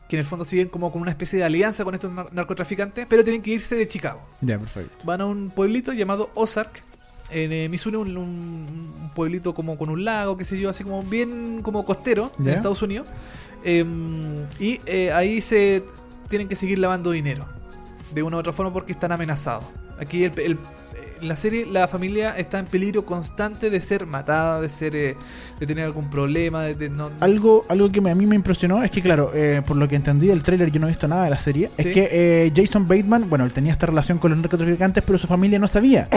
que 0.07 0.17
en 0.17 0.21
el 0.21 0.27
fondo 0.27 0.45
siguen 0.45 0.69
como 0.69 0.93
con 0.93 1.01
una 1.01 1.11
especie 1.11 1.39
de 1.39 1.45
alianza 1.47 1.85
con 1.85 1.95
estos 1.95 2.13
nar- 2.13 2.31
narcotraficantes, 2.33 3.07
pero 3.09 3.23
tienen 3.25 3.41
que 3.41 3.53
irse 3.53 3.75
de 3.77 3.87
Chicago 3.89 4.21
Ya, 4.43 4.59
perfecto. 4.59 4.97
van 5.05 5.21
a 5.23 5.27
un 5.27 5.49
pueblito 5.51 5.93
llamado 5.95 6.31
Ozark 6.35 6.83
en 7.31 7.53
eh, 7.53 7.69
Missouri, 7.69 7.97
un, 7.97 8.17
un- 8.17 9.11
pueblito 9.15 9.53
como 9.55 9.77
con 9.77 9.91
un 9.91 10.05
lago, 10.05 10.37
qué 10.37 10.45
sé 10.45 10.59
yo, 10.61 10.69
así 10.71 10.85
como 10.85 11.03
bien 11.03 11.61
como 11.63 11.85
costero 11.85 12.31
en 12.39 12.45
Estados 12.57 12.83
Unidos. 12.83 13.09
Em, 13.65 14.45
y 14.61 14.81
eh, 14.87 15.11
ahí 15.13 15.41
se 15.41 15.83
tienen 16.29 16.47
que 16.49 16.55
seguir 16.55 16.79
lavando 16.79 17.11
dinero 17.11 17.45
de 18.15 18.23
una 18.23 18.37
u 18.37 18.41
otra 18.41 18.53
forma 18.53 18.73
porque 18.73 18.93
están 18.93 19.11
amenazados. 19.13 19.65
Aquí 19.99 20.23
el, 20.25 20.33
el- 20.39 20.59
la 21.23 21.37
serie 21.37 21.67
la 21.67 21.89
familia 21.89 22.37
está 22.37 22.59
en 22.59 22.67
peligro 22.67 23.05
constante 23.05 23.71
de 23.71 23.81
ser 23.81 24.07
matada, 24.07 24.61
de 24.61 24.69
ser 24.69 24.95
eh, 24.97 25.17
de 25.61 25.67
tener 25.67 25.85
algún 25.85 26.09
problema, 26.11 26.63
de, 26.63 26.75
de 26.75 26.89
no 26.89 27.11
Algo, 27.21 27.65
algo 27.69 27.91
que 27.91 28.01
me- 28.01 28.11
a 28.11 28.15
mí 28.15 28.27
me 28.27 28.37
impresionó 28.37 28.83
es 28.83 28.91
que, 28.91 29.03
claro, 29.03 29.33
eh, 29.35 29.61
por 29.67 29.77
lo 29.77 29.89
que 29.89 29.97
entendí 29.97 30.29
del 30.29 30.43
tráiler, 30.43 30.71
yo 30.71 30.79
no 30.81 30.87
he 30.87 30.91
visto 30.91 31.09
nada 31.09 31.25
de 31.25 31.31
la 31.31 31.39
serie, 31.39 31.71
Sí. 31.75 31.89
es 31.89 31.95
que 31.95 32.09
eh, 32.13 32.53
Jason 32.55 32.87
Bateman, 32.87 33.29
bueno, 33.29 33.45
él 33.45 33.53
tenía 33.53 33.73
esta 33.73 33.87
relación 33.87 34.19
con 34.19 34.31
los 34.31 34.39
narcotraficantes, 34.41 35.03
pero 35.05 35.19
su 35.19 35.27
familia 35.27 35.59
no 35.59 35.67
sabía. 35.69 36.09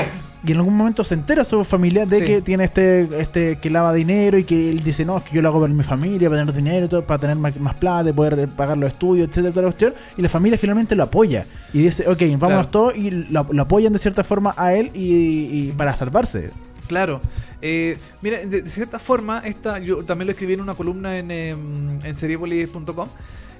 Y 0.46 0.52
en 0.52 0.58
algún 0.58 0.76
momento 0.76 1.04
se 1.04 1.14
entera 1.16 1.44
su 1.44 1.64
familia 1.64 2.06
de 2.06 2.18
Sí. 2.20 2.26
que 2.26 2.42
tiene 2.42 2.64
este, 2.66 3.08
este 3.20 3.58
que 3.58 3.70
lava 3.70 3.94
dinero 3.94 4.38
y 4.38 4.44
que 4.44 4.70
él 4.72 4.84
dice, 4.84 5.06
no, 5.06 5.18
es 5.18 5.24
que 5.24 5.36
yo 5.36 5.42
lo 5.42 5.50
hago 5.50 5.60
por 5.60 5.70
mi 5.70 5.84
familia, 5.84 6.30
para 6.30 6.42
tener 6.42 6.56
dinero, 6.56 6.88
todo, 6.90 7.02
para 7.04 7.20
tener 7.20 7.36
más, 7.36 7.60
más 7.60 7.76
plata, 7.76 8.12
poder 8.14 8.40
eh, 8.40 8.48
pagar 8.48 8.78
los 8.78 8.92
estudios, 8.92 9.28
etcétera, 9.30 9.52
toda 9.52 9.62
la 9.64 9.68
cuestión. 9.70 9.94
Y 10.18 10.22
la 10.22 10.30
familia 10.30 10.58
finalmente 10.60 10.96
lo 10.96 11.04
apoya. 11.04 11.46
Y 11.74 11.80
dice, 11.84 12.08
ok, 12.08 12.20
vámonos 12.40 12.68
Claro. 12.68 12.68
todos 12.70 12.96
y 12.96 13.10
lo, 13.12 13.48
lo 13.52 13.62
apoyan 13.64 13.94
de 13.94 14.00
cierta 14.00 14.24
forma 14.24 14.54
a 14.58 14.74
él 14.76 14.91
y, 14.94 15.70
y 15.70 15.72
para 15.72 15.96
salvarse. 15.96 16.52
Claro. 16.88 17.22
Eh, 17.62 17.98
mira, 18.22 18.40
de, 18.40 18.64
de 18.64 18.70
cierta 18.70 19.00
forma, 19.00 19.40
esta, 19.46 19.80
yo 19.80 20.04
también 20.04 20.28
lo 20.28 20.32
escribí 20.32 20.54
en 20.54 20.62
una 20.62 20.74
columna 20.74 21.18
en, 21.18 21.32
em, 21.32 22.04
en 22.04 22.16
seriepolis.com. 22.16 23.08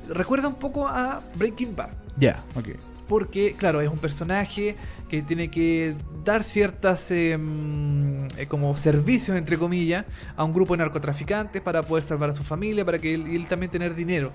Recuerda 0.10 0.48
un 0.48 0.56
poco 0.56 0.88
a 0.88 1.22
Breaking 1.36 1.76
Bad. 1.76 1.92
Ya, 2.18 2.44
ok. 2.56 2.70
Porque, 3.08 3.54
claro, 3.54 3.82
es 3.82 3.90
un 3.90 4.00
personaje 4.00 4.76
que 5.08 5.22
tiene 5.22 5.52
que 5.52 5.96
dar 6.24 6.44
ciertas 6.44 7.12
em, 7.12 8.28
eh, 8.38 8.48
como 8.48 8.76
servicios, 8.76 9.38
entre 9.38 9.58
comillas, 9.58 10.06
a 10.36 10.44
un 10.44 10.54
grupo 10.54 10.74
de 10.74 10.80
narcotraficantes 10.80 11.62
para 11.62 11.84
poder 11.84 12.04
salvar 12.04 12.30
a 12.30 12.34
su 12.34 12.44
familia, 12.44 12.84
para 12.86 13.00
que 13.00 13.14
él, 13.14 13.28
y 13.28 13.36
él 13.36 13.48
también 13.48 13.72
tener 13.72 13.96
dinero. 13.96 14.32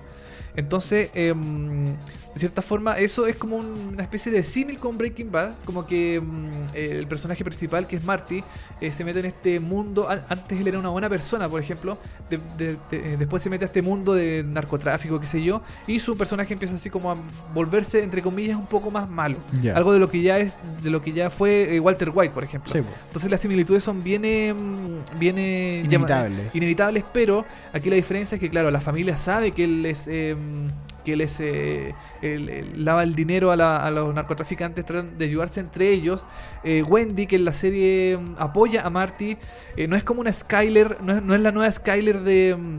Entonces, 0.55 1.09
em, 1.13 1.95
de 2.37 2.39
cierta 2.39 2.61
forma, 2.61 2.99
eso 2.99 3.25
es 3.25 3.35
como 3.35 3.55
un- 3.55 3.89
una 3.93 4.03
especie 4.03 4.31
de 4.31 4.43
símil 4.43 4.77
con 4.77 4.95
Breaking 4.97 5.31
Bad. 5.31 5.53
Como 5.65 5.87
que 5.87 6.15
em, 6.15 6.49
eh, 6.75 6.89
el 6.91 7.07
personaje 7.07 7.43
principal, 7.43 7.87
que 7.87 7.95
es 7.95 8.03
Marty, 8.03 8.43
eh, 8.79 8.91
se 8.91 9.03
mete 9.03 9.19
en 9.21 9.25
este 9.25 9.59
mundo. 9.59 10.07
an- 10.07 10.23
Antes 10.29 10.59
él 10.59 10.67
era 10.67 10.77
una 10.77 10.89
buena 10.89 11.09
persona, 11.09 11.49
por 11.49 11.59
ejemplo. 11.61 11.97
de- 12.29 12.39
de- 12.57 12.77
de- 12.91 13.13
eh, 13.13 13.15
después 13.17 13.41
se 13.41 13.49
mete 13.49 13.63
a 13.63 13.67
este 13.67 13.81
mundo 13.81 14.13
de 14.13 14.43
narcotráfico, 14.43 15.17
qué 15.19 15.25
sé 15.25 15.41
yo. 15.41 15.61
Y 15.87 15.97
su 15.99 16.17
personaje 16.17 16.51
empieza 16.53 16.75
así 16.75 16.89
como 16.89 17.09
a 17.11 17.15
volverse, 17.53 18.03
entre 18.03 18.21
comillas, 18.21 18.57
un 18.57 18.65
poco 18.67 18.91
más 18.91 19.09
malo. 19.09 19.37
Algo 19.73 19.93
de 19.93 19.99
lo 19.99 20.09
que 20.09 20.21
ya 20.21 20.37
es, 20.37 20.57
de 20.83 20.89
lo 20.89 21.01
que 21.01 21.13
ya 21.13 21.29
fue 21.29 21.75
eh, 21.75 21.79
Walter 21.79 22.11
White, 22.13 22.33
por 22.33 22.43
ejemplo. 22.43 22.71
Sí. 22.71 22.79
Entonces 23.07 23.31
las 23.31 23.39
similitudes 23.41 23.81
son 23.83 24.03
bien, 24.03 24.25
eh, 24.25 24.53
bien 25.17 25.37
eh, 25.37 25.81
Inevitables. 25.85 26.37
llama- 26.37 26.49
inevitables, 26.53 27.03
pero 27.13 27.45
aquí 27.73 27.89
la 27.89 27.95
diferencia 27.95 28.35
es 28.35 28.41
que, 28.41 28.49
claro, 28.49 28.69
la 28.71 28.81
familia 28.81 29.15
sabe 29.17 29.51
que 29.53 29.63
él 29.63 29.85
es... 29.85 30.07
que 31.07 31.13
él 31.13 31.21
es 31.21 31.39
eh, 31.39 31.93
lava 32.75 33.03
el 33.03 33.15
dinero 33.15 33.49
a, 33.51 33.55
la- 33.55 33.77
a 33.85 33.89
los 33.91 34.13
narcotraficantes, 34.13 34.85
tratan 34.85 35.17
de 35.17 35.23
ayudarse 35.25 35.61
entre 35.61 35.89
ellos. 35.89 36.25
Eh, 36.65 36.83
Wendy, 36.83 37.27
que 37.27 37.37
en 37.37 37.45
la 37.45 37.53
serie 37.53 38.17
mm, 38.17 38.35
apoya 38.37 38.85
a 38.85 38.89
Marty, 38.89 39.37
eh, 39.77 39.87
no 39.87 39.95
es 39.95 40.03
como 40.03 40.19
una 40.19 40.33
Skyler, 40.33 40.97
no 41.01 41.13
es, 41.15 41.23
no 41.23 41.33
es 41.33 41.39
la 41.39 41.51
nueva 41.51 41.71
Skyler 41.71 42.19
de, 42.21 42.55
mm, 42.57 42.77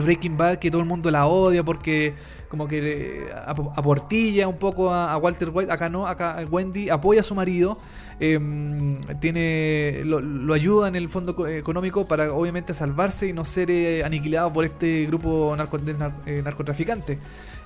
Breaking 0.00 0.36
Bad 0.38 0.56
que 0.58 0.70
todo 0.70 0.80
el 0.80 0.88
mundo 0.88 1.10
la 1.10 1.26
odia 1.26 1.62
porque 1.62 2.14
como 2.48 2.66
que 2.66 2.78
eh, 2.80 3.28
ap- 3.46 3.78
aportilla 3.78 4.48
un 4.48 4.56
poco 4.58 4.92
a, 4.92 5.16
Walter 5.18 5.50
White. 5.52 5.70
Acá 5.70 5.88
no, 5.88 6.06
acá 6.06 6.38
Wendy 6.50 6.88
apoya 6.90 7.20
a 7.20 7.22
su 7.22 7.34
marido. 7.34 7.78
em, 8.20 9.00
tiene 9.20 10.02
lo, 10.04 10.54
ayuda 10.54 10.86
en 10.88 10.96
el 10.96 11.08
fondo 11.08 11.34
co- 11.34 11.46
económico 11.48 12.06
para 12.06 12.32
obviamente 12.32 12.72
salvarse 12.72 13.26
y 13.28 13.32
no 13.32 13.44
ser 13.44 13.70
eh, 13.70 14.04
aniquilado 14.04 14.52
por 14.52 14.64
este 14.64 15.06
grupo 15.06 15.54
narco- 15.56 15.80
eh, 16.26 16.40
narcotraficante. 16.44 17.18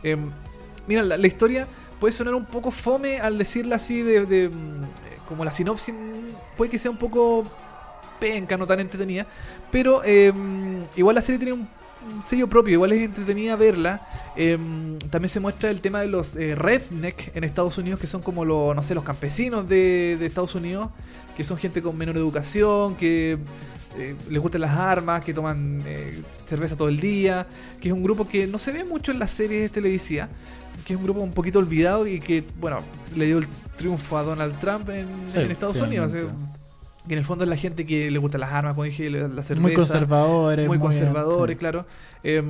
Em, 0.07 0.31
mira, 0.87 1.03
la, 1.03 1.27
historia 1.27 1.67
puede 1.99 2.13
sonar 2.13 2.35
un 2.35 2.45
poco 2.45 2.71
fome 2.71 3.19
al 3.19 3.37
decirla 3.39 3.75
así 3.75 4.03
de, 4.03 4.49
mm, 4.49 4.85
eh, 4.85 4.89
como 5.29 5.45
la 5.45 5.51
sinopsis 5.51 5.93
mm, 5.93 6.57
puede 6.57 6.71
que 6.71 6.79
sea 6.79 6.93
un 6.93 6.97
poco 6.97 7.43
penca, 8.21 8.57
no 8.57 8.67
tan 8.69 8.79
entretenida, 8.79 9.27
pero 9.71 10.05
em, 10.05 10.87
igual 10.95 11.17
la 11.17 11.21
serie 11.21 11.39
tiene 11.39 11.55
un, 11.55 11.69
sello 12.25 12.47
propio, 12.47 12.75
igual 12.75 12.93
es 12.93 13.03
entretenida 13.03 13.57
verla. 13.57 14.01
Em, 14.37 14.97
también 15.11 15.29
se 15.29 15.41
muestra 15.41 15.71
el 15.71 15.81
tema 15.81 16.03
de 16.03 16.07
los 16.07 16.37
eh, 16.37 16.55
redneck 16.55 17.35
en 17.35 17.43
Estados 17.43 17.79
Unidos, 17.79 17.99
que 17.99 18.07
son 18.07 18.23
como 18.23 18.45
los, 18.45 18.77
no 18.77 18.83
sé, 18.85 18.95
los 18.95 19.03
campesinos 19.03 19.69
de 19.69 20.17
Estados 20.25 20.55
Unidos, 20.55 20.91
que 21.37 21.43
son 21.43 21.59
gente 21.59 21.83
con 21.83 21.99
menor 21.99 22.17
educación, 22.17 22.95
que 22.95 23.39
eh, 23.99 24.15
les 24.31 24.41
gustan 24.41 24.61
las 24.61 24.73
armas, 24.77 25.25
que 25.25 25.33
toman 25.35 25.83
eh, 25.87 26.21
cerveza 26.45 26.77
todo 26.77 26.89
el 26.89 27.01
día, 27.01 27.47
que 27.81 27.89
es 27.89 27.95
un 27.95 28.03
grupo 28.03 28.27
que 28.29 28.47
no 28.47 28.59
se 28.59 28.73
ve 28.73 28.85
mucho 28.85 29.13
en 29.13 29.19
las 29.19 29.31
series 29.31 29.71
televisivas, 29.71 30.29
que 30.85 30.93
es 30.93 30.97
un 30.99 31.05
grupo 31.05 31.21
un 31.21 31.33
poquito 31.33 31.59
olvidado 31.59 32.07
y 32.07 32.21
que, 32.21 32.45
bueno, 32.61 32.79
le 33.17 33.27
dio 33.27 33.39
el 33.39 33.47
triunfo 33.77 34.19
a 34.19 34.23
Donald 34.23 34.59
Trump 34.61 34.89
en, 34.91 35.07
Sí, 35.29 35.39
en 35.39 35.51
Estados 35.51 35.81
Unidos. 35.81 36.13
que 36.13 37.13
en 37.15 37.19
el 37.21 37.25
fondo 37.25 37.45
es 37.45 37.51
la 37.51 37.57
gente 37.57 37.87
que 37.87 38.11
le 38.11 38.19
gustan 38.19 38.41
las 38.41 38.53
armas, 38.53 38.75
como 38.75 38.83
dije, 38.85 39.09
la 39.09 39.29
cerveza 39.43 39.61
muy 39.61 39.75
conservadores. 39.75 40.67
muy 40.67 40.79
conservadores, 40.79 41.55
sí. 41.55 41.59
claro. 41.59 41.87
Eh, 42.25 42.43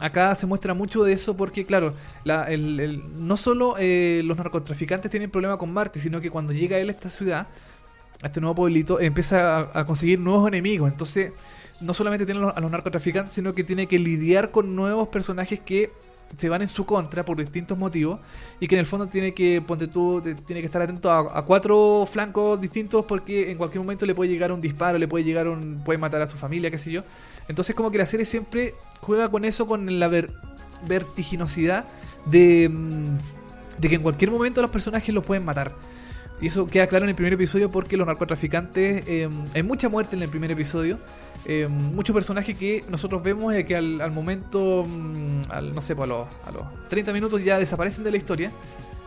acá 0.00 0.34
se 0.34 0.46
muestra 0.46 0.74
mucho 0.74 1.04
de 1.04 1.12
eso 1.12 1.36
porque, 1.36 1.64
claro, 1.64 1.94
la- 2.24 2.50
el- 2.50 2.80
el- 2.80 3.02
no 3.24 3.36
solo 3.36 3.76
eh, 3.78 4.22
los 4.24 4.36
narcotraficantes 4.36 5.10
tienen 5.12 5.30
problema 5.30 5.56
con 5.58 5.72
Marte, 5.72 6.00
sino 6.00 6.20
que 6.20 6.28
cuando 6.28 6.52
llega 6.52 6.76
él 6.78 6.88
a 6.88 6.92
esta 6.92 7.08
ciudad, 7.08 7.46
este 8.28 8.40
nuevo 8.40 8.54
pueblito, 8.54 9.00
empieza 9.00 9.70
a, 9.78 9.86
conseguir 9.86 10.20
nuevos 10.20 10.46
enemigos. 10.48 10.90
Entonces, 10.90 11.32
no 11.80 11.94
solamente 11.94 12.26
tiene 12.26 12.40
a 12.40 12.60
los- 12.60 12.70
narcotraficantes, 12.70 13.32
sino 13.32 13.54
que 13.54 13.64
tiene 13.64 13.86
que 13.86 13.98
lidiar 13.98 14.50
con 14.50 14.76
nuevos 14.76 15.08
personajes 15.08 15.60
que 15.60 15.90
se 16.36 16.48
van 16.48 16.62
en 16.62 16.68
su 16.68 16.86
contra 16.86 17.24
por 17.24 17.36
distintos 17.38 17.76
motivos 17.76 18.20
y 18.60 18.68
que 18.68 18.76
en 18.76 18.80
el 18.80 18.86
fondo 18.86 19.08
tiene 19.08 19.34
que 19.34 19.60
ponte 19.62 19.88
tú 19.88 20.22
tiene 20.46 20.60
que 20.60 20.66
estar 20.66 20.80
atento 20.80 21.10
a, 21.10 21.44
cuatro 21.44 22.06
flancos 22.06 22.60
distintos 22.60 23.04
porque 23.04 23.50
en 23.50 23.58
cualquier 23.58 23.82
momento 23.82 24.06
le 24.06 24.14
puede 24.14 24.30
llegar 24.30 24.52
un 24.52 24.60
disparo 24.60 24.96
le 24.96 25.08
puede 25.08 25.24
llegar 25.24 25.48
un 25.48 25.82
puede 25.84 25.98
matar 25.98 26.22
a 26.22 26.28
su 26.28 26.36
familia 26.36 26.70
qué 26.70 26.78
sé 26.78 26.92
yo 26.92 27.02
entonces 27.48 27.74
como 27.74 27.90
que 27.90 27.98
la 27.98 28.06
serie 28.06 28.24
siempre 28.24 28.74
juega 29.00 29.28
con 29.28 29.44
eso 29.44 29.66
con 29.66 29.98
la 29.98 30.06
ver- 30.06 30.32
vertiginosidad 30.86 31.84
de 32.26 32.68
mm, 32.68 33.18
de 33.80 33.88
que 33.88 33.96
en 33.96 34.02
cualquier 34.02 34.30
momento 34.30 34.62
los 34.62 34.70
personajes 34.70 35.12
los 35.12 35.24
pueden 35.24 35.44
matar 35.44 35.72
y 36.40 36.46
eso 36.46 36.66
queda 36.66 36.86
claro 36.86 37.04
en 37.04 37.10
el 37.10 37.14
primer 37.14 37.32
episodio 37.34 37.70
porque 37.70 37.96
los 37.96 38.06
narcotraficantes 38.06 39.04
eh, 39.06 39.28
hay 39.54 39.62
mucha 39.62 39.88
muerte 39.88 40.16
en 40.16 40.22
el 40.22 40.28
primer 40.28 40.50
episodio 40.50 40.98
eh, 41.46 41.66
muchos 41.68 42.12
personajes 42.14 42.56
que 42.56 42.84
nosotros 42.90 43.22
vemos 43.22 43.54
eh, 43.54 43.64
que 43.64 43.74
al, 43.74 44.00
al 44.00 44.12
momento, 44.12 44.84
mm, 44.86 45.42
al, 45.50 45.74
no 45.74 45.80
sé, 45.80 45.96
pues 45.96 46.04
a, 46.10 46.12
los, 46.12 46.28
a 46.46 46.50
los 46.52 46.62
30 46.88 47.12
minutos 47.14 47.42
ya 47.42 47.58
desaparecen 47.58 48.04
de 48.04 48.10
la 48.10 48.16
historia. 48.18 48.52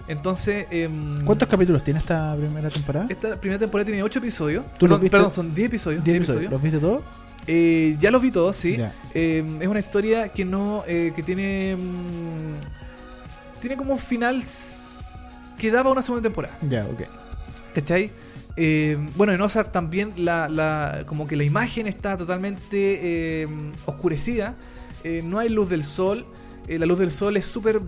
Entonces, 0.08 0.66
em, 0.72 1.24
¿Cuántos 1.26 1.48
capítulos 1.48 1.84
tiene 1.84 2.00
esta 2.00 2.36
primera 2.36 2.70
temporada? 2.72 3.06
esta 3.08 3.36
primera 3.40 3.60
temporada 3.60 3.86
tiene 3.86 4.02
8 4.04 4.18
episodios. 4.20 4.66
¿Tú 4.80 4.88
los 4.88 4.98
Perdón, 4.98 5.02
viste? 5.02 5.12
perdón, 5.18 5.32
son 5.32 5.54
10 5.56 5.68
episodios. 5.68 6.04
10 6.04 6.14
10 6.18 6.24
episodios. 6.28 6.52
¿Los 6.52 6.62
viste 6.62 6.80
todos? 6.80 7.04
Eh, 7.46 7.98
ya 8.00 8.10
los 8.10 8.22
vi 8.22 8.32
todos, 8.32 8.56
sí. 8.56 8.78
Eh, 9.14 9.58
es 9.62 9.68
una 9.68 9.80
historia 9.80 10.30
que 10.30 10.44
no. 10.44 10.84
eh, 10.88 11.14
que 11.16 11.22
tiene. 11.24 11.76
mm, 11.78 13.62
tiene 13.62 13.78
como 13.78 13.94
un 13.94 14.00
final 14.00 14.44
que 15.58 15.72
daba 15.72 15.92
una 15.92 16.02
segunda 16.02 16.24
temporada. 16.24 16.58
Ya, 16.68 16.84
ok. 16.86 17.02
¿Cachai? 17.74 18.12
Eh, 18.56 18.98
bueno, 19.16 19.34
en 19.34 19.42
Ozark 19.42 19.72
también 19.72 20.14
la, 20.18 20.48
la- 20.48 21.04
como 21.08 21.26
que 21.26 21.36
la 21.36 21.44
imagen 21.44 21.88
está 21.88 22.18
totalmente 22.18 23.42
eh, 23.44 23.48
oscurecida. 23.86 24.56
Eh, 25.04 25.22
no 25.24 25.40
hay 25.40 25.50
luz 25.50 25.70
del 25.70 25.84
sol. 25.84 26.26
La 26.68 26.86
luz 26.86 27.00
del 27.00 27.12
sol 27.12 27.36
es 27.36 27.46
súper 27.46 27.82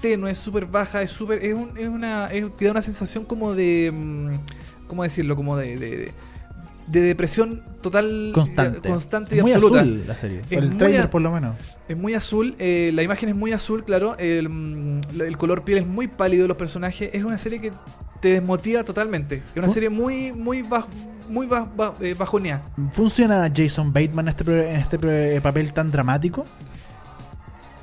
tenue, 0.00 0.30
es 0.30 0.38
súper 0.38 0.66
baja, 0.66 1.02
es 1.02 1.10
súper... 1.10 1.44
Es, 1.44 1.54
un- 1.54 1.76
es 1.78 1.88
una... 1.88 2.28
te 2.58 2.64
da 2.64 2.70
una 2.72 2.82
sensación 2.82 3.24
como 3.24 3.54
de... 3.54 3.90
mm, 3.92 4.30
¿Cómo 4.88 5.02
decirlo? 5.02 5.36
Como 5.36 5.56
de, 5.56 5.76
de- 5.76 6.12
de 6.90 7.00
depresión 7.02 7.62
total 7.82 8.30
Constante. 8.34 8.88
constante 8.88 9.36
y 9.36 9.42
muy 9.42 9.52
absoluta 9.52 9.80
azul 9.80 10.04
la 10.06 10.16
serie. 10.16 10.40
Es 10.48 10.58
el 10.58 10.68
muy 10.70 10.78
trailer 10.78 11.00
a- 11.02 11.10
por 11.10 11.20
lo 11.22 11.30
menos. 11.30 11.56
es 11.88 11.96
muy 11.96 12.14
azul, 12.14 12.54
eh, 12.58 12.90
la 12.94 13.02
imagen 13.02 13.28
es 13.28 13.36
muy 13.36 13.52
azul, 13.52 13.84
claro. 13.84 14.16
El, 14.18 14.48
mm, 14.48 15.00
el 15.20 15.36
color 15.36 15.62
piel 15.64 15.78
es 15.78 15.86
muy 15.86 16.08
pálido 16.08 16.42
de 16.42 16.48
los 16.48 16.56
personajes. 16.56 17.10
Es 17.12 17.22
una 17.24 17.36
serie 17.38 17.60
que 17.60 17.72
te 18.20 18.28
desmotiva 18.32 18.84
totalmente. 18.84 19.36
Es 19.36 19.56
una 19.56 19.66
Fu- 19.68 19.74
serie 19.74 19.90
muy, 19.90 20.32
muy, 20.32 20.62
baj- 20.62 20.86
muy 21.28 21.46
baj- 21.46 21.68
baj- 21.76 21.94
eh, 22.00 22.14
bajoneada. 22.14 22.62
¿Funciona 22.92 23.48
Jason 23.54 23.92
Bateman 23.92 24.26
en 24.26 24.28
este, 24.30 24.70
en 24.70 24.76
este 24.80 24.98
pro- 24.98 25.42
papel 25.42 25.72
tan 25.74 25.90
dramático? 25.90 26.44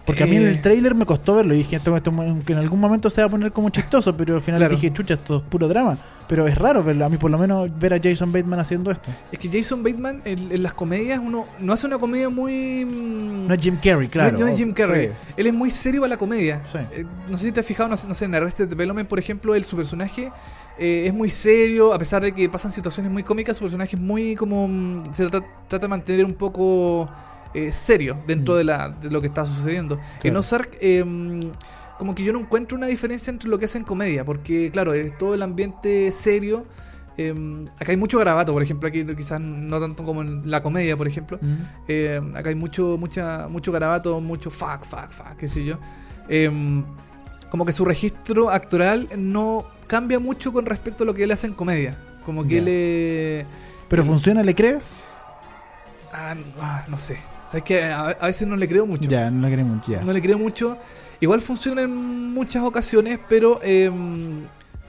Porque 0.06 0.24
a 0.24 0.28
mí 0.28 0.36
en 0.36 0.44
Eh. 0.44 0.50
el 0.50 0.62
trailer 0.62 0.94
me 0.94 1.06
costó 1.06 1.36
verlo 1.36 1.56
y 1.56 1.60
dije 1.60 1.78
esto, 1.78 1.96
esto- 1.98 2.12
que 2.46 2.54
en 2.54 2.60
algún 2.60 2.80
momento 2.80 3.10
se 3.10 3.22
va 3.22 3.28
a 3.28 3.30
poner 3.30 3.52
como 3.52 3.70
chistoso, 3.70 4.16
pero 4.16 4.36
al 4.36 4.42
final 4.42 4.60
Claro. 4.60 4.76
dije, 4.76 4.94
chucha, 4.94 5.16
esto 5.16 5.38
es 5.38 5.44
puro 5.44 5.68
drama. 5.68 5.98
Pero 6.28 6.48
es 6.48 6.58
raro 6.58 6.84
verlo, 6.84 7.06
a 7.06 7.10
mí 7.10 7.18
por 7.18 7.30
lo 7.30 7.38
menos 7.38 7.70
ver 7.78 7.94
a 7.94 8.00
Jason 8.02 8.32
Bateman 8.32 8.60
haciendo 8.60 8.90
esto. 8.92 9.10
Es 9.32 9.38
que 9.38 9.48
Jason 9.48 9.84
Bateman 9.84 10.22
en, 10.26 10.52
en 10.52 10.64
las 10.64 10.74
comedias 10.74 11.20
uno 11.24 11.46
no 11.60 11.74
hace 11.74 11.86
una 11.86 11.98
comedia 12.00 12.30
muy... 12.30 12.84
mm, 12.84 13.48
No 13.48 13.54
es 13.54 13.62
Jim 13.62 13.78
Carrey, 13.84 14.08
claro. 14.08 14.32
No, 14.38 14.46
no 14.46 14.52
es 14.52 14.58
Jim 14.58 14.74
Carrey. 14.74 15.08
Sí. 15.10 15.14
Él 15.38 15.48
es 15.48 15.54
muy 15.54 15.70
serio 15.70 16.02
para 16.02 16.10
la 16.10 16.18
comedia. 16.18 16.62
Sí. 16.66 16.80
Eh, 16.92 17.06
no 17.30 17.38
sé 17.38 17.46
si 17.46 17.52
te 17.52 17.60
has 17.60 17.66
fijado, 17.66 17.90
no 17.90 17.96
sé, 17.98 18.08
no 18.08 18.14
sé, 18.16 18.26
en 18.26 18.34
Arrested 18.34 18.68
Development, 18.68 19.08
por 19.08 19.20
ejemplo, 19.20 19.54
él, 19.54 19.64
su 19.64 19.76
personaje 19.76 20.32
eh, 20.80 21.04
es 21.08 21.14
muy 21.14 21.30
serio, 21.30 21.94
a 21.94 22.00
pesar 22.00 22.24
de 22.24 22.32
que 22.32 22.50
pasan 22.50 22.72
situaciones 22.72 23.12
muy 23.12 23.22
cómicas, 23.22 23.58
su 23.58 23.64
personaje 23.64 23.96
es 23.96 24.02
muy 24.02 24.36
como... 24.36 24.68
mm, 24.68 25.14
se 25.14 25.26
tra- 25.28 25.46
trata 25.68 25.84
de 25.86 25.88
mantener 25.90 26.26
un 26.26 26.34
poco 26.34 27.08
eh, 27.54 27.72
serio 27.72 28.18
dentro 28.26 28.56
Mm. 28.56 28.58
de, 28.58 28.64
la, 28.64 28.90
de 28.90 29.12
lo 29.12 29.22
que 29.22 29.28
está 29.28 29.46
sucediendo. 29.46 30.00
En. 30.24 30.36
Ozark... 30.36 30.78
como 31.98 32.14
que 32.16 32.24
yo 32.24 32.34
no 32.34 32.40
encuentro 32.40 32.78
una 32.78 32.88
diferencia 32.88 33.32
entre 33.32 33.50
lo 33.50 33.58
que 33.58 33.66
hacen 33.66 33.84
comedia, 33.84 34.24
porque 34.26 34.70
claro, 34.72 34.94
es 34.94 35.18
todo 35.18 35.34
el 35.34 35.42
ambiente 35.42 36.12
serio. 36.12 36.66
eh, 37.18 37.34
acá 37.80 37.92
hay 37.92 37.98
mucho 37.98 38.18
garabato, 38.18 38.52
por 38.52 38.62
ejemplo, 38.62 38.90
aquí 38.90 39.06
quizás 39.16 39.40
no 39.40 39.80
tanto 39.80 40.04
como 40.04 40.22
en 40.22 40.50
la 40.52 40.62
comedia, 40.62 40.98
por 40.98 41.08
ejemplo. 41.08 41.40
Eh, 41.88 42.20
acá 42.36 42.50
hay 42.50 42.56
mucho, 42.56 42.98
mucha, 43.00 43.48
mucho 43.50 43.72
garabato, 43.72 44.20
mucho 44.20 44.50
fuck, 44.50 44.84
fuck, 44.86 45.12
fuck, 45.12 45.38
qué 45.38 45.48
sé 45.48 45.64
yo. 45.64 45.78
Eh, 46.28 46.52
como 47.50 47.66
que 47.66 47.72
su 47.72 47.86
registro 47.86 48.50
actoral 48.50 49.08
no 49.16 49.66
cambia 49.88 50.20
mucho 50.20 50.52
con 50.52 50.66
respecto 50.66 51.04
a 51.04 51.06
lo 51.06 51.14
que 51.14 51.24
él 51.24 51.32
hace 51.32 51.48
en 51.48 51.54
comedia. 51.54 51.96
Como 52.26 52.44
que 52.44 52.56
Ya. 52.56 52.62
él 52.62 53.46
¿Pero 53.88 54.04
funciona, 54.04 54.44
le 54.44 54.54
crees? 54.56 54.98
ah, 56.12 56.36
ah, 56.60 56.84
no 56.90 56.98
sé. 56.98 57.18
Sabes 57.48 57.64
que 57.64 57.84
a, 57.84 58.08
a 58.10 58.26
veces 58.26 58.48
no 58.48 58.56
le 58.56 58.68
creo 58.68 58.86
mucho. 58.86 59.08
Ya, 59.10 59.30
no 59.30 59.42
le 59.44 59.50
queremos, 59.50 59.86
ya. 59.88 60.02
No 60.02 60.12
le 60.12 60.22
creo 60.22 60.38
mucho. 60.40 60.78
Igual 61.20 61.42
funciona 61.42 61.82
en 61.84 62.34
muchas 62.34 62.64
ocasiones, 62.64 63.20
pero 63.30 63.60
eh, 63.64 63.90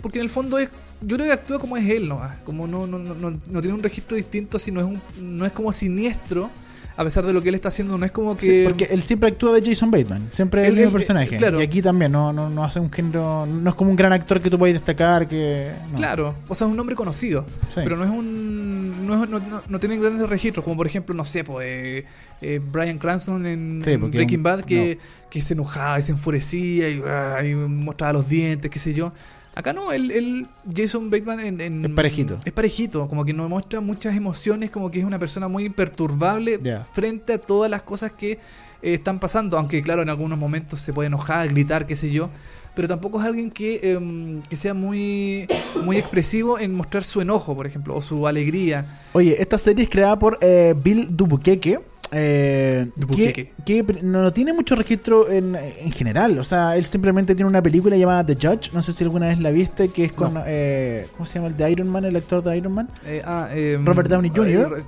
porque 0.03 0.19
en 0.19 0.25
el 0.25 0.31
fondo 0.31 0.59
es 0.59 0.69
yo 1.03 1.17
creo 1.17 1.27
que 1.29 1.33
actúa 1.33 1.59
como 1.59 1.77
es 1.77 1.89
él 1.89 2.09
nomás. 2.09 2.39
Como 2.45 2.67
no, 2.67 2.87
no, 2.87 2.99
no, 2.99 3.15
no, 3.15 3.31
no 3.47 3.61
tiene 3.61 3.75
un 3.75 3.83
registro 3.83 4.17
distinto, 4.17 4.59
sino 4.59 4.81
es 4.81 4.87
un, 4.87 5.01
no 5.21 5.45
es 5.45 5.53
como 5.53 5.71
siniestro, 5.73 6.49
a 6.97 7.05
pesar 7.05 7.27
de 7.27 7.35
lo 7.35 7.43
que 7.43 7.51
él 7.51 7.55
está 7.55 7.69
haciendo. 7.69 7.99
No 7.99 8.07
es 8.07 8.13
como 8.13 8.33
Sí, 8.35 8.47
que. 8.47 8.65
porque 8.65 8.85
él 8.91 9.03
siempre 9.03 9.29
actúa 9.29 9.53
de 9.53 9.63
Jason 9.65 9.91
Bateman, 9.91 10.31
siempre 10.33 10.63
es 10.63 10.69
el 10.69 10.77
mismo 10.77 10.93
personaje. 10.93 11.37
claro. 11.37 11.61
Y 11.61 11.65
aquí 11.65 11.83
también 11.83 12.13
no, 12.13 12.33
no, 12.33 12.49
no 12.49 12.65
hace 12.65 12.81
un 12.81 12.91
género, 12.91 13.45
no 13.45 13.69
es 13.69 13.77
como 13.77 13.91
un 13.91 13.97
gran 13.97 14.13
actor 14.15 14.41
que 14.41 14.49
tú 14.49 14.59
puedes 14.59 14.75
destacar, 14.75 15.29
que 15.29 15.71
no. 15.91 15.97
Claro, 15.97 16.35
o 16.49 16.55
sea, 16.55 16.67
es 16.67 16.71
un 16.71 16.77
nombre 16.77 16.97
conocido, 16.97 17.45
Sí. 17.69 17.81
pero 17.85 17.97
no 17.97 18.05
es 18.05 18.11
un. 18.11 19.07
No, 19.07 19.23
es- 19.23 19.29
no, 19.31 19.39
no, 19.39 19.63
no 19.69 19.79
tienen 19.79 20.01
grandes 20.01 20.29
registros, 20.29 20.65
como 20.65 20.77
por 20.79 20.87
ejemplo, 20.87 21.15
no 21.15 21.25
sé, 21.25 21.45
pues, 21.45 21.67
eh, 21.69 22.05
eh, 22.43 22.61
Brian 22.73 22.99
Cranston 22.99 23.47
en, 23.47 23.81
Sí, 23.83 23.93
en 23.93 24.11
Breaking 24.11 24.39
un- 24.41 24.43
Bad, 24.43 24.61
que, 24.65 24.99
que 25.31 25.41
se 25.41 25.55
enojaba 25.55 25.99
y 25.99 26.03
se 26.03 26.13
enfurecía 26.13 26.89
y, 26.91 27.03
ah, 27.07 27.43
y 27.45 27.55
mostraba 27.55 28.13
los 28.15 28.29
dientes, 28.29 28.71
qué 28.71 28.79
sé 28.79 28.93
yo. 28.95 29.13
Acá 29.55 29.73
no, 29.73 29.91
el, 29.91 30.11
el 30.11 30.47
Jason 30.77 31.09
Bateman 31.09 31.41
en, 31.41 31.61
en- 31.63 31.85
Es 31.87 31.91
parejito. 31.93 32.39
Es 32.45 32.53
parejito, 32.53 33.09
como 33.09 33.25
que 33.25 33.33
no 33.33 33.49
muestra 33.49 33.81
muchas 33.81 34.15
emociones, 34.15 34.71
como 34.71 34.91
que 34.91 34.99
es 34.99 35.05
una 35.07 35.19
persona 35.19 35.49
muy 35.49 35.65
imperturbable 35.65 36.61
Ya. 36.63 36.85
frente 36.93 37.33
a 37.35 37.39
todas 37.39 37.71
las 37.71 37.83
cosas 37.83 38.13
que 38.13 38.33
eh, 38.33 38.39
están 38.83 39.19
pasando. 39.19 39.57
Aunque, 39.57 39.81
claro, 39.83 40.03
en 40.03 40.11
algunos 40.11 40.39
momentos 40.39 40.81
se 40.81 40.93
puede 40.93 41.07
enojar, 41.07 41.49
gritar, 41.49 41.87
qué 41.87 41.97
sé 41.97 42.11
yo. 42.13 42.29
Pero 42.75 42.87
tampoco 42.89 43.19
es 43.19 43.25
alguien 43.25 43.51
que, 43.51 43.81
em, 43.95 44.43
que 44.43 44.57
sea 44.57 44.75
muy, 44.75 45.47
muy 45.83 45.97
expresivo 45.97 46.59
en 46.59 46.75
mostrar 46.75 47.03
su 47.05 47.23
enojo, 47.23 47.57
por 47.57 47.67
ejemplo, 47.67 47.95
o 47.97 48.03
su 48.03 48.27
alegría. 48.27 48.85
Oye, 49.15 49.41
esta 49.41 49.57
serie 49.57 49.85
es 49.85 49.89
creada 49.91 50.19
por 50.19 50.37
eh, 50.43 50.75
Bill 50.85 51.09
Dubuqueque. 51.17 51.81
Eh, 52.13 52.89
que, 53.15 53.53
que 53.65 53.83
no 54.03 54.33
tiene 54.33 54.53
mucho 54.53 54.75
registro 54.75 55.31
en, 55.31 55.57
en 55.57 55.93
general. 55.93 56.39
O 56.39 56.45
sea, 56.45 56.77
él 56.77 56.85
simplemente 56.85 57.35
tiene 57.35 57.49
una 57.49 57.63
película 57.63 57.97
llamada 57.97 58.25
The 58.25 58.35
Judge. 58.35 58.71
No 58.73 58.83
sé 58.83 58.93
si 58.93 59.05
alguna 59.05 59.29
vez 59.29 59.41
la 59.41 59.51
viste, 59.51 59.89
que 59.89 60.05
es 60.05 60.13
con. 60.13 60.35
No. 60.35 60.43
eh, 60.47 61.07
¿Cómo 61.13 61.27
se 61.27 61.35
llama 61.35 61.49
el 61.49 61.57
de 61.57 61.71
Iron 61.71 61.89
Man? 61.89 62.05
El 62.05 62.17
actor 62.17 62.43
de 62.43 62.57
Iron 62.57 62.73
Man. 62.73 62.89
Eh, 63.05 63.23
ah, 63.25 63.49
em, 63.53 63.85
Robert 63.85 64.09
Downey 64.09 64.31
Jr.. 64.35 64.79
eh, 64.79 64.83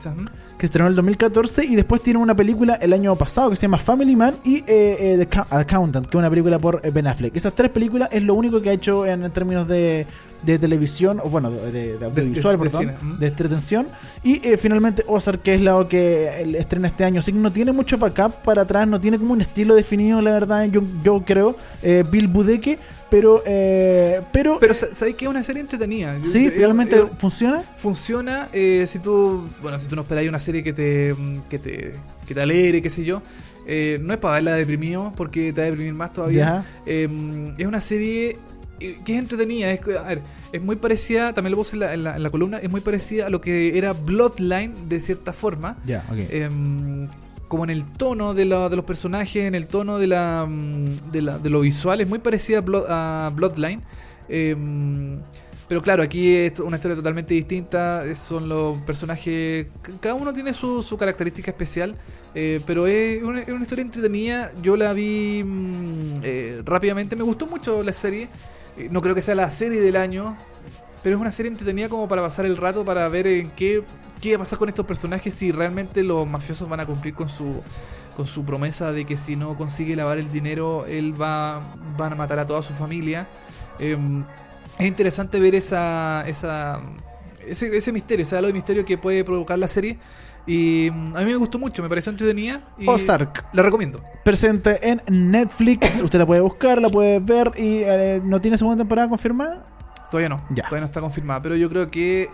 que 0.58 0.66
estrenó 0.66 0.86
en 0.86 0.92
el 0.92 0.96
2014 0.96 1.64
y 1.64 1.76
después 1.76 2.02
tiene 2.02 2.18
una 2.18 2.34
película 2.34 2.74
el 2.74 2.92
año 2.92 3.14
pasado 3.16 3.50
que 3.50 3.56
se 3.56 3.62
llama 3.62 3.78
Family 3.78 4.16
Man 4.16 4.34
y 4.44 4.56
eh, 4.58 4.64
eh, 4.66 5.26
The 5.26 5.40
Accountant, 5.50 6.06
que 6.06 6.16
es 6.16 6.18
una 6.18 6.28
película 6.28 6.58
por 6.58 6.82
Ben 6.92 7.06
Affleck. 7.06 7.34
Esas 7.36 7.54
tres 7.54 7.70
películas 7.70 8.08
es 8.12 8.22
lo 8.24 8.34
único 8.34 8.60
que 8.60 8.70
ha 8.70 8.72
hecho 8.72 9.06
en, 9.06 9.30
términos 9.30 9.68
de, 9.68 10.06
de 10.42 10.58
televisión, 10.58 11.20
o 11.22 11.28
bueno, 11.28 11.50
de, 11.50 11.70
de- 11.72 11.98
de 11.98 12.04
audiovisual, 12.06 12.58
de- 12.58 12.64
perdón, 12.70 13.18
de 13.18 13.26
entretención. 13.26 13.86
Y 14.22 14.46
eh, 14.46 14.56
finalmente 14.56 15.04
Ozark, 15.06 15.42
que 15.42 15.54
es 15.54 15.60
la 15.62 15.86
que 15.88 16.54
estrena 16.58 16.88
este 16.88 17.04
año. 17.04 17.20
Así 17.20 17.32
que 17.32 17.38
no 17.38 17.52
tiene 17.52 17.72
mucho 17.72 17.98
backup 17.98 18.34
para 18.44 18.62
atrás, 18.62 18.86
no 18.88 19.00
tiene 19.00 19.18
como 19.18 19.32
un 19.32 19.40
estilo 19.40 19.74
definido, 19.74 20.20
la 20.22 20.32
verdad, 20.32 20.64
yo, 20.66 20.82
yo 21.02 21.22
creo, 21.24 21.56
eh, 21.82 22.04
Bill 22.10 22.28
Budeke, 22.28 22.78
pero... 23.10 23.42
eh, 23.46 24.20
pero, 24.32 24.58
Pero 24.60 24.72
eh, 24.72 24.76
sa- 24.76 24.94
¿sabéis 24.94 25.16
que 25.16 25.24
es 25.24 25.30
una 25.30 25.42
serie 25.42 25.60
entretenida? 25.62 26.14
Sí, 26.24 26.50
finalmente 26.50 27.02
funciona. 27.16 27.62
funciona 27.78 28.48
si 28.52 28.98
tú 29.02 29.48
bueno 29.62 29.78
si 29.78 29.88
tú 29.88 29.96
no 29.96 30.02
esperáis 30.02 30.28
una 30.28 30.38
serie 30.38 30.62
que 30.62 30.72
te 30.74 31.14
mm, 31.14 31.40
que 31.48 31.58
te 31.58 31.94
que 32.26 32.34
te 32.34 32.40
alegre 32.42 32.82
qué 32.82 32.90
sé 32.90 33.04
yo 33.04 33.22
no 34.02 34.12
es 34.12 34.18
para 34.18 34.34
verla 34.34 34.52
deprimido 34.54 35.12
porque 35.16 35.52
te 35.52 35.60
va 35.60 35.66
a 35.66 35.70
deprimir 35.70 35.94
más 35.94 36.12
todavía. 36.12 36.64
Eh, 36.86 37.08
es 37.58 37.66
una 37.66 37.80
serie 37.80 38.36
que 38.78 39.12
es 39.14 39.18
entretenida. 39.18 39.70
Es, 39.70 39.80
a 39.96 40.02
ver, 40.02 40.22
es 40.52 40.62
muy 40.62 40.76
parecida, 40.76 41.32
también 41.32 41.52
lo 41.52 41.58
puse 41.58 41.76
en 41.76 41.80
la, 41.80 41.94
en 41.94 42.04
la- 42.04 42.16
en 42.16 42.22
la 42.22 42.30
columna, 42.30 42.58
es 42.58 42.70
muy 42.70 42.80
parecida 42.80 43.26
a 43.26 43.30
lo 43.30 43.40
que 43.40 43.76
era 43.76 43.92
Bloodline 43.92 44.88
de 44.88 45.00
cierta 45.00 45.32
forma. 45.32 45.76
Ya, 45.86 46.04
ok. 46.10 46.18
Em, 46.30 47.08
como 47.48 47.64
en 47.64 47.70
el 47.70 47.86
tono 47.86 48.34
de, 48.34 48.44
la- 48.44 48.68
de 48.68 48.76
los 48.76 48.84
personajes, 48.84 49.44
en 49.44 49.54
el 49.54 49.66
tono 49.68 49.98
de, 49.98 50.06
la, 50.06 50.46
mm, 50.48 51.10
de, 51.12 51.22
la- 51.22 51.38
de 51.38 51.50
lo 51.50 51.60
visual, 51.60 52.00
es 52.00 52.08
muy 52.08 52.18
parecida 52.18 52.58
a, 52.58 52.62
Blood- 52.62 52.86
a 52.88 53.32
Bloodline. 53.34 53.80
Em, 54.28 55.18
pero 55.68 55.82
claro, 55.82 56.02
aquí 56.02 56.34
es 56.34 56.58
una 56.60 56.76
historia 56.76 56.96
totalmente 56.96 57.34
distinta. 57.34 58.02
Son 58.14 58.48
los 58.48 58.78
personajes. 58.78 59.66
Cada 60.00 60.14
uno 60.14 60.32
tiene 60.32 60.52
su, 60.54 60.82
su 60.82 60.96
característica 60.96 61.50
especial. 61.50 61.94
eh, 62.34 62.60
pero 62.66 62.86
es 62.86 63.22
una, 63.22 63.40
es 63.40 63.48
una 63.48 63.62
historia 63.62 63.82
entretenida. 63.82 64.52
Yo 64.62 64.76
la 64.76 64.92
vi 64.94 65.42
mm, 65.44 66.20
eh, 66.22 66.62
rápidamente. 66.64 67.16
Me 67.16 67.22
gustó 67.22 67.46
mucho 67.46 67.82
la 67.82 67.92
serie. 67.92 68.28
Eh, 68.78 68.88
no 68.90 69.00
creo 69.00 69.14
que 69.14 69.22
sea 69.22 69.34
la 69.34 69.50
serie 69.50 69.80
del 69.80 69.96
año. 69.96 70.36
Pero 71.02 71.16
es 71.16 71.20
una 71.20 71.30
serie 71.30 71.50
entretenida 71.50 71.88
como 71.88 72.08
para 72.08 72.22
pasar 72.22 72.44
el 72.44 72.56
rato, 72.56 72.84
para 72.84 73.08
ver 73.08 73.26
en 73.26 73.50
qué, 73.50 73.82
qué 74.20 74.32
va 74.32 74.36
a 74.36 74.38
pasar 74.40 74.58
con 74.58 74.68
estos 74.68 74.84
personajes, 74.84 75.32
si 75.32 75.52
realmente 75.52 76.02
los 76.02 76.26
mafiosos 76.26 76.68
van 76.68 76.80
a 76.80 76.86
cumplir 76.86 77.14
con 77.14 77.28
su 77.28 77.62
con 78.16 78.26
su 78.26 78.44
promesa 78.44 78.90
de 78.90 79.04
que 79.04 79.16
si 79.16 79.36
no 79.36 79.54
consigue 79.54 79.94
lavar 79.94 80.18
el 80.18 80.28
dinero, 80.32 80.86
él 80.86 81.14
va 81.20 81.60
van 81.96 82.14
a 82.14 82.16
matar 82.16 82.40
a 82.40 82.46
toda 82.46 82.62
su 82.62 82.72
familia. 82.72 83.28
Eh, 83.78 83.96
es 84.76 84.86
interesante 84.86 85.38
ver 85.38 85.54
esa, 85.54 86.24
esa 86.26 86.80
ese, 87.46 87.76
ese 87.76 87.92
misterio, 87.92 88.24
ese 88.24 88.36
halo 88.36 88.48
de 88.48 88.52
misterio 88.52 88.84
que 88.84 88.98
puede 88.98 89.22
provocar 89.22 89.56
la 89.56 89.68
serie. 89.68 89.98
Y 90.48 90.90
mm, 90.90 91.14
a 91.16 91.20
mí 91.20 91.26
me 91.26 91.36
gustó 91.36 91.58
mucho, 91.58 91.82
me 91.82 91.88
pareció 91.88 92.10
entretenida. 92.10 92.62
Y 92.78 92.88
Ozark. 92.88 93.44
La 93.52 93.62
recomiendo. 93.62 94.02
Presente 94.24 94.80
en 94.90 95.02
Netflix. 95.30 96.00
Usted 96.04 96.18
la 96.18 96.26
puede 96.26 96.40
buscar, 96.40 96.80
la 96.80 96.88
puede 96.88 97.20
ver 97.20 97.52
y 97.56 97.82
eh, 97.84 98.20
no 98.24 98.40
tiene 98.40 98.58
segunda 98.58 98.78
temporada 98.78 99.08
confirmada. 99.08 99.66
Todavía 100.10 100.30
no, 100.30 100.42
Ya. 100.50 100.62
todavía 100.64 100.80
no 100.80 100.86
está 100.86 101.00
confirmada, 101.00 101.42
pero 101.42 101.54
yo 101.54 101.68
creo 101.68 101.90
que 101.90 102.30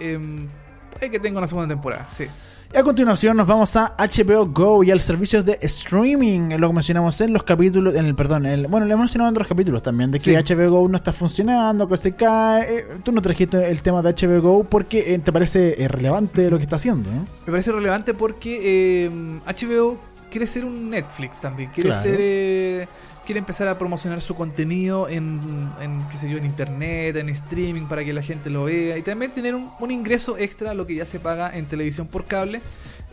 puede 0.93 1.11
que 1.11 1.19
tenga 1.19 1.39
una 1.39 1.49
segunda 1.49 1.69
temporada, 1.69 2.07
sí. 2.09 2.27
Y 2.75 2.77
a 2.77 2.83
continuación 2.83 3.37
nos 3.37 3.47
vamos 3.47 3.77
a 3.77 3.95
HBO 3.97 4.47
Go 4.47 4.83
y 4.83 4.91
al 4.91 5.01
servicio 5.01 5.45
de 5.45 5.59
streaming, 5.63 6.57
lo 6.59 6.67
que 6.69 6.75
mencionamos 6.75 7.21
en 7.21 7.33
los 7.33 7.45
capítulos, 7.45 7.95
en 7.95 8.05
el 8.07 8.17
perdón, 8.17 8.47
en 8.47 8.53
el- 8.53 8.67
bueno, 8.67 8.85
le 8.85 8.93
hemos 8.95 9.05
mencionado 9.05 9.29
en 9.29 9.35
otros 9.37 9.47
capítulos 9.47 9.81
también, 9.81 10.11
de 10.11 10.19
que 10.19 10.25
Sí. 10.25 10.35
HBO 10.35 10.71
Go 10.73 10.89
no 10.89 10.97
está 10.97 11.13
funcionando, 11.13 11.87
que 11.87 11.97
se 11.97 12.17
cae. 12.17 12.79
Eh, 12.79 12.85
tú 13.05 13.13
no 13.13 13.23
trajiste 13.23 13.71
el 13.71 13.81
tema 13.81 14.03
de 14.03 14.09
HBO 14.13 14.43
Go 14.43 14.65
porque 14.65 15.15
eh, 15.15 15.19
te 15.21 15.33
parece 15.33 15.81
eh, 15.85 15.87
relevante 15.87 16.51
lo 16.51 16.57
que 16.57 16.65
está 16.65 16.75
haciendo, 16.75 17.09
¿no? 17.13 17.21
Me 17.47 17.53
parece 17.53 17.71
relevante 17.71 18.13
porque 18.13 19.09
HBO 19.47 19.97
quiere 20.29 20.47
ser 20.49 20.65
un 20.65 20.91
Netflix 20.91 21.39
también. 21.39 21.71
Quiere 21.71 21.91
Claro. 21.91 22.03
ser. 22.03 22.89
Quiere 23.25 23.39
empezar 23.39 23.69
a 23.69 23.79
promocionar 23.79 24.21
su 24.21 24.35
contenido 24.35 25.09
en, 25.09 25.41
en, 25.81 26.07
qué 26.11 26.17
sé 26.19 26.29
yo, 26.31 26.37
en 26.39 26.45
internet, 26.45 27.17
en 27.17 27.29
streaming, 27.31 27.87
para 27.87 28.05
que 28.05 28.13
la 28.13 28.23
gente 28.23 28.51
lo 28.51 28.65
vea. 28.65 28.97
Y 28.99 29.03
también 29.03 29.31
tener 29.33 29.55
un, 29.55 29.71
un 29.81 29.91
ingreso 29.91 30.37
extra 30.39 30.71
a 30.73 30.75
lo 30.75 30.87
que 30.87 30.95
ya 30.95 31.05
se 31.07 31.21
paga 31.21 31.57
en 31.57 31.67
televisión 31.67 32.07
por 32.09 32.25
cable. 32.27 32.61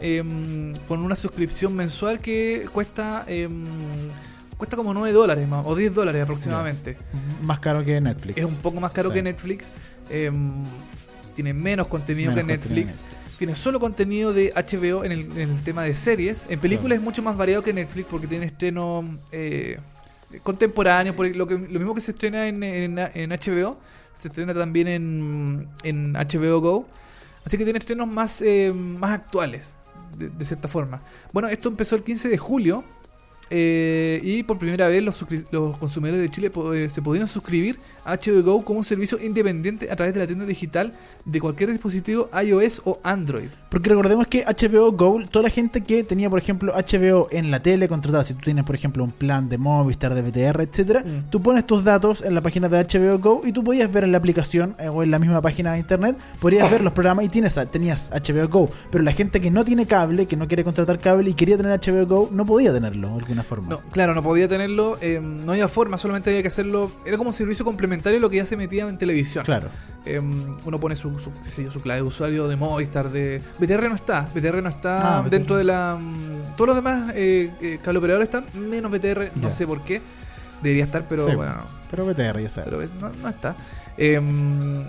eh, 0.03 0.23
con 0.87 1.01
una 1.03 1.15
suscripción 1.15 1.75
mensual 1.75 2.19
que 2.19 2.65
cuesta. 2.73 3.23
eh, 3.27 3.47
cuesta 4.57 4.75
como 4.77 4.93
9 4.93 5.11
dólares 5.13 5.47
más, 5.47 5.63
o 5.65 5.75
10 5.75 5.93
dólares 5.93 6.23
aproximadamente. 6.23 6.97
Más 7.43 7.59
caro 7.59 7.83
que 7.85 7.99
Netflix. 8.01 8.37
Es 8.37 8.45
un 8.45 8.57
poco 8.57 8.79
más 8.79 8.91
caro 8.91 9.09
Sí. 9.09 9.15
que 9.15 9.23
Netflix. 9.23 9.71
em, 10.09 10.63
tiene 11.35 11.53
menos 11.53 11.87
contenido 11.87 12.31
Menos 12.31 12.45
que 12.47 12.53
contenido 12.53 12.85
Netflix. 12.87 13.01
Tiene 13.37 13.55
solo 13.55 13.79
contenido 13.79 14.33
de 14.33 14.51
HBO 14.55 15.03
en 15.03 15.11
el, 15.13 15.31
en 15.37 15.49
el 15.51 15.61
tema 15.63 15.83
de 15.83 15.93
series. 15.95 16.45
En 16.49 16.59
películas 16.59 16.97
es 16.99 17.03
mucho 17.03 17.21
más 17.23 17.35
variado 17.37 17.63
que 17.63 17.73
Netflix 17.73 18.05
porque 18.09 18.27
tiene 18.27 18.45
estreno 18.45 19.03
eh, 19.31 19.79
contemporáneo. 20.43 21.15
Por 21.15 21.35
lo, 21.35 21.47
que, 21.47 21.55
lo 21.55 21.79
mismo 21.79 21.93
que 21.95 22.01
se 22.01 22.11
estrena 22.11 22.47
en, 22.47 22.63
en- 22.63 22.95
HBO, 23.31 23.77
se 24.13 24.27
estrena 24.29 24.53
también 24.53 24.87
en, 24.87 25.67
en 25.83 26.13
HBO 26.13 26.59
Go. 26.61 26.87
Así 27.45 27.57
que 27.57 27.63
tiene 27.63 27.79
estrenos 27.79 28.07
más, 28.07 28.41
eh, 28.41 28.71
más 28.73 29.11
actuales, 29.11 29.75
de 30.17 30.45
cierta 30.45 30.67
forma. 30.67 31.01
Bueno, 31.33 31.47
esto 31.47 31.69
empezó 31.69 31.95
el 31.95 32.03
15 32.03 32.29
de 32.29 32.37
julio. 32.37 32.83
Eh, 33.51 34.19
y 34.23 34.43
por 34.43 34.57
primera 34.57 34.87
vez 34.87 35.03
los, 35.03 35.23
los 35.51 35.77
consumidores 35.77 36.21
de 36.21 36.29
Chile 36.29 36.49
po- 36.49 36.73
eh, 36.73 36.89
se 36.89 37.01
podían 37.01 37.27
suscribir 37.27 37.77
a 38.05 38.15
HBO 38.15 38.41
Go 38.41 38.65
como 38.65 38.79
un 38.79 38.85
servicio 38.85 39.19
independiente 39.21 39.91
a 39.91 39.95
través 39.95 40.13
de 40.13 40.21
la 40.21 40.25
tienda 40.27 40.45
digital 40.45 40.93
de 41.25 41.39
cualquier 41.41 41.69
dispositivo 41.71 42.29
iOS 42.43 42.81
o 42.85 42.99
Android. 43.03 43.49
Porque 43.69 43.89
recordemos 43.89 44.27
que 44.27 44.43
HBO 44.45 44.91
Go, 44.93 45.21
toda 45.29 45.43
la 45.43 45.49
gente 45.49 45.81
que 45.81 46.03
tenía, 46.03 46.29
por 46.29 46.39
ejemplo, 46.39 46.73
HBO 46.73 47.27
en 47.31 47.51
la 47.51 47.61
tele 47.61 47.87
contratada, 47.87 48.23
si 48.23 48.33
tú 48.33 48.39
tienes, 48.45 48.65
por 48.65 48.75
ejemplo, 48.75 49.03
un 49.03 49.11
plan 49.11 49.49
de 49.49 49.57
Movistar, 49.57 50.15
de 50.15 50.21
VTR, 50.21 50.61
etcétera, 50.63 51.01
Mm. 51.01 51.29
tú 51.29 51.41
pones 51.41 51.65
tus 51.67 51.83
datos 51.83 52.21
en 52.21 52.33
la 52.33 52.41
página 52.41 52.69
de 52.69 52.79
HBO 52.79 53.19
Go 53.19 53.41
y 53.45 53.51
tú 53.51 53.63
podías 53.63 53.91
ver 53.91 54.03
en 54.05 54.11
la 54.13 54.17
aplicación 54.17 54.75
eh, 54.79 54.87
o 54.87 55.03
en 55.03 55.11
la 55.11 55.19
misma 55.19 55.41
página 55.41 55.73
de 55.73 55.79
internet, 55.79 56.15
podrías 56.39 56.71
ver 56.71 56.81
los 56.81 56.93
programas 56.93 57.25
y 57.25 57.29
tienes, 57.29 57.59
tenías 57.71 58.09
HBO 58.11 58.47
Go. 58.47 58.69
Pero 58.91 59.03
la 59.03 59.11
gente 59.11 59.39
que 59.41 59.51
no 59.51 59.63
tiene 59.65 59.85
cable, 59.85 60.25
que 60.25 60.35
no 60.37 60.47
quiere 60.47 60.63
contratar 60.63 60.99
cable 60.99 61.29
y 61.29 61.33
quería 61.33 61.57
tener 61.57 61.79
HBO 61.79 62.05
Go, 62.07 62.29
no 62.31 62.45
podía 62.45 62.73
tenerlo 62.73 63.17
de 63.17 63.35
forma. 63.43 63.67
No, 63.69 63.79
claro, 63.91 64.13
no 64.15 64.21
podía 64.23 64.47
tenerlo, 64.47 64.97
eh, 65.01 65.19
no 65.21 65.51
había 65.53 65.67
forma, 65.67 65.97
solamente 65.97 66.29
había 66.29 66.41
que 66.41 66.47
hacerlo. 66.49 66.91
Era 67.05 67.17
como 67.17 67.29
un 67.29 67.33
servicio 67.33 67.63
complementario 67.65 68.17
a 68.17 68.21
lo 68.21 68.29
que 68.29 68.37
ya 68.37 68.45
se 68.45 68.55
metía 68.57 68.87
en 68.87 68.97
televisión. 68.97 69.43
Claro. 69.45 69.69
Eh, 70.05 70.19
uno 70.19 70.79
pone 70.79 70.95
su, 70.95 71.19
su, 71.19 71.31
qué 71.43 71.49
sé 71.49 71.63
yo, 71.63 71.71
su 71.71 71.79
clave 71.81 72.01
de 72.01 72.07
usuario 72.07 72.47
de 72.47 72.55
Movistar, 72.55 73.11
de... 73.11 73.41
BTR 73.59 73.87
no 73.89 73.95
está, 73.95 74.27
BTR 74.33 74.63
no 74.63 74.69
está 74.69 75.17
Ah, 75.17 75.21
BTR. 75.21 75.29
dentro 75.29 75.55
de 75.57 75.63
la... 75.63 75.95
mm, 75.99 76.55
Todos 76.55 76.67
los 76.69 76.75
demás 76.75 77.11
eh, 77.15 77.51
eh, 77.61 77.79
cable 77.83 77.99
operadores 77.99 78.27
están, 78.29 78.45
menos 78.69 78.91
BTR, 78.91 79.31
no 79.35 79.51
sé 79.51 79.67
por 79.67 79.81
qué. 79.83 80.01
Debería 80.63 80.83
estar, 80.85 81.03
pero 81.07 81.27
Sí, 81.27 81.35
bueno, 81.35 81.53
no. 81.53 81.63
Pero 81.91 82.05
VTR, 82.05 82.41
ya 82.41 82.49
sabes. 82.49 82.69
pero 82.71 82.81
no, 82.99 83.11
no 83.21 83.29
está. 83.29 83.55
Eh, 83.97 84.19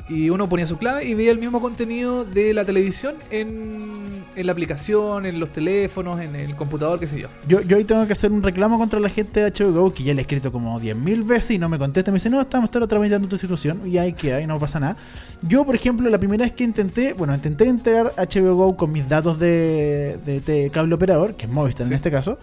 y 0.09 0.31
uno 0.31 0.49
ponía 0.49 0.67
su 0.67 0.79
clave 0.79 1.05
y 1.05 1.15
veía 1.15 1.33
el 1.33 1.39
mismo 1.39 1.61
contenido 1.61 2.25
de 2.25 2.55
la 2.55 2.65
televisión 2.65 3.15
en, 3.31 4.12
en 4.37 4.47
la 4.47 4.53
aplicación, 4.53 5.27
en 5.27 5.39
los 5.39 5.51
teléfonos, 5.51 6.21
en 6.21 6.35
el 6.35 6.55
computador, 6.55 6.99
qué 6.99 7.07
sé 7.07 7.21
yo. 7.21 7.29
Yo, 7.47 7.61
yo 7.61 7.77
hoy 7.77 7.85
tengo 7.85 8.07
que 8.07 8.13
hacer 8.13 8.33
un 8.33 8.43
reclamo 8.43 8.79
contra 8.79 8.99
la 9.01 9.09
gente 9.09 9.41
de 9.41 9.51
HBO 9.51 9.73
Go, 9.73 9.93
que 9.93 10.03
ya 10.03 10.15
le 10.15 10.21
he 10.21 10.23
escrito 10.23 10.51
como 10.53 10.81
10.000 10.81 11.27
veces 11.27 11.51
y 11.53 11.59
no 11.59 11.69
me 11.69 11.79
contesta. 11.79 12.11
Me 12.11 12.17
dice, 12.17 12.31
no, 12.31 12.41
estamos 12.41 12.71
todo 12.71 12.87
tramitando 12.89 13.29
tu 13.29 13.37
situación 13.39 13.81
y 13.85 13.99
ahí 13.99 14.13
queda 14.13 14.41
y 14.41 14.47
no 14.47 14.59
pasa 14.59 14.81
nada. 14.81 14.97
Yo, 15.43 15.65
por 15.65 15.75
ejemplo, 15.75 16.09
la 16.09 16.19
primera 16.19 16.45
vez 16.45 16.53
que 16.53 16.65
intenté, 16.65 17.13
bueno, 17.13 17.35
intenté 17.35 17.67
integrar 17.67 18.13
HBO 18.17 18.55
Go 18.55 18.77
con 18.77 18.93
mis 18.93 19.09
datos 19.09 19.39
de, 19.39 20.19
de, 20.25 20.41
de 20.41 20.71
cable 20.71 20.95
operador, 20.95 21.35
que 21.35 21.47
es 21.47 21.51
Movistar 21.53 21.87
Sí. 21.87 21.93
en 21.93 21.97
este 21.97 22.11
caso. 22.11 22.39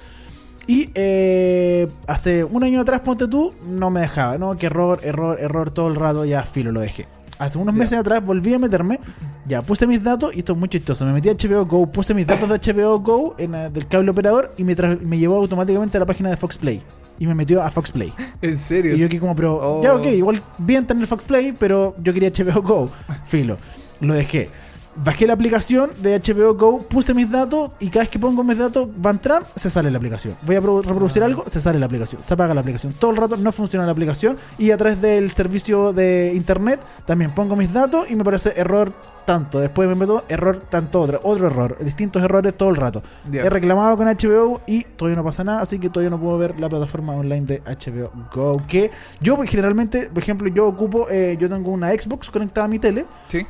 Y 0.67 0.91
eh, 0.93 1.87
hace 2.05 2.43
un 2.43 2.63
año 2.63 2.81
atrás, 2.81 2.99
ponte 3.01 3.27
tú, 3.27 3.55
no 3.67 3.89
me 3.89 4.01
dejaba, 4.01 4.37
¿no? 4.37 4.55
Que 4.55 4.67
error, 4.67 4.99
error, 5.03 5.39
error 5.41 5.71
todo 5.71 5.87
el 5.87 5.95
rato, 5.95 6.25
ya 6.25 6.43
filo, 6.43 6.71
lo 6.71 6.81
dejé. 6.81 7.07
Hace 7.39 7.57
unos 7.57 7.73
meses 7.73 7.97
atrás 7.97 8.23
volví 8.23 8.53
a 8.53 8.59
meterme, 8.59 8.99
ya 9.47 9.61
puse 9.61 9.87
mis 9.87 10.03
datos 10.03 10.35
y 10.35 10.39
esto 10.39 10.51
es 10.53 10.59
muy 10.59 10.67
chistoso. 10.69 11.05
Me 11.05 11.13
metí 11.13 11.29
a 11.29 11.33
HBO 11.33 11.65
Go, 11.65 11.87
puse 11.89 12.13
mis 12.13 12.27
datos 12.27 12.49
de 12.49 12.73
HBO 12.73 12.99
Go 12.99 13.35
en, 13.37 13.55
eh, 13.55 13.69
del 13.69 13.87
cable 13.87 14.11
operador 14.11 14.53
y 14.57 14.63
me, 14.65 14.75
me 14.75 15.17
llevó 15.17 15.37
automáticamente 15.37 15.95
a 15.97 16.01
la 16.01 16.05
página 16.05 16.29
de 16.29 16.35
Fox 16.37 16.57
Play. 16.57 16.81
Y 17.17 17.27
me 17.27 17.35
metió 17.35 17.63
a 17.63 17.71
Fox 17.71 17.91
Play. 17.91 18.13
En 18.41 18.57
serio. 18.57 18.93
Y 18.95 18.99
yo 18.99 19.05
aquí 19.05 19.19
como, 19.19 19.35
pero, 19.35 19.57
Oh. 19.79 19.81
ya 19.83 19.95
ok, 19.95 20.05
igual 20.07 20.41
bien 20.57 20.85
tener 20.85 21.07
Fox 21.07 21.23
Play, 21.25 21.53
pero 21.57 21.95
yo 22.03 22.13
quería 22.13 22.29
HBO 22.29 22.61
Go. 22.61 22.89
Filo. 23.25 23.57
Lo 24.01 24.13
dejé. 24.13 24.49
Bajé 24.95 25.27
la 25.27 25.33
aplicación 25.33 25.91
de 26.01 26.19
HBO 26.19 26.55
Go, 26.55 26.79
puse 26.79 27.13
mis 27.13 27.29
datos 27.31 27.71
y 27.79 27.89
cada 27.89 28.01
vez 28.01 28.09
que 28.09 28.19
pongo 28.19 28.43
mis 28.43 28.57
datos 28.57 28.87
va 29.03 29.11
a 29.11 29.13
entrar, 29.13 29.45
se 29.55 29.69
sale 29.69 29.89
la 29.91 29.97
aplicación. 29.97 30.35
Voy 30.41 30.55
a 30.57 30.61
pro- 30.61 30.81
reproducir 30.81 31.23
Ah. 31.23 31.27
algo, 31.27 31.43
se 31.47 31.61
sale 31.61 31.79
la 31.79 31.85
aplicación. 31.85 32.21
Se 32.21 32.33
apaga 32.33 32.53
la 32.53 32.61
aplicación. 32.61 32.93
Todo 32.93 33.11
el 33.11 33.17
rato 33.17 33.37
no 33.37 33.51
funciona 33.51 33.85
la 33.85 33.91
aplicación 33.93 34.35
y 34.57 34.71
a 34.71 34.77
través 34.77 34.99
del 35.01 35.31
servicio 35.31 35.93
de 35.93 36.33
internet 36.35 36.81
también 37.05 37.31
pongo 37.31 37.55
mis 37.55 37.71
datos 37.71 38.11
y 38.11 38.15
me 38.15 38.23
parece 38.25 38.53
error 38.57 38.91
tanto. 39.25 39.59
Después 39.59 39.87
me 39.87 39.95
meto 39.95 40.23
error 40.27 40.57
tanto 40.69 40.99
otro. 40.99 41.21
Otro 41.23 41.47
error. 41.47 41.77
Distintos 41.79 42.21
errores 42.21 42.55
todo 42.57 42.69
el 42.69 42.75
rato. 42.75 43.01
He 43.31 43.49
reclamado 43.49 43.95
con 43.95 44.07
HBO 44.07 44.59
y 44.67 44.83
todavía 44.83 45.15
no 45.17 45.23
pasa 45.23 45.43
nada, 45.45 45.61
así 45.61 45.79
que 45.79 45.89
todavía 45.89 46.09
no 46.09 46.19
puedo 46.19 46.37
ver 46.37 46.59
la 46.59 46.67
plataforma 46.67 47.13
online 47.15 47.45
de 47.45 47.61
HBO 47.63 48.11
Go. 48.33 48.61
Que 48.67 48.91
yo 49.21 49.37
pues, 49.37 49.49
generalmente, 49.49 50.09
por 50.13 50.23
ejemplo, 50.23 50.49
yo 50.49 50.67
ocupo, 50.67 51.07
eh, 51.09 51.37
yo 51.39 51.47
tengo 51.47 51.71
una 51.71 51.89
Xbox 51.91 52.29
conectada 52.29 52.65
a 52.65 52.67
mi 52.69 52.79
tele 52.79 53.05
Sí. 53.29 53.45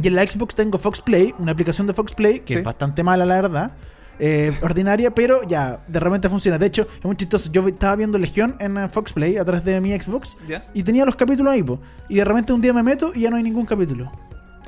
Y 0.00 0.06
en 0.08 0.14
la 0.14 0.26
Xbox 0.26 0.54
tengo 0.54 0.78
Fox 0.78 1.00
Play, 1.00 1.34
una 1.38 1.52
aplicación 1.52 1.86
de 1.86 1.94
Fox 1.94 2.14
Play 2.14 2.40
que 2.40 2.54
Sí. 2.54 2.58
es 2.60 2.64
bastante 2.64 3.02
mala, 3.02 3.24
la 3.24 3.34
verdad. 3.36 3.70
eh, 4.18 4.50
ordinaria, 4.62 5.14
pero 5.14 5.42
ya, 5.46 5.80
de 5.86 6.00
repente 6.00 6.30
funciona. 6.30 6.56
De 6.56 6.64
hecho, 6.66 6.86
es 6.98 7.04
muy 7.04 7.16
chistoso. 7.16 7.50
Yo 7.52 7.68
estaba 7.68 7.94
viendo 7.96 8.16
Legión 8.18 8.56
en 8.60 8.78
eh, 8.78 8.88
Fox 8.88 9.12
Play 9.12 9.36
a 9.36 9.44
través 9.44 9.62
de 9.66 9.78
mi 9.82 9.90
Xbox 9.92 10.38
¿Ya? 10.48 10.64
y 10.72 10.82
tenía 10.82 11.04
los 11.04 11.16
capítulos 11.16 11.52
ahí, 11.52 11.62
po. 11.62 11.78
y 12.08 12.14
de 12.14 12.24
repente 12.24 12.54
un 12.54 12.62
día 12.62 12.72
me 12.72 12.82
meto 12.82 13.12
y 13.14 13.20
ya 13.20 13.30
no 13.30 13.36
hay 13.36 13.42
ningún 13.42 13.66
capítulo. 13.66 14.10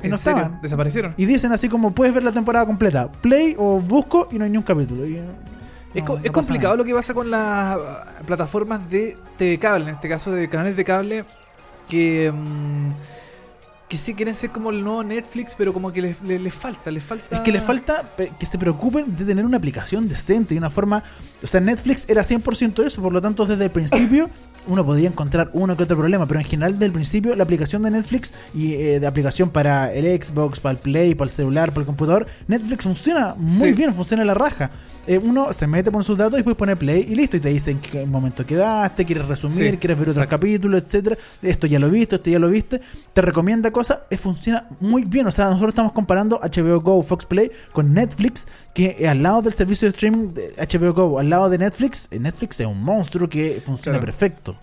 Y 0.03 0.05
¿En 0.05 0.11
no 0.11 0.17
serio? 0.17 0.37
estaban. 0.41 0.61
¿Desaparecieron? 0.61 1.15
Y 1.17 1.25
dicen 1.25 1.51
así 1.51 1.67
como 1.67 1.95
puedes 1.95 2.13
ver 2.13 2.21
la 2.21 2.31
temporada 2.31 2.67
completa. 2.67 3.11
Play 3.11 3.55
o 3.57 3.79
busco 3.79 4.27
y 4.31 4.37
no 4.37 4.43
hay 4.43 4.51
ni 4.51 4.57
un 4.57 4.63
capítulo. 4.63 5.03
Y, 5.07 5.15
Es, 5.15 5.23
no, 6.03 6.05
co- 6.05 6.13
no 6.13 6.23
es 6.23 6.29
pasa 6.29 6.31
complicado 6.33 6.73
nada. 6.75 6.77
lo 6.77 6.83
que 6.85 6.93
pasa 6.93 7.13
con 7.15 7.31
las 7.31 7.41
ah, 7.41 8.05
plataformas 8.27 8.87
de 8.91 9.17
TV 9.39 9.57
cable, 9.57 9.89
en 9.89 9.95
este 9.95 10.07
caso 10.07 10.31
de 10.31 10.47
canales 10.47 10.77
de 10.77 10.85
cable, 10.85 11.25
que 11.87 12.31
mm, 12.31 12.91
que 13.89 13.97
sí 13.97 14.13
quieren 14.13 14.35
ser 14.35 14.51
como 14.51 14.69
el 14.69 14.83
nuevo 14.83 15.03
Netflix, 15.03 15.55
pero 15.57 15.73
como 15.73 15.91
que 15.91 16.01
les, 16.01 16.21
les- 16.21 16.39
les 16.39 16.53
falta, 16.53 16.91
les 16.91 17.03
falta... 17.03 17.37
Es 17.37 17.41
que 17.41 17.51
les 17.51 17.63
falta 17.63 18.03
que 18.39 18.45
se 18.45 18.57
preocupen 18.59 19.15
de 19.15 19.25
tener 19.25 19.43
una 19.45 19.57
aplicación 19.57 20.07
decente 20.07 20.53
y 20.53 20.57
una 20.59 20.69
forma. 20.69 21.03
O 21.41 21.47
sea, 21.47 21.59
Netflix 21.59 22.05
era 22.07 22.21
100% 22.21 22.85
eso, 22.85 23.01
por 23.01 23.11
lo 23.11 23.19
tanto, 23.21 23.45
desde 23.47 23.63
el 23.65 23.71
principio 23.71 24.29
uno 24.67 24.85
podía 24.85 25.07
encontrar 25.07 25.49
uno 25.53 25.75
que 25.75 25.83
otro 25.83 25.97
problema, 25.97 26.27
pero 26.27 26.39
en 26.39 26.45
general, 26.45 26.73
desde 26.73 26.85
el 26.85 26.91
principio, 26.91 27.35
la 27.35 27.43
aplicación 27.43 27.81
de 27.81 27.89
Netflix 27.91 28.31
y 28.53 28.73
eh, 28.75 28.99
de 28.99 29.07
aplicación 29.07 29.49
para 29.49 29.91
el 29.91 30.05
Xbox, 30.21 30.59
para 30.59 30.73
el 30.73 30.77
Play, 30.77 31.15
para 31.15 31.25
el 31.25 31.31
celular, 31.31 31.69
para 31.71 31.81
el 31.81 31.85
computador, 31.87 32.27
Netflix 32.47 32.83
funciona 32.83 33.33
muy 33.37 33.69
Sí. 33.69 33.73
bien, 33.73 33.95
funciona 33.95 34.21
a 34.21 34.25
la 34.27 34.35
raja. 34.35 34.69
Eh, 35.07 35.17
uno 35.17 35.51
se 35.53 35.65
mete 35.65 35.89
con 35.91 36.03
sus 36.03 36.15
datos 36.15 36.33
y 36.33 36.37
después 36.37 36.55
pone 36.55 36.75
play 36.75 37.03
y 37.09 37.15
listo, 37.15 37.35
y 37.35 37.39
te 37.39 37.49
dicen 37.49 37.79
qué 37.79 38.05
momento 38.05 38.45
quedaste, 38.45 39.05
quieres 39.05 39.27
resumir, 39.27 39.71
Sí, 39.71 39.77
quieres 39.77 39.97
ver 39.97 40.09
otro 40.09 40.21
exacto. 40.21 40.29
capítulo, 40.37 40.77
etcétera. 40.77 41.17
Esto 41.41 41.65
ya 41.65 41.79
lo 41.79 41.89
viste, 41.89 42.17
esto 42.17 42.29
ya 42.29 42.37
lo 42.37 42.47
viste. 42.47 42.79
Te 43.11 43.21
recomienda 43.23 43.71
cosas, 43.71 43.78
eh, 44.09 44.17
funciona 44.17 44.67
muy 44.79 45.03
bien. 45.03 45.27
O 45.27 45.31
sea, 45.31 45.45
nosotros 45.45 45.69
estamos 45.69 45.91
comparando 45.91 46.39
HBO 46.41 46.79
Go, 46.81 47.01
Fox 47.03 47.25
Play 47.25 47.51
con 47.71 47.93
Netflix, 47.93 48.47
que 48.73 48.95
eh, 48.99 49.07
al 49.07 49.23
lado 49.23 49.41
del 49.41 49.53
servicio 49.53 49.87
de 49.87 49.91
streaming 49.91 50.33
de 50.33 50.53
HBO 50.57 50.93
Go, 50.93 51.19
al 51.19 51.29
lado 51.29 51.49
de 51.49 51.57
Netflix, 51.57 52.07
eh, 52.11 52.19
Netflix 52.19 52.59
es 52.59 52.67
un 52.67 52.81
monstruo 52.83 53.27
que 53.29 53.61
funciona 53.65 53.97
Claro. 53.99 54.05
perfecto. 54.05 54.55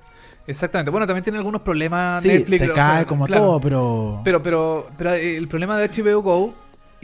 Exactamente. 0.46 0.90
Bueno, 0.90 1.06
también 1.06 1.24
tiene 1.24 1.38
algunos 1.38 1.62
problemas 1.62 2.22
Sí, 2.22 2.28
Netflix. 2.28 2.58
se 2.60 2.70
o 2.70 2.74
cae 2.74 2.96
sea, 2.98 3.06
como 3.06 3.26
claro. 3.26 3.42
todo, 3.44 3.60
pero... 3.60 4.20
Pero, 4.24 4.42
pero, 4.42 4.86
pero 4.96 5.12
el 5.14 5.48
problema 5.48 5.76
de 5.76 5.88
HBO 5.88 6.22
Go 6.22 6.54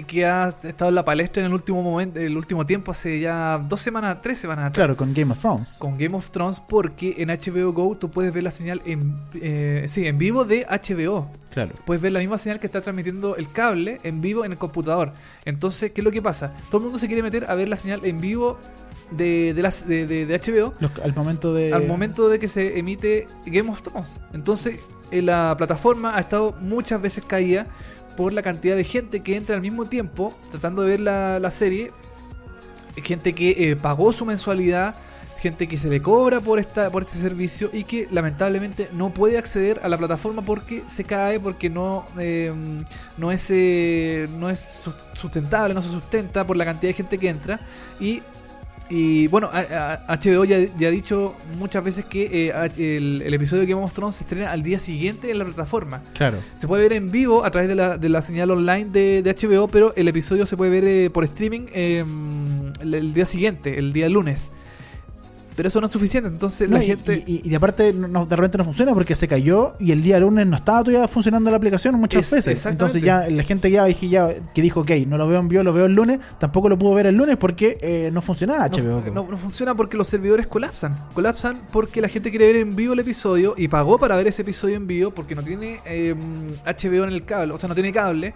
que 0.05 0.25
ha 0.27 0.49
estado 0.49 0.89
en 0.89 0.95
la 0.95 1.05
palestra 1.05 1.41
en 1.43 1.47
el 1.47 1.53
último 1.55 1.83
momento, 1.83 2.21
el 2.21 2.37
último 2.37 2.65
tiempo, 2.67 2.91
hace 2.93 3.21
ya 3.21 3.59
dos 3.69 3.81
semanas, 3.81 4.19
tres 4.23 4.39
semanas 4.39 4.67
atrás, 4.67 4.75
Claro, 4.85 4.97
con 4.97 5.13
Game 5.15 5.33
of 5.33 5.39
Thrones. 5.41 5.77
con 5.79 5.97
Game 5.99 6.15
of 6.17 6.31
Thrones, 6.31 6.61
porque 6.61 7.15
en 7.19 7.29
HBO 7.31 7.73
Go 7.73 7.97
tú 7.97 8.11
puedes 8.11 8.33
ver 8.33 8.43
la 8.45 8.51
señal 8.51 8.83
en, 8.85 9.15
eh, 9.35 9.85
sí, 9.89 10.07
en 10.07 10.19
vivo 10.19 10.45
de 10.45 10.67
HBO. 10.69 11.29
Claro. 11.53 11.75
Puedes 11.85 12.03
ver 12.03 12.13
la 12.13 12.21
misma 12.21 12.39
señal 12.39 12.61
que 12.61 12.67
está 12.67 12.81
transmitiendo 12.81 13.37
el 13.37 13.51
cable 13.51 14.01
en 14.03 14.21
vivo 14.21 14.45
en 14.45 14.53
el 14.53 14.59
computador. 14.59 15.11
Entonces, 15.45 15.93
¿qué 15.93 16.01
es 16.01 16.05
lo 16.05 16.11
que 16.11 16.23
pasa? 16.23 16.53
Todo 16.69 16.79
el 16.79 16.85
mundo 16.85 16.99
se 16.99 17.07
quiere 17.07 17.23
meter 17.23 17.45
a 17.51 17.55
ver 17.55 17.69
la 17.69 17.77
señal 17.77 18.01
en 18.05 18.21
vivo 18.21 18.59
de, 19.11 19.53
de, 19.55 19.63
las, 19.63 19.87
de, 19.87 20.07
de- 20.07 20.25
de 20.27 20.39
HBO 20.39 20.73
Los- 20.81 20.99
al 21.05 21.15
momento 21.15 21.53
de... 21.53 21.73
al 21.75 21.87
momento 21.87 22.29
de 22.31 22.39
que 22.39 22.49
se 22.49 22.79
emite 22.79 23.27
Game 23.45 23.69
of 23.71 23.83
Thrones. 23.83 24.19
Entonces, 24.33 24.79
eh, 25.11 25.21
la 25.21 25.55
plataforma 25.59 26.17
ha 26.17 26.21
estado 26.21 26.55
muchas 26.63 27.03
veces 27.03 27.23
caída 27.27 27.67
por 28.17 28.33
la 28.33 28.43
cantidad 28.43 28.77
de 28.77 28.85
gente 28.85 29.21
que 29.21 29.37
entra 29.37 29.55
al 29.57 29.63
mismo 29.63 29.87
tiempo 29.87 30.37
tratando 30.51 30.83
de 30.83 30.91
ver 30.91 31.01
la, 31.01 31.39
la 31.39 31.51
serie. 31.51 31.93
Gente 33.03 33.33
que 33.35 33.71
eh, 33.71 33.77
pagó 33.77 34.13
su 34.13 34.27
mensualidad, 34.27 34.95
gente 35.41 35.67
que 35.67 35.79
se 35.79 35.89
le 35.89 36.01
cobra 36.03 36.41
por 36.41 36.59
esta 36.59 36.91
por 36.91 37.03
este 37.03 37.17
servicio 37.19 37.71
y 37.73 37.85
que 37.85 38.07
lamentablemente 38.13 38.89
no 38.93 39.11
puede 39.11 39.39
acceder 39.39 39.81
a 39.83 39.89
la 39.89 39.97
plataforma 39.97 40.43
porque 40.43 40.83
se 40.87 41.03
cae, 41.05 41.41
porque 41.41 41.71
no, 41.71 42.05
eh, 42.19 42.53
no, 43.17 43.33
es, 43.33 43.47
eh, 43.51 44.29
no 44.39 44.51
es 44.51 44.61
sus- 44.61 44.95
sustentable, 45.15 45.73
no 45.75 45.81
se 45.83 45.89
sustenta 45.89 46.47
por 46.47 46.57
la 46.57 46.65
cantidad 46.67 46.91
de 46.91 46.95
gente 46.95 47.19
que 47.19 47.29
entra. 47.31 47.61
Y 47.99 48.23
y 48.91 49.27
bueno, 49.29 49.49
HBO 49.51 50.45
ya, 50.45 50.59
ya 50.79 50.89
ha 50.89 50.91
dicho 50.91 51.35
muchas 51.59 51.83
veces 51.83 52.05
que 52.05 52.49
eh, 52.49 52.71
el, 52.77 53.23
el 53.23 53.35
episodio 53.35 53.63
de 53.63 53.69
Game 53.69 53.83
of 53.83 53.93
Thrones 53.93 54.17
se 54.17 54.25
estrena 54.25 54.51
al 54.51 54.63
día 54.63 54.79
siguiente 54.79 55.31
en 55.31 55.39
la 55.39 55.45
plataforma. 55.45 56.03
Claro. 56.15 56.39
Se 56.55 56.67
puede 56.67 56.83
ver 56.83 56.93
en 56.93 57.11
vivo 57.11 57.45
a 57.45 57.51
través 57.51 57.69
de 57.69 57.75
la, 57.75 57.97
de 57.97 58.09
la 58.09 58.21
señal 58.21 58.51
online 58.51 58.87
de, 58.87 59.23
de 59.23 59.35
HBO, 59.35 59.69
pero 59.69 59.95
el 59.97 60.09
episodio 60.09 60.47
se 60.47 60.57
puede 60.57 60.71
ver 60.71 60.85
eh, 60.85 61.11
por 61.11 61.25
streaming 61.25 61.67
eh, 61.73 62.05
el, 62.81 62.95
el 62.95 63.15
día 63.15 63.25
siguiente, 63.25 63.79
el 63.79 63.93
día 63.93 64.09
lunes. 64.09 64.51
Pero 65.55 65.69
eso 65.69 65.81
no 65.81 65.87
es 65.87 65.93
suficiente, 65.93 66.29
entonces 66.31 66.69
No, 66.69 66.79
la 66.79 66.85
y, 66.85 66.87
gente... 66.87 67.23
y, 67.27 67.49
y 67.49 67.55
aparte 67.55 67.93
no, 67.93 68.25
de 68.25 68.37
repente 68.37 68.57
no 68.57 68.65
funciona 68.65 68.95
porque 68.95 69.15
se 69.15 69.29
cayó 69.29 69.75
y 69.79 69.93
el 69.93 70.01
día 70.03 70.19
lunes 70.19 70.47
no 70.47 70.57
estaba 70.57 70.83
todavía 70.83 71.07
funcionando 71.09 71.51
la 71.51 71.59
aplicación 71.59 71.95
muchas 71.97 72.33
Es- 72.33 72.45
veces. 72.47 72.65
Entonces 72.67 73.03
ya 73.03 73.29
la 73.29 73.43
gente 73.43 73.71
ya, 73.71 73.85
dije, 73.85 74.09
ya 74.09 74.29
que 74.55 74.63
dijo, 74.63 74.81
ok, 74.81 74.91
no 75.07 75.19
lo 75.19 75.29
veo 75.29 75.41
en 75.41 75.49
vivo, 75.49 75.63
lo 75.63 75.73
veo 75.75 75.85
el 75.87 75.93
lunes, 75.93 76.21
tampoco 76.39 76.69
lo 76.71 76.79
pudo 76.79 76.95
ver 76.95 77.07
el 77.07 77.17
lunes 77.17 77.37
porque 77.37 77.77
eh, 77.83 78.11
no 78.13 78.23
funcionaba 78.23 78.67
HBO. 78.69 79.03
No, 79.13 79.27
funciona 79.37 79.75
porque 79.75 79.97
los 79.99 80.09
servidores 80.09 80.47
colapsan. 80.47 80.97
Colapsan 81.15 81.59
porque 81.71 82.01
la 82.01 82.09
gente 82.09 82.31
quiere 82.31 82.47
ver 82.47 82.57
en 82.57 82.75
vivo 82.75 82.95
el 82.95 83.01
episodio 83.01 83.55
y 83.57 83.69
pagó 83.69 83.99
para 83.99 84.17
ver 84.17 84.27
ese 84.29 84.43
episodio 84.43 84.77
en 84.77 84.87
vivo 84.87 85.11
porque 85.11 85.35
no 85.35 85.43
tiene 85.43 85.81
eh, 85.85 86.15
HBO 86.65 87.05
en 87.05 87.11
el 87.11 87.25
cable, 87.25 87.53
o 87.55 87.59
sea, 87.59 87.69
no 87.69 87.75
tiene 87.75 87.93
cable 87.93 88.33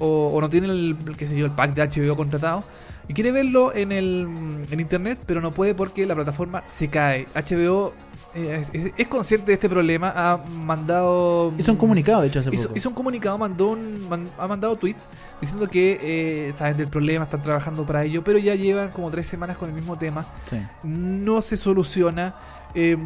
o, 0.00 0.26
o 0.34 0.40
no 0.40 0.48
tiene 0.50 0.66
el, 0.68 0.96
qué 1.16 1.26
sé 1.26 1.36
yo, 1.36 1.46
el 1.46 1.52
pack 1.52 1.74
de 1.74 1.82
HBO 1.88 2.14
contratado 2.14 2.62
y 3.08 3.14
quiere 3.14 3.32
verlo 3.32 3.74
en 3.74 3.90
el 3.92 4.28
en 4.70 4.80
internet, 4.80 5.18
pero 5.26 5.40
no 5.40 5.50
puede 5.50 5.74
porque 5.74 6.06
la 6.06 6.14
plataforma 6.14 6.62
se 6.66 6.88
cae. 6.88 7.26
HBO 7.34 7.92
eh, 8.34 8.62
es, 8.74 8.92
es 8.96 9.08
consciente 9.08 9.46
de 9.46 9.54
este 9.54 9.68
problema, 9.70 10.12
ha 10.14 10.36
mandado 10.36 11.50
Hizo 11.58 11.72
un 11.72 11.78
comunicado, 11.78 12.20
de 12.20 12.28
hecho, 12.28 12.40
hace 12.40 12.54
Hizo, 12.54 12.64
poco. 12.68 12.76
hizo 12.76 12.88
un 12.90 12.94
comunicado, 12.94 13.38
mandó 13.38 13.68
un, 13.70 14.06
man- 14.08 14.28
ha 14.38 14.46
mandado 14.46 14.76
tweet 14.76 14.96
diciendo 15.40 15.66
que 15.68 15.98
eh, 16.48 16.52
saben 16.52 16.76
del 16.76 16.88
problema, 16.88 17.24
están 17.24 17.42
trabajando 17.42 17.84
para 17.86 18.04
ello, 18.04 18.22
pero 18.22 18.38
ya 18.38 18.54
llevan 18.54 18.90
como 18.90 19.10
tres 19.10 19.26
semanas 19.26 19.56
con 19.56 19.70
el 19.70 19.74
mismo 19.74 19.96
tema. 19.96 20.26
Sí. 20.50 20.58
No 20.84 21.40
se 21.40 21.56
soluciona. 21.56 22.34
eh, 22.74 22.96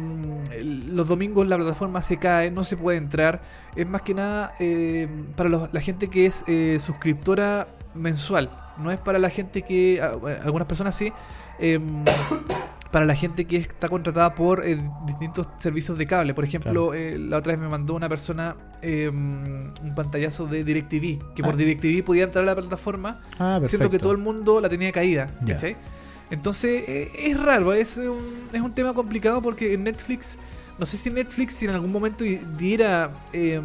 los 0.61 1.07
domingos 1.07 1.47
la 1.47 1.55
plataforma 1.55 2.01
se 2.01 2.17
cae, 2.17 2.51
no 2.51 2.65
se 2.65 2.75
puede 2.75 2.97
entrar. 2.97 3.41
Es 3.75 3.87
más 3.87 4.01
que 4.01 4.13
nada 4.13 4.53
eh, 4.59 5.07
para 5.37 5.47
los- 5.49 5.73
la 5.73 5.79
gente 5.79 6.09
que 6.09 6.25
es 6.25 6.43
eh, 6.47 6.77
suscriptora 6.81 7.65
mensual. 7.95 8.49
No 8.77 8.91
es 8.91 8.97
para 8.99 9.19
la 9.19 9.29
gente 9.29 9.61
que. 9.61 10.01
Algunas 10.01 10.67
personas 10.67 10.95
sí. 10.95 11.11
eh, 11.59 11.79
para 12.91 13.05
la 13.05 13.15
gente 13.15 13.45
que 13.45 13.57
está 13.57 13.89
contratada 13.89 14.35
por 14.35 14.63
eh, 14.63 14.79
distintos 15.07 15.47
servicios 15.57 15.97
de 15.97 16.05
cable. 16.05 16.35
Por 16.35 16.43
ejemplo, 16.43 16.93
eh, 16.93 17.17
la 17.17 17.37
otra 17.37 17.53
vez 17.53 17.59
me 17.59 17.67
mandó 17.67 17.95
una 17.95 18.07
persona 18.07 18.55
eh, 18.83 19.09
un 19.09 19.93
pantallazo 19.95 20.45
de 20.45 20.63
DirecTV, 20.63 21.33
que 21.33 21.41
por 21.41 21.55
Ah. 21.55 21.57
DirecTV 21.57 22.03
podía 22.05 22.25
entrar 22.25 22.43
a 22.43 22.47
la 22.47 22.55
plataforma, 22.55 23.19
Ah, 23.39 23.59
siendo 23.65 23.89
que 23.89 23.97
todo 23.97 24.11
el 24.11 24.19
mundo 24.19 24.61
la 24.61 24.69
tenía 24.69 24.91
caída. 24.91 25.31
Entonces, 26.29 26.83
eh, 26.87 27.11
es 27.17 27.41
raro, 27.41 27.73
es 27.73 27.97
un, 27.97 28.47
es 28.53 28.61
un 28.61 28.73
tema 28.73 28.93
complicado 28.93 29.41
porque 29.41 29.73
en 29.73 29.83
Netflix, 29.83 30.37
no 30.77 30.85
sé 30.85 30.97
si 30.97 31.09
Netflix 31.09 31.53
si 31.55 31.65
en 31.65 31.71
algún 31.71 31.91
momento 31.91 32.23
di- 32.23 32.39
diera 32.57 33.09
eh, 33.31 33.61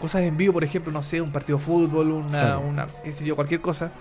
cosas 0.00 0.22
en 0.22 0.36
vivo, 0.36 0.52
por 0.54 0.64
ejemplo, 0.64 0.92
no 0.92 1.02
sé, 1.02 1.20
un 1.20 1.30
partido 1.32 1.58
de 1.58 1.64
fútbol, 1.64 2.10
una, 2.10 2.28
Claro. 2.30 2.60
una 2.60 2.86
qué 3.04 3.12
sé 3.12 3.24
yo, 3.24 3.36
cualquier 3.36 3.60
cosa, 3.60 3.92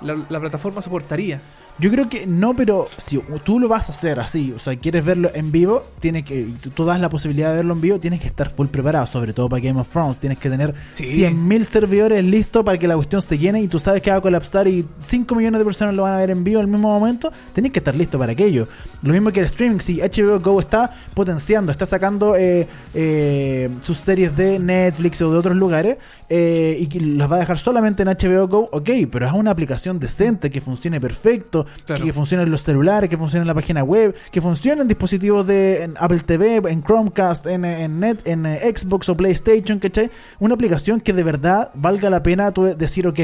la, 0.00 0.14
la 0.28 0.40
plataforma 0.40 0.82
soportaría. 0.82 1.40
Yo 1.78 1.90
creo 1.90 2.08
que 2.08 2.26
no, 2.26 2.54
pero 2.54 2.88
si 2.98 3.18
tú 3.44 3.58
lo 3.58 3.66
vas 3.66 3.88
a 3.88 3.92
hacer 3.92 4.20
así, 4.20 4.52
o 4.54 4.58
sea, 4.58 4.76
quieres 4.76 5.04
verlo 5.04 5.30
en 5.34 5.50
vivo, 5.50 5.82
tienes 6.00 6.24
que, 6.24 6.46
tú, 6.74 6.84
das 6.84 7.00
la 7.00 7.08
posibilidad 7.08 7.50
de 7.50 7.56
verlo 7.56 7.74
en 7.74 7.80
vivo, 7.80 7.98
tienes 7.98 8.20
que 8.20 8.26
estar 8.26 8.50
full 8.50 8.66
preparado, 8.66 9.06
sobre 9.06 9.32
todo 9.32 9.48
para 9.48 9.62
Game 9.62 9.80
of 9.80 9.88
Thrones, 9.88 10.18
tienes 10.18 10.38
que 10.38 10.50
tener 10.50 10.74
Sí. 10.92 11.04
100.000 11.04 11.64
servidores 11.64 12.24
listos 12.24 12.64
para 12.64 12.78
que 12.78 12.86
la 12.86 12.94
cuestión 12.94 13.22
se 13.22 13.38
llene 13.38 13.62
y 13.62 13.68
tú 13.68 13.80
sabes 13.80 14.02
que 14.02 14.10
va 14.10 14.18
a 14.18 14.20
colapsar 14.20 14.68
y 14.68 14.86
5 15.02 15.34
millones 15.34 15.58
de 15.58 15.64
personas 15.64 15.94
lo 15.94 16.02
van 16.02 16.12
a 16.12 16.16
ver 16.18 16.30
en 16.30 16.44
vivo 16.44 16.60
al 16.60 16.66
mismo 16.66 16.88
momento, 16.88 17.32
tenés 17.54 17.72
que 17.72 17.78
estar 17.78 17.94
listo 17.96 18.18
para 18.18 18.32
aquello. 18.32 18.68
Lo 19.02 19.12
mismo 19.12 19.32
que 19.32 19.40
el 19.40 19.46
streaming, 19.46 19.80
si 19.80 20.00
HBO 20.00 20.38
Go 20.40 20.60
está 20.60 20.94
potenciando, 21.14 21.72
está 21.72 21.86
sacando 21.86 22.36
eh, 22.36 22.68
eh, 22.94 23.70
sus 23.80 23.98
series 23.98 24.36
de 24.36 24.58
Netflix 24.58 25.20
o 25.22 25.32
de 25.32 25.38
otros 25.38 25.56
lugares 25.56 25.98
eh, 26.28 26.88
y 26.90 26.98
las 27.00 27.30
va 27.30 27.36
a 27.36 27.38
dejar 27.40 27.58
solamente 27.58 28.02
en 28.02 28.08
HBO 28.08 28.48
Go, 28.48 28.68
ok, 28.72 28.90
pero 29.10 29.26
es 29.26 29.32
una 29.32 29.50
aplicación 29.50 29.98
decente, 29.98 30.50
que 30.50 30.60
funcione 30.60 31.00
perfecto, 31.00 31.61
Claro. 31.84 32.04
que 32.04 32.12
funcione 32.12 32.42
en 32.44 32.50
los 32.50 32.62
celulares, 32.62 33.08
que 33.08 33.16
funcione 33.16 33.42
en 33.42 33.48
la 33.48 33.54
página 33.54 33.82
web, 33.82 34.14
que 34.30 34.40
funcione 34.40 34.82
en 34.82 34.88
dispositivos 34.88 35.46
de 35.46 35.84
en 35.84 35.94
Apple 35.98 36.20
TV, 36.20 36.56
en 36.56 36.82
Chromecast, 36.82 37.46
en, 37.46 37.64
en 37.64 38.00
Net, 38.00 38.26
en 38.26 38.46
eh, 38.46 38.72
Xbox 38.74 39.08
o 39.08 39.16
PlayStation, 39.16 39.78
¿cachai? 39.78 40.10
Una 40.38 40.54
aplicación 40.54 41.00
que 41.00 41.12
de 41.12 41.22
verdad 41.22 41.70
valga 41.74 42.10
la 42.10 42.22
pena 42.22 42.52
tú 42.52 42.64
decir, 42.76 43.06
ok, 43.06 43.20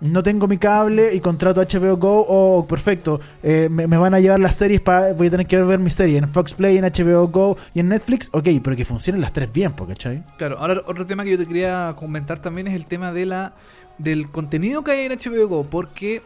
no 0.00 0.22
tengo 0.22 0.46
mi 0.46 0.58
cable 0.58 1.14
y 1.14 1.20
contrato 1.20 1.62
HBO 1.62 1.96
Go, 1.96 2.26
oh, 2.28 2.66
perfecto, 2.66 3.20
eh, 3.42 3.68
me, 3.70 3.86
me 3.86 3.96
van 3.96 4.14
a 4.14 4.20
llevar 4.20 4.40
las 4.40 4.54
series, 4.56 4.80
para 4.80 5.14
voy 5.14 5.28
a 5.28 5.30
tener 5.30 5.46
que 5.46 5.62
ver 5.62 5.78
mis 5.78 5.94
series 5.94 6.22
en 6.22 6.30
Fox 6.30 6.54
Play, 6.54 6.76
en 6.76 6.84
HBO 6.84 7.28
Go 7.28 7.56
y 7.74 7.80
en 7.80 7.88
Netflix, 7.88 8.28
ok, 8.32 8.48
pero 8.62 8.76
que 8.76 8.84
funcionen 8.84 9.20
las 9.20 9.32
tres 9.32 9.50
bien, 9.52 9.72
¿cachai? 9.72 10.22
Claro, 10.36 10.58
ahora 10.58 10.82
otro 10.86 11.06
tema 11.06 11.24
que 11.24 11.30
yo 11.30 11.38
te 11.38 11.46
quería 11.46 11.94
comentar 11.96 12.40
también 12.40 12.66
es 12.66 12.74
el 12.74 12.86
tema 12.86 13.12
de 13.12 13.26
la 13.26 13.54
del 13.98 14.30
contenido 14.30 14.84
que 14.84 14.90
hay 14.90 15.06
en 15.06 15.12
HBO 15.12 15.48
Go, 15.48 15.64
porque 15.64 16.22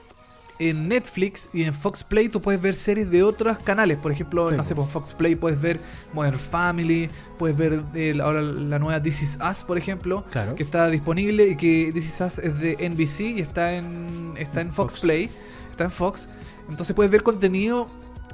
en 0.61 0.89
Netflix 0.89 1.49
y 1.53 1.63
en 1.65 1.75
Fox 1.75 2.05
Play 2.05 2.29
tú 2.29 2.41
puedes 2.41 2.61
ver 2.63 2.75
series 2.75 3.11
de 3.11 3.23
otros 3.23 3.59
canales, 3.59 3.99
por 3.99 4.13
ejemplo, 4.13 4.49
Sí, 4.49 4.57
no 4.57 4.63
sé, 4.63 4.75
por 4.75 4.87
Fox 4.89 5.15
Play 5.15 5.35
puedes 5.35 5.61
ver 5.61 5.81
Modern 6.13 6.39
Family, 6.39 7.09
puedes 7.39 7.57
ver 7.57 7.83
eh, 7.95 8.17
ahora 8.23 8.41
la 8.43 8.79
nueva 8.79 9.03
This 9.03 9.23
Is 9.23 9.39
Us, 9.49 9.65
por 9.65 9.79
ejemplo, 9.79 10.25
Claro. 10.31 10.55
que 10.55 10.63
está 10.63 10.89
disponible 10.89 11.49
y 11.49 11.57
que 11.57 11.91
This 11.93 12.07
Is 12.09 12.21
Us 12.21 12.39
es 12.39 12.59
de 12.61 12.77
NBC 12.89 13.39
y 13.39 13.41
está 13.41 13.73
en 13.73 14.35
está 14.37 14.61
en 14.61 14.69
Fox, 14.73 14.93
Fox. 14.95 15.01
Play, 15.01 15.31
está 15.71 15.85
en 15.85 15.91
Fox, 15.91 16.29
entonces 16.69 16.95
puedes 16.95 17.11
ver 17.11 17.23
contenido 17.23 17.89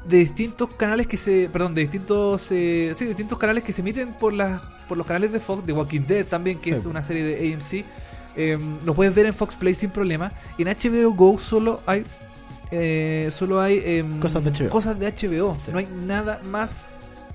de 0.07 0.19
distintos 0.19 0.71
canales 0.75 1.07
que 1.09 1.17
se, 1.17 1.49
perdón, 1.53 1.75
de 1.75 1.81
distintos, 1.83 2.51
eh, 2.53 2.93
sí, 2.95 3.05
de 3.05 3.09
distintos 3.09 3.39
canales 3.39 3.65
que 3.65 3.73
se 3.73 3.81
emiten 3.81 4.13
por 4.13 4.33
las, 4.33 4.61
por 4.89 4.97
los 4.97 5.07
canales 5.07 5.33
de 5.33 5.41
Fox, 5.41 5.67
de 5.67 5.73
Walking 5.73 6.03
Dead 6.07 6.25
también, 6.27 6.59
que 6.59 6.71
Sí. 6.71 6.77
es 6.77 6.87
una 6.87 7.03
serie 7.03 7.25
de 7.25 7.53
AMC. 7.55 7.85
Eh, 8.37 8.59
lo 8.85 8.95
puedes 8.95 9.15
ver 9.15 9.27
en 9.27 9.35
Fox 9.35 9.57
Play 9.57 9.75
sin 9.75 9.91
problema. 9.91 10.31
En 10.59 10.69
HBO 10.69 11.13
Go 11.15 11.39
solo 11.39 11.81
hay, 11.87 12.05
eh, 12.71 13.29
solo 13.33 13.61
hay 13.61 13.83
em, 13.85 14.21
Cosas 14.21 14.43
de 14.45 14.51
HBO. 14.51 14.69
cosas 14.71 14.99
de 14.99 15.07
HBO. 15.07 15.57
Sí. 15.65 15.73
No 15.73 15.79
hay 15.79 15.87
nada 16.07 16.41
más 16.51 16.89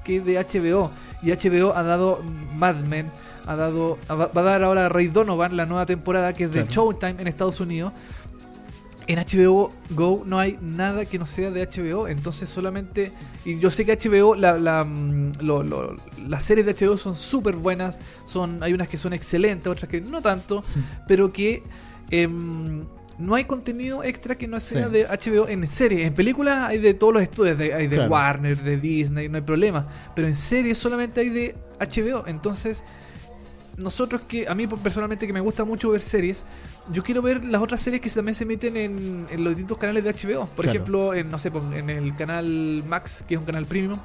que 0.03 0.19
de 0.21 0.37
HBO. 0.39 0.91
Y 1.23 1.31
HBO 1.31 1.75
ha 1.75 1.83
dado 1.83 2.21
Mad 2.55 2.75
Men, 2.77 3.07
ha 3.45 3.55
dado 3.55 3.97
va 4.09 4.25
va 4.27 4.41
a 4.41 4.43
dar 4.43 4.63
ahora 4.63 4.89
Ray 4.89 5.07
Donovan 5.07 5.55
la 5.55 5.65
nueva 5.65 5.85
temporada 5.85 6.33
que 6.33 6.45
es 6.45 6.51
de 6.51 6.59
Claro. 6.65 6.71
Showtime 6.71 7.15
en 7.21 7.27
Estados 7.27 7.59
Unidos. 7.59 7.93
En 9.11 9.19
HBO 9.19 9.71
Go 9.89 10.23
no 10.25 10.39
hay 10.39 10.57
nada 10.61 11.03
que 11.05 11.19
no 11.19 11.25
sea 11.25 11.51
de 11.51 11.67
HBO, 11.67 12.07
entonces 12.07 12.47
solamente. 12.47 13.11
Y 13.43 13.59
yo 13.59 13.69
sé 13.69 13.83
que 13.85 13.91
HBO, 13.97 14.35
la, 14.35 14.57
la, 14.57 14.85
mm, 14.85 15.33
lo- 15.41 15.63
lo- 15.63 15.95
las 16.29 16.45
series 16.45 16.65
de 16.65 16.73
HBO 16.73 16.95
son 16.95 17.15
súper 17.17 17.57
buenas, 17.57 17.99
son, 18.25 18.63
hay 18.63 18.71
unas 18.71 18.87
que 18.87 18.95
son 18.95 19.11
excelentes, 19.11 19.67
otras 19.67 19.89
que 19.89 19.99
no 19.99 20.21
tanto, 20.21 20.63
pero 21.09 21.33
que 21.33 21.61
em, 22.09 22.85
no 23.19 23.35
hay 23.35 23.43
contenido 23.43 24.01
extra 24.01 24.35
que 24.35 24.47
no 24.47 24.61
sea 24.61 24.85
Sí. 24.87 24.91
de 24.93 25.05
HBO 25.05 25.49
en 25.49 25.67
series. 25.67 26.07
En 26.07 26.13
películas 26.15 26.69
hay 26.69 26.77
de 26.77 26.93
todos 26.93 27.13
los 27.13 27.21
estudios, 27.21 27.57
de, 27.57 27.73
hay 27.73 27.87
de 27.87 27.97
Claro. 27.97 28.11
Warner, 28.11 28.63
de 28.63 28.77
Disney, 28.77 29.27
no 29.27 29.35
hay 29.35 29.43
problema, 29.43 29.87
pero 30.15 30.25
en 30.29 30.35
series 30.35 30.77
solamente 30.77 31.19
hay 31.19 31.29
de 31.29 31.55
HBO, 31.81 32.25
entonces 32.27 32.85
nosotros 33.77 34.21
que 34.27 34.47
a 34.47 34.53
mí 34.53 34.67
personalmente 34.67 35.25
que 35.27 35.33
me 35.33 35.39
gusta 35.39 35.63
mucho 35.65 35.89
ver 35.89 36.01
series, 36.01 36.43
yo 36.91 37.03
quiero 37.03 37.21
ver 37.21 37.45
las 37.45 37.61
otras 37.61 37.81
series 37.81 38.01
que 38.01 38.09
también 38.09 38.35
se 38.35 38.43
emiten 38.43 38.75
en, 38.77 39.27
en 39.29 39.43
los 39.43 39.49
distintos 39.53 39.77
canales 39.77 40.03
de 40.03 40.11
HBO. 40.11 40.45
Por 40.47 40.65
Claro. 40.65 40.69
ejemplo, 40.69 41.13
en 41.13 41.29
no 41.29 41.37
sé, 41.39 41.51
en 41.73 41.89
el 41.89 42.15
canal 42.15 42.83
Max, 42.87 43.23
que 43.27 43.35
es 43.35 43.39
un 43.39 43.45
canal 43.45 43.65
premium, 43.65 43.99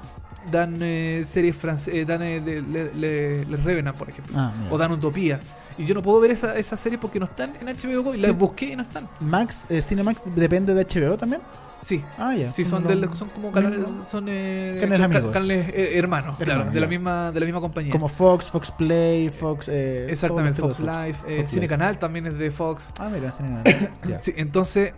dan 0.50 0.78
eh, 0.82 1.22
series 1.26 1.56
francesas, 1.56 2.06
dan 2.06 2.22
eh, 2.22 2.40
de, 2.40 2.62
le, 2.62 2.94
le- 2.94 3.44
Les 3.46 3.64
Revenant, 3.64 3.96
por 3.96 4.08
ejemplo, 4.08 4.36
Ah, 4.38 4.52
o 4.70 4.78
dan 4.78 4.92
Utopía. 4.92 5.40
Y 5.78 5.84
yo 5.84 5.94
no 5.94 6.02
puedo 6.02 6.20
ver 6.20 6.30
esa- 6.30 6.56
esas 6.56 6.78
series 6.80 7.00
porque 7.00 7.18
no 7.18 7.26
están 7.26 7.52
en 7.60 7.66
HBO 7.68 8.02
Go 8.02 8.14
y 8.14 8.16
Sí. 8.18 8.22
las 8.22 8.36
busqué 8.36 8.66
y 8.72 8.76
no 8.76 8.82
están. 8.82 9.08
Max, 9.20 9.66
eh, 9.68 9.82
Cinemax 9.82 10.20
depende 10.34 10.72
de 10.74 10.84
HBO 10.86 11.16
también. 11.16 11.42
Sí. 11.80 12.02
Ah, 12.18 12.34
ya. 12.34 12.50
Sí, 12.50 12.64
son, 12.64 12.84
del- 12.86 13.08
son 13.14 13.28
como 13.28 13.52
canales, 13.52 13.84
son 14.08 14.26
eh, 14.28 14.78
Canales 14.80 14.98
ca- 15.08 15.16
amigos. 15.18 15.32
canales 15.32 15.68
eh, 15.68 15.92
hermanos, 15.98 16.36
claro, 16.38 16.70
de 16.70 16.80
la 16.80 16.86
misma 16.86 17.30
de 17.30 17.38
la 17.40 17.46
misma 17.46 17.60
compañía. 17.60 17.92
Como 17.92 18.08
Fox, 18.08 18.50
Fox 18.50 18.70
Play, 18.72 19.28
Fox. 19.28 19.68
Eh, 19.68 20.06
Exactamente, 20.10 20.60
todos 20.60 20.78
Fox 20.78 20.88
Live, 20.88 21.16
de 21.26 21.34
eh, 21.34 21.38
Fox 21.40 21.50
Cine 21.50 21.60
Live. 21.62 21.68
Canal 21.68 21.98
también 21.98 22.26
es 22.26 22.38
de 22.38 22.50
Fox. 22.50 22.90
Ah, 22.98 23.08
mira, 23.12 23.30
Cine 23.30 23.62
Canal. 23.62 24.20
Sí, 24.22 24.32
entonces, 24.36 24.92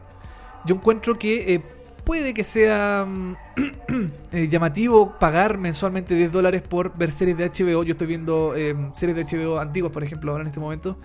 yo 0.64 0.76
encuentro 0.76 1.18
que 1.18 1.61
puede 2.05 2.33
que 2.33 2.43
sea 2.45 3.05
mm, 3.07 3.35
llamativo 4.51 5.18
pagar 5.18 5.59
mensualmente 5.59 6.14
10 6.14 6.33
dólares 6.33 6.62
por 6.62 6.97
ver 6.97 7.12
series 7.12 7.37
de 7.37 7.49
HBO. 7.51 7.83
Yo 7.83 7.93
estoy 7.93 8.07
viendo 8.07 8.55
series 8.95 9.16
de 9.16 9.24
HBO 9.24 9.59
antiguas, 9.59 9.93
por 9.93 10.03
ejemplo, 10.05 10.31
ahora 10.33 10.43
en 10.43 10.49
este 10.49 10.61
momento. 10.61 10.97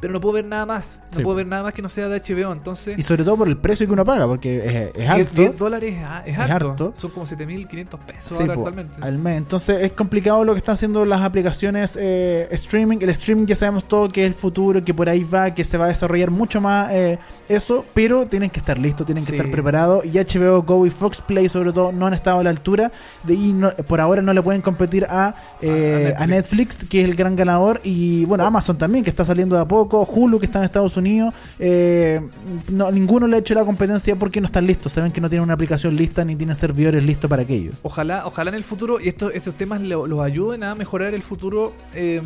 Pero 0.00 0.12
no 0.12 0.20
puedo 0.20 0.34
ver 0.34 0.44
nada 0.44 0.64
más. 0.64 1.00
No 1.12 1.16
Sí. 1.18 1.22
puedo 1.24 1.36
ver 1.36 1.46
nada 1.46 1.62
más 1.64 1.74
que 1.74 1.82
no 1.82 1.88
sea 1.88 2.08
de 2.08 2.16
HBO. 2.20 2.52
Entonces, 2.52 2.96
Y 2.98 3.02
sobre 3.02 3.24
todo 3.24 3.36
por 3.36 3.48
el 3.48 3.56
precio 3.56 3.84
que 3.86 3.92
uno 3.92 4.04
paga, 4.04 4.26
porque 4.26 4.58
es, 4.58 4.90
es 4.90 4.94
10, 4.94 5.10
alto. 5.10 5.32
10 5.42 5.58
dólares 5.58 5.94
es, 6.24 6.32
es 6.34 6.38
harto. 6.38 6.70
harto. 6.70 6.92
Son 6.94 7.10
como 7.10 7.26
7.500 7.26 7.98
pesos 8.00 8.36
Sí, 8.36 8.42
ahora 8.42 8.54
po, 8.54 8.60
actualmente. 8.60 8.94
al 9.00 9.18
mes. 9.18 9.38
Entonces 9.38 9.82
es 9.82 9.92
complicado 9.92 10.44
lo 10.44 10.52
que 10.54 10.58
están 10.58 10.74
haciendo 10.74 11.04
las 11.04 11.22
aplicaciones 11.22 11.98
eh, 12.00 12.46
streaming. 12.52 12.98
El 13.00 13.10
streaming 13.10 13.46
ya 13.46 13.56
sabemos 13.56 13.88
todo 13.88 14.08
que 14.08 14.22
es 14.22 14.26
el 14.28 14.34
futuro, 14.34 14.84
que 14.84 14.94
por 14.94 15.08
ahí 15.08 15.24
va, 15.24 15.52
que 15.52 15.64
se 15.64 15.76
va 15.76 15.86
a 15.86 15.88
desarrollar 15.88 16.30
mucho 16.30 16.60
más 16.60 16.90
eh, 16.92 17.18
eso, 17.48 17.84
pero 17.92 18.26
tienen 18.26 18.50
que 18.50 18.60
estar 18.60 18.78
listos, 18.78 19.04
tienen 19.06 19.24
que 19.24 19.30
Sí. 19.30 19.36
estar 19.36 19.50
preparados. 19.50 20.04
Y 20.04 20.12
HBO 20.18 20.62
Go 20.62 20.86
y 20.86 20.90
Fox 20.90 21.20
Play 21.22 21.48
sobre 21.48 21.72
todo 21.72 21.90
no 21.90 22.06
han 22.06 22.14
estado 22.14 22.38
a 22.38 22.44
la 22.44 22.50
altura 22.50 22.92
de 23.24 23.34
y 23.34 23.52
no- 23.52 23.72
por 23.88 24.00
ahora 24.00 24.22
no 24.22 24.32
le 24.32 24.42
pueden 24.42 24.62
competir 24.62 25.06
a, 25.10 25.34
eh, 25.60 26.14
A- 26.16 26.20
a 26.20 26.24
a 26.24 26.26
Netflix, 26.28 26.76
que 26.88 27.02
es 27.02 27.08
el 27.08 27.16
gran 27.16 27.34
ganador. 27.34 27.80
Y 27.82 28.24
bueno, 28.26 28.44
Amazon 28.44 28.78
también, 28.78 29.02
que 29.02 29.10
está 29.10 29.24
saliendo 29.24 29.56
de 29.56 29.62
a 29.62 29.64
poco, 29.64 29.87
Hulu, 29.96 30.38
que 30.38 30.46
está 30.46 30.58
en 30.58 30.64
Estados 30.64 30.96
Unidos. 30.96 31.34
eh, 31.58 32.20
no, 32.70 32.90
ninguno 32.90 33.26
le 33.26 33.36
ha 33.36 33.38
hecho 33.40 33.54
la 33.54 33.64
competencia 33.64 34.16
porque 34.16 34.40
no 34.40 34.46
están 34.46 34.66
listos. 34.66 34.92
Saben 34.92 35.12
que 35.12 35.20
no 35.20 35.28
tienen 35.28 35.44
una 35.44 35.54
aplicación 35.54 35.96
lista 35.96 36.24
ni 36.24 36.36
tienen 36.36 36.54
servidores 36.56 37.02
listos 37.02 37.28
para 37.28 37.42
aquello. 37.42 37.72
Ojalá, 37.82 38.26
ojalá 38.26 38.50
en 38.50 38.56
el 38.56 38.64
futuro 38.64 39.00
y 39.00 39.08
estos, 39.08 39.34
estos 39.34 39.54
temas 39.54 39.80
lo- 39.80 40.06
los 40.06 40.20
ayuden 40.20 40.62
a 40.64 40.74
mejorar 40.74 41.14
el 41.14 41.22
futuro 41.22 41.72
eh, 41.94 42.20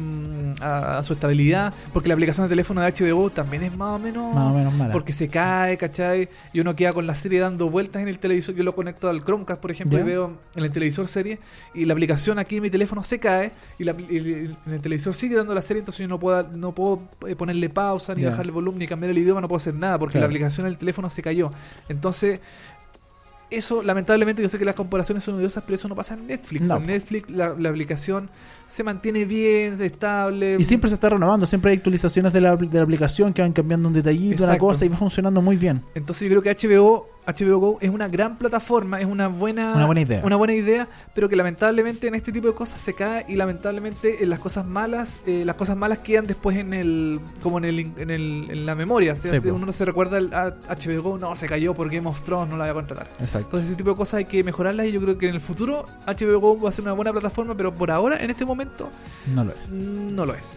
a, 0.61 0.99
a 0.99 1.05
su 1.05 1.13
estabilidad, 1.15 1.73
porque 1.93 2.09
la 2.09 2.15
aplicación 2.15 2.45
de 2.47 2.49
teléfono 2.51 2.81
de 2.81 2.93
HBO 2.93 3.31
también 3.31 3.63
es 3.63 3.77
más 3.77 3.97
o 3.97 3.99
menos... 3.99 4.35
Más 4.35 4.53
o 4.53 4.55
menos 4.55 4.75
mala. 4.75 4.93
Porque 4.93 5.13
se 5.13 5.29
cae, 5.29 5.77
¿cachai? 5.77 6.29
Y 6.53 6.61
uno 6.61 6.75
queda 6.77 6.93
con 6.93 7.07
la 7.07 7.15
serie 7.15 7.41
dando 7.41 7.71
vueltas 7.71 8.03
en 8.03 8.09
el 8.09 8.19
televisor. 8.19 8.55
Yo 8.55 8.63
lo 8.65 8.75
conecto 8.75 9.09
al 9.09 9.23
Chromecast, 9.25 9.61
por 9.61 9.71
ejemplo, 9.71 9.99
Ya. 9.99 10.05
y 10.05 10.07
veo 10.07 10.33
en 10.55 10.65
el 10.65 10.71
televisor 10.71 11.09
serie. 11.09 11.39
Y 11.75 11.85
la 11.85 11.93
aplicación 11.93 12.39
aquí 12.39 12.57
en 12.57 12.63
mi 12.63 12.71
teléfono 12.71 13.03
se 13.03 13.19
cae. 13.19 13.53
Y, 13.79 13.85
la, 13.85 13.95
y 14.09 14.17
el- 14.17 14.57
en 14.67 14.73
el 14.75 14.81
televisor 14.81 15.15
sigue 15.15 15.37
dando 15.37 15.55
la 15.55 15.63
serie. 15.63 15.81
Entonces 15.81 16.01
yo 16.01 16.09
no 16.09 16.19
puedo, 16.19 16.43
no 16.55 16.73
puedo 16.73 17.03
eh, 17.27 17.35
ponerle 17.53 17.69
pausa, 17.71 18.15
ni 18.15 18.23
Ya. 18.23 18.31
bajarle 18.31 18.53
volumen, 18.53 18.79
ni 18.79 18.87
cambiar 18.87 19.11
el 19.11 19.19
idioma. 19.19 19.41
No 19.41 19.49
puedo 19.49 19.59
hacer 19.59 19.75
nada 19.75 19.99
porque 19.99 20.13
Claro. 20.13 20.27
la 20.29 20.33
aplicación 20.33 20.67
del 20.67 20.79
teléfono 20.79 21.09
se 21.11 21.23
cayó. 21.23 21.51
Entonces. 21.89 22.41
Eso, 23.51 23.83
lamentablemente, 23.83 24.41
yo 24.41 24.49
sé 24.49 24.59
que 24.59 24.65
las 24.65 24.75
comparaciones 24.75 25.23
son 25.25 25.35
odiosas, 25.35 25.63
pero 25.67 25.75
eso 25.75 25.87
no 25.87 25.95
pasa 25.95 26.15
en 26.15 26.27
Netflix. 26.27 26.67
No. 26.67 26.79
En 26.79 26.87
Netflix 26.87 27.31
la, 27.31 27.51
la 27.51 27.69
aplicación 27.69 28.31
se 28.67 28.83
mantiene 28.85 29.25
bien, 29.25 29.81
estable. 29.83 30.57
Y 30.59 30.65
siempre 30.65 30.89
se 30.89 30.95
está 30.95 31.09
renovando, 31.11 31.47
siempre 31.47 31.71
hay 31.73 31.77
actualizaciones 31.79 32.33
de 32.33 32.41
la, 32.41 32.57
de 32.57 32.79
la 32.79 32.83
aplicación 32.83 33.33
que 33.33 33.43
van 33.43 33.53
cambiando 33.53 33.89
un 33.89 33.95
detallito, 33.95 34.43
una 34.45 34.55
Exacto. 34.55 34.67
cosa 34.67 34.85
y 34.85 34.89
va 34.89 34.97
funcionando 34.97 35.43
muy 35.43 35.57
bien. 35.57 35.83
Entonces 35.95 36.29
yo 36.29 36.41
creo 36.41 36.43
que 36.57 36.69
HBO, 36.69 37.09
HBO 37.27 37.59
Go 37.59 37.79
es 37.81 37.91
una 37.91 38.09
gran 38.09 38.37
plataforma, 38.37 39.01
es 39.01 39.07
una 39.07 39.29
buena, 39.29 39.75
Una 39.75 39.87
buena 39.87 40.01
idea. 40.01 40.23
una 40.25 40.37
buena 40.37 40.55
idea, 40.55 40.89
pero 41.15 41.29
que 41.29 41.37
lamentablemente 41.37 42.09
en 42.09 42.15
este 42.17 42.33
tipo 42.33 42.49
de 42.49 42.55
cosas 42.55 42.81
se 42.81 42.95
cae 42.95 43.25
y 43.29 43.37
lamentablemente 43.37 44.23
en 44.25 44.31
las 44.31 44.39
cosas 44.41 44.67
malas, 44.67 45.21
eh, 45.27 45.45
las 45.45 45.57
cosas 45.57 45.77
malas 45.77 45.99
quedan 45.99 46.27
después 46.27 46.57
en 46.57 46.75
el, 46.75 47.21
como 47.43 47.59
en 47.59 47.65
el, 47.67 47.79
en 47.97 48.11
el, 48.11 48.47
en 48.51 48.67
la 48.67 48.75
memoria. 48.75 49.13
O 49.13 49.17
sea, 49.17 49.33
Sí, 49.35 49.41
si 49.41 49.51
uno 49.51 49.67
no 49.67 49.73
se 49.73 49.85
recuerda 49.85 50.19
a- 50.19 50.75
HBO 50.75 51.03
Go, 51.03 51.19
no, 51.19 51.37
se 51.37 51.47
cayó 51.47 51.75
por 51.75 51.89
Game 51.91 52.09
of 52.09 52.23
Thrones, 52.23 52.49
no 52.51 52.57
la 52.57 52.65
voy 52.65 52.71
a 52.71 52.75
contratar. 52.75 53.09
Exacto. 53.21 53.39
Entonces 53.47 53.69
ese 53.69 53.77
tipo 53.77 53.91
de 53.91 53.97
cosas 53.97 54.15
hay 54.15 54.25
que 54.25 54.43
mejorarlas 54.43 54.87
y 54.87 54.93
yo 54.93 55.01
creo 55.01 55.17
que 55.19 55.29
en 55.29 55.35
el 55.35 55.41
futuro 55.41 55.85
HBO 56.07 56.41
Go 56.41 56.61
va 56.61 56.69
a 56.71 56.73
ser 56.73 56.83
una 56.85 56.93
buena 56.93 57.13
plataforma, 57.13 57.57
pero 57.57 57.73
por 57.73 57.91
ahora, 57.91 58.17
en 58.23 58.31
este 58.31 58.45
momento, 58.45 58.52
No 59.35 59.45
lo 59.45 59.53
es. 59.53 59.71
no 59.71 60.27
lo 60.27 60.35
es. 60.35 60.53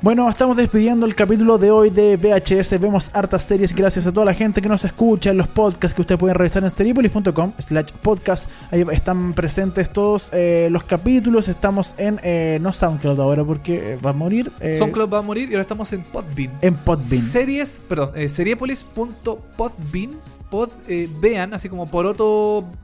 Bueno, 0.00 0.28
estamos 0.28 0.58
despidiendo 0.58 1.06
el 1.06 1.14
capítulo 1.14 1.56
de 1.56 1.70
hoy 1.70 1.88
de 1.88 2.18
VHS. 2.18 2.78
Vemos 2.78 3.08
hartas 3.14 3.42
series 3.42 3.74
gracias 3.74 4.06
a 4.06 4.12
toda 4.12 4.26
la 4.26 4.34
gente 4.34 4.60
que 4.60 4.68
nos 4.68 4.84
escucha 4.84 5.30
en 5.30 5.38
los 5.38 5.48
podcasts 5.48 5.94
que 5.94 6.02
ustedes 6.02 6.18
pueden 6.18 6.34
revisar 6.36 6.62
en 6.62 6.70
stereopolis.com 6.70 7.52
slash 7.58 7.90
podcast. 8.02 8.50
Ahí 8.70 8.84
están 8.92 9.32
presentes 9.32 9.88
todos 9.90 10.28
eh, 10.32 10.68
los 10.70 10.84
capítulos. 10.84 11.48
Estamos 11.48 11.94
en, 11.96 12.20
eh, 12.22 12.58
no 12.60 12.74
SoundCloud 12.74 13.18
ahora 13.18 13.44
porque 13.44 13.92
eh, 13.94 13.96
va 14.04 14.10
a 14.10 14.12
morir. 14.12 14.52
eh, 14.60 14.76
SoundCloud 14.76 15.08
va 15.08 15.20
a 15.20 15.22
morir 15.22 15.48
y 15.48 15.54
ahora 15.54 15.62
estamos 15.62 15.90
en 15.94 16.02
Podbean. 16.02 16.50
En 16.60 16.74
Podbean. 16.74 17.22
Series, 17.22 17.80
perdón, 17.88 18.10
eh, 18.14 18.28
seriepolis.podbean, 18.28 20.10
pod, 20.50 20.68
eh, 20.86 21.08
vean, 21.18 21.54
así 21.54 21.70
como 21.70 21.86
poroto, 21.90 22.64
pod, 22.66 22.83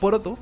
poroto. 0.00 0.38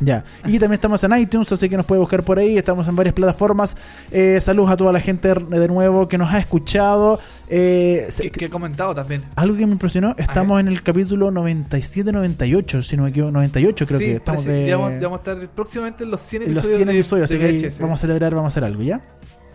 Ya. 0.00 0.24
Y 0.44 0.58
también 0.58 0.74
estamos 0.74 1.02
en 1.04 1.16
iTunes, 1.18 1.50
así 1.52 1.68
que 1.68 1.76
nos 1.76 1.86
puede 1.86 2.00
buscar 2.00 2.22
por 2.22 2.38
ahí. 2.38 2.56
Estamos 2.58 2.86
en 2.88 2.94
varias 2.96 3.14
plataformas. 3.14 3.76
Eh, 4.10 4.38
saludos 4.40 4.70
a 4.70 4.76
toda 4.76 4.92
la 4.92 5.00
gente 5.00 5.32
de 5.34 5.68
nuevo 5.68 6.06
que 6.08 6.18
nos 6.18 6.32
ha 6.32 6.38
escuchado. 6.38 7.18
Eh, 7.48 8.08
Que, 8.18 8.30
que 8.30 8.44
he 8.46 8.50
comentado 8.50 8.94
también. 8.94 9.24
algo 9.36 9.56
que 9.56 9.66
me 9.66 9.72
impresionó, 9.72 10.14
estamos 10.18 10.60
en 10.60 10.68
el 10.68 10.82
capítulo 10.82 11.30
97-98, 11.30 12.82
si 12.82 12.96
no 12.96 13.04
me 13.04 13.10
equivoco, 13.10 13.32
98 13.32 13.86
creo 13.86 13.98
sí, 13.98 14.04
que 14.06 14.14
estamos 14.14 14.44
de 14.44 14.66
ya, 14.66 14.76
vamos, 14.76 14.92
ya 15.00 15.08
vamos 15.08 15.20
a 15.26 15.30
estar 15.32 15.48
próximamente 15.48 16.04
en 16.04 16.10
los 16.10 16.20
100 16.20 16.42
en 16.42 16.48
los 16.54 16.58
episodios. 16.58 16.76
100 16.76 16.88
de- 16.88 16.94
episodios, 16.94 17.28
de 17.30 17.36
así 17.36 17.76
que 17.76 17.82
vamos 17.82 17.98
a 17.98 18.00
celebrar, 18.02 18.34
vamos 18.34 18.50
a 18.50 18.52
hacer 18.52 18.64
algo, 18.64 18.82
¿ya? 18.82 19.00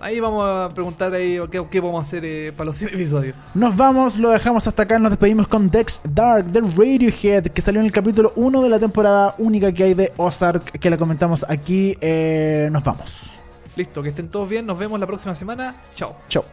Ahí 0.04 0.20
vamos 0.20 0.46
a 0.46 0.68
preguntar 0.74 1.14
ahí 1.14 1.40
qué, 1.50 1.66
qué 1.72 1.80
vamos 1.80 2.00
a 2.00 2.02
hacer 2.02 2.26
eh, 2.26 2.52
para 2.52 2.66
los 2.66 2.76
100 2.76 2.94
episodios. 2.94 3.36
Nos 3.54 3.74
vamos, 3.78 4.18
lo 4.18 4.32
dejamos 4.32 4.68
hasta 4.68 4.84
acá, 4.84 5.00
nos 5.00 5.12
despedimos 5.12 5.48
con 5.48 5.70
Dex 5.70 6.02
Dark 6.04 6.44
de 6.44 6.60
Radiohead, 6.60 7.46
que 7.48 7.62
salió 7.62 7.80
en 7.80 7.86
el 7.86 7.94
capítulo 7.94 8.34
1 8.36 8.62
de 8.64 8.70
la 8.70 8.80
temporada 8.80 9.34
única 9.38 9.72
que 9.72 9.84
hay 9.84 9.94
de 9.94 10.12
Ozark, 10.18 10.78
que 10.78 10.90
la 10.90 10.98
comentamos 10.98 11.46
aquí. 11.48 11.98
Eh, 12.02 12.68
nos 12.70 12.84
vamos. 12.84 13.32
Listo, 13.78 14.04
que 14.04 14.10
estén 14.10 14.28
todos 14.28 14.50
bien. 14.50 14.66
Nos 14.66 14.78
vemos 14.78 15.00
la 15.00 15.08
próxima 15.08 15.36
semana. 15.36 15.74
Chao. 15.96 16.18
Chao. 16.28 16.44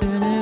Do-do. 0.00 0.37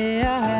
yeah. 0.00 0.59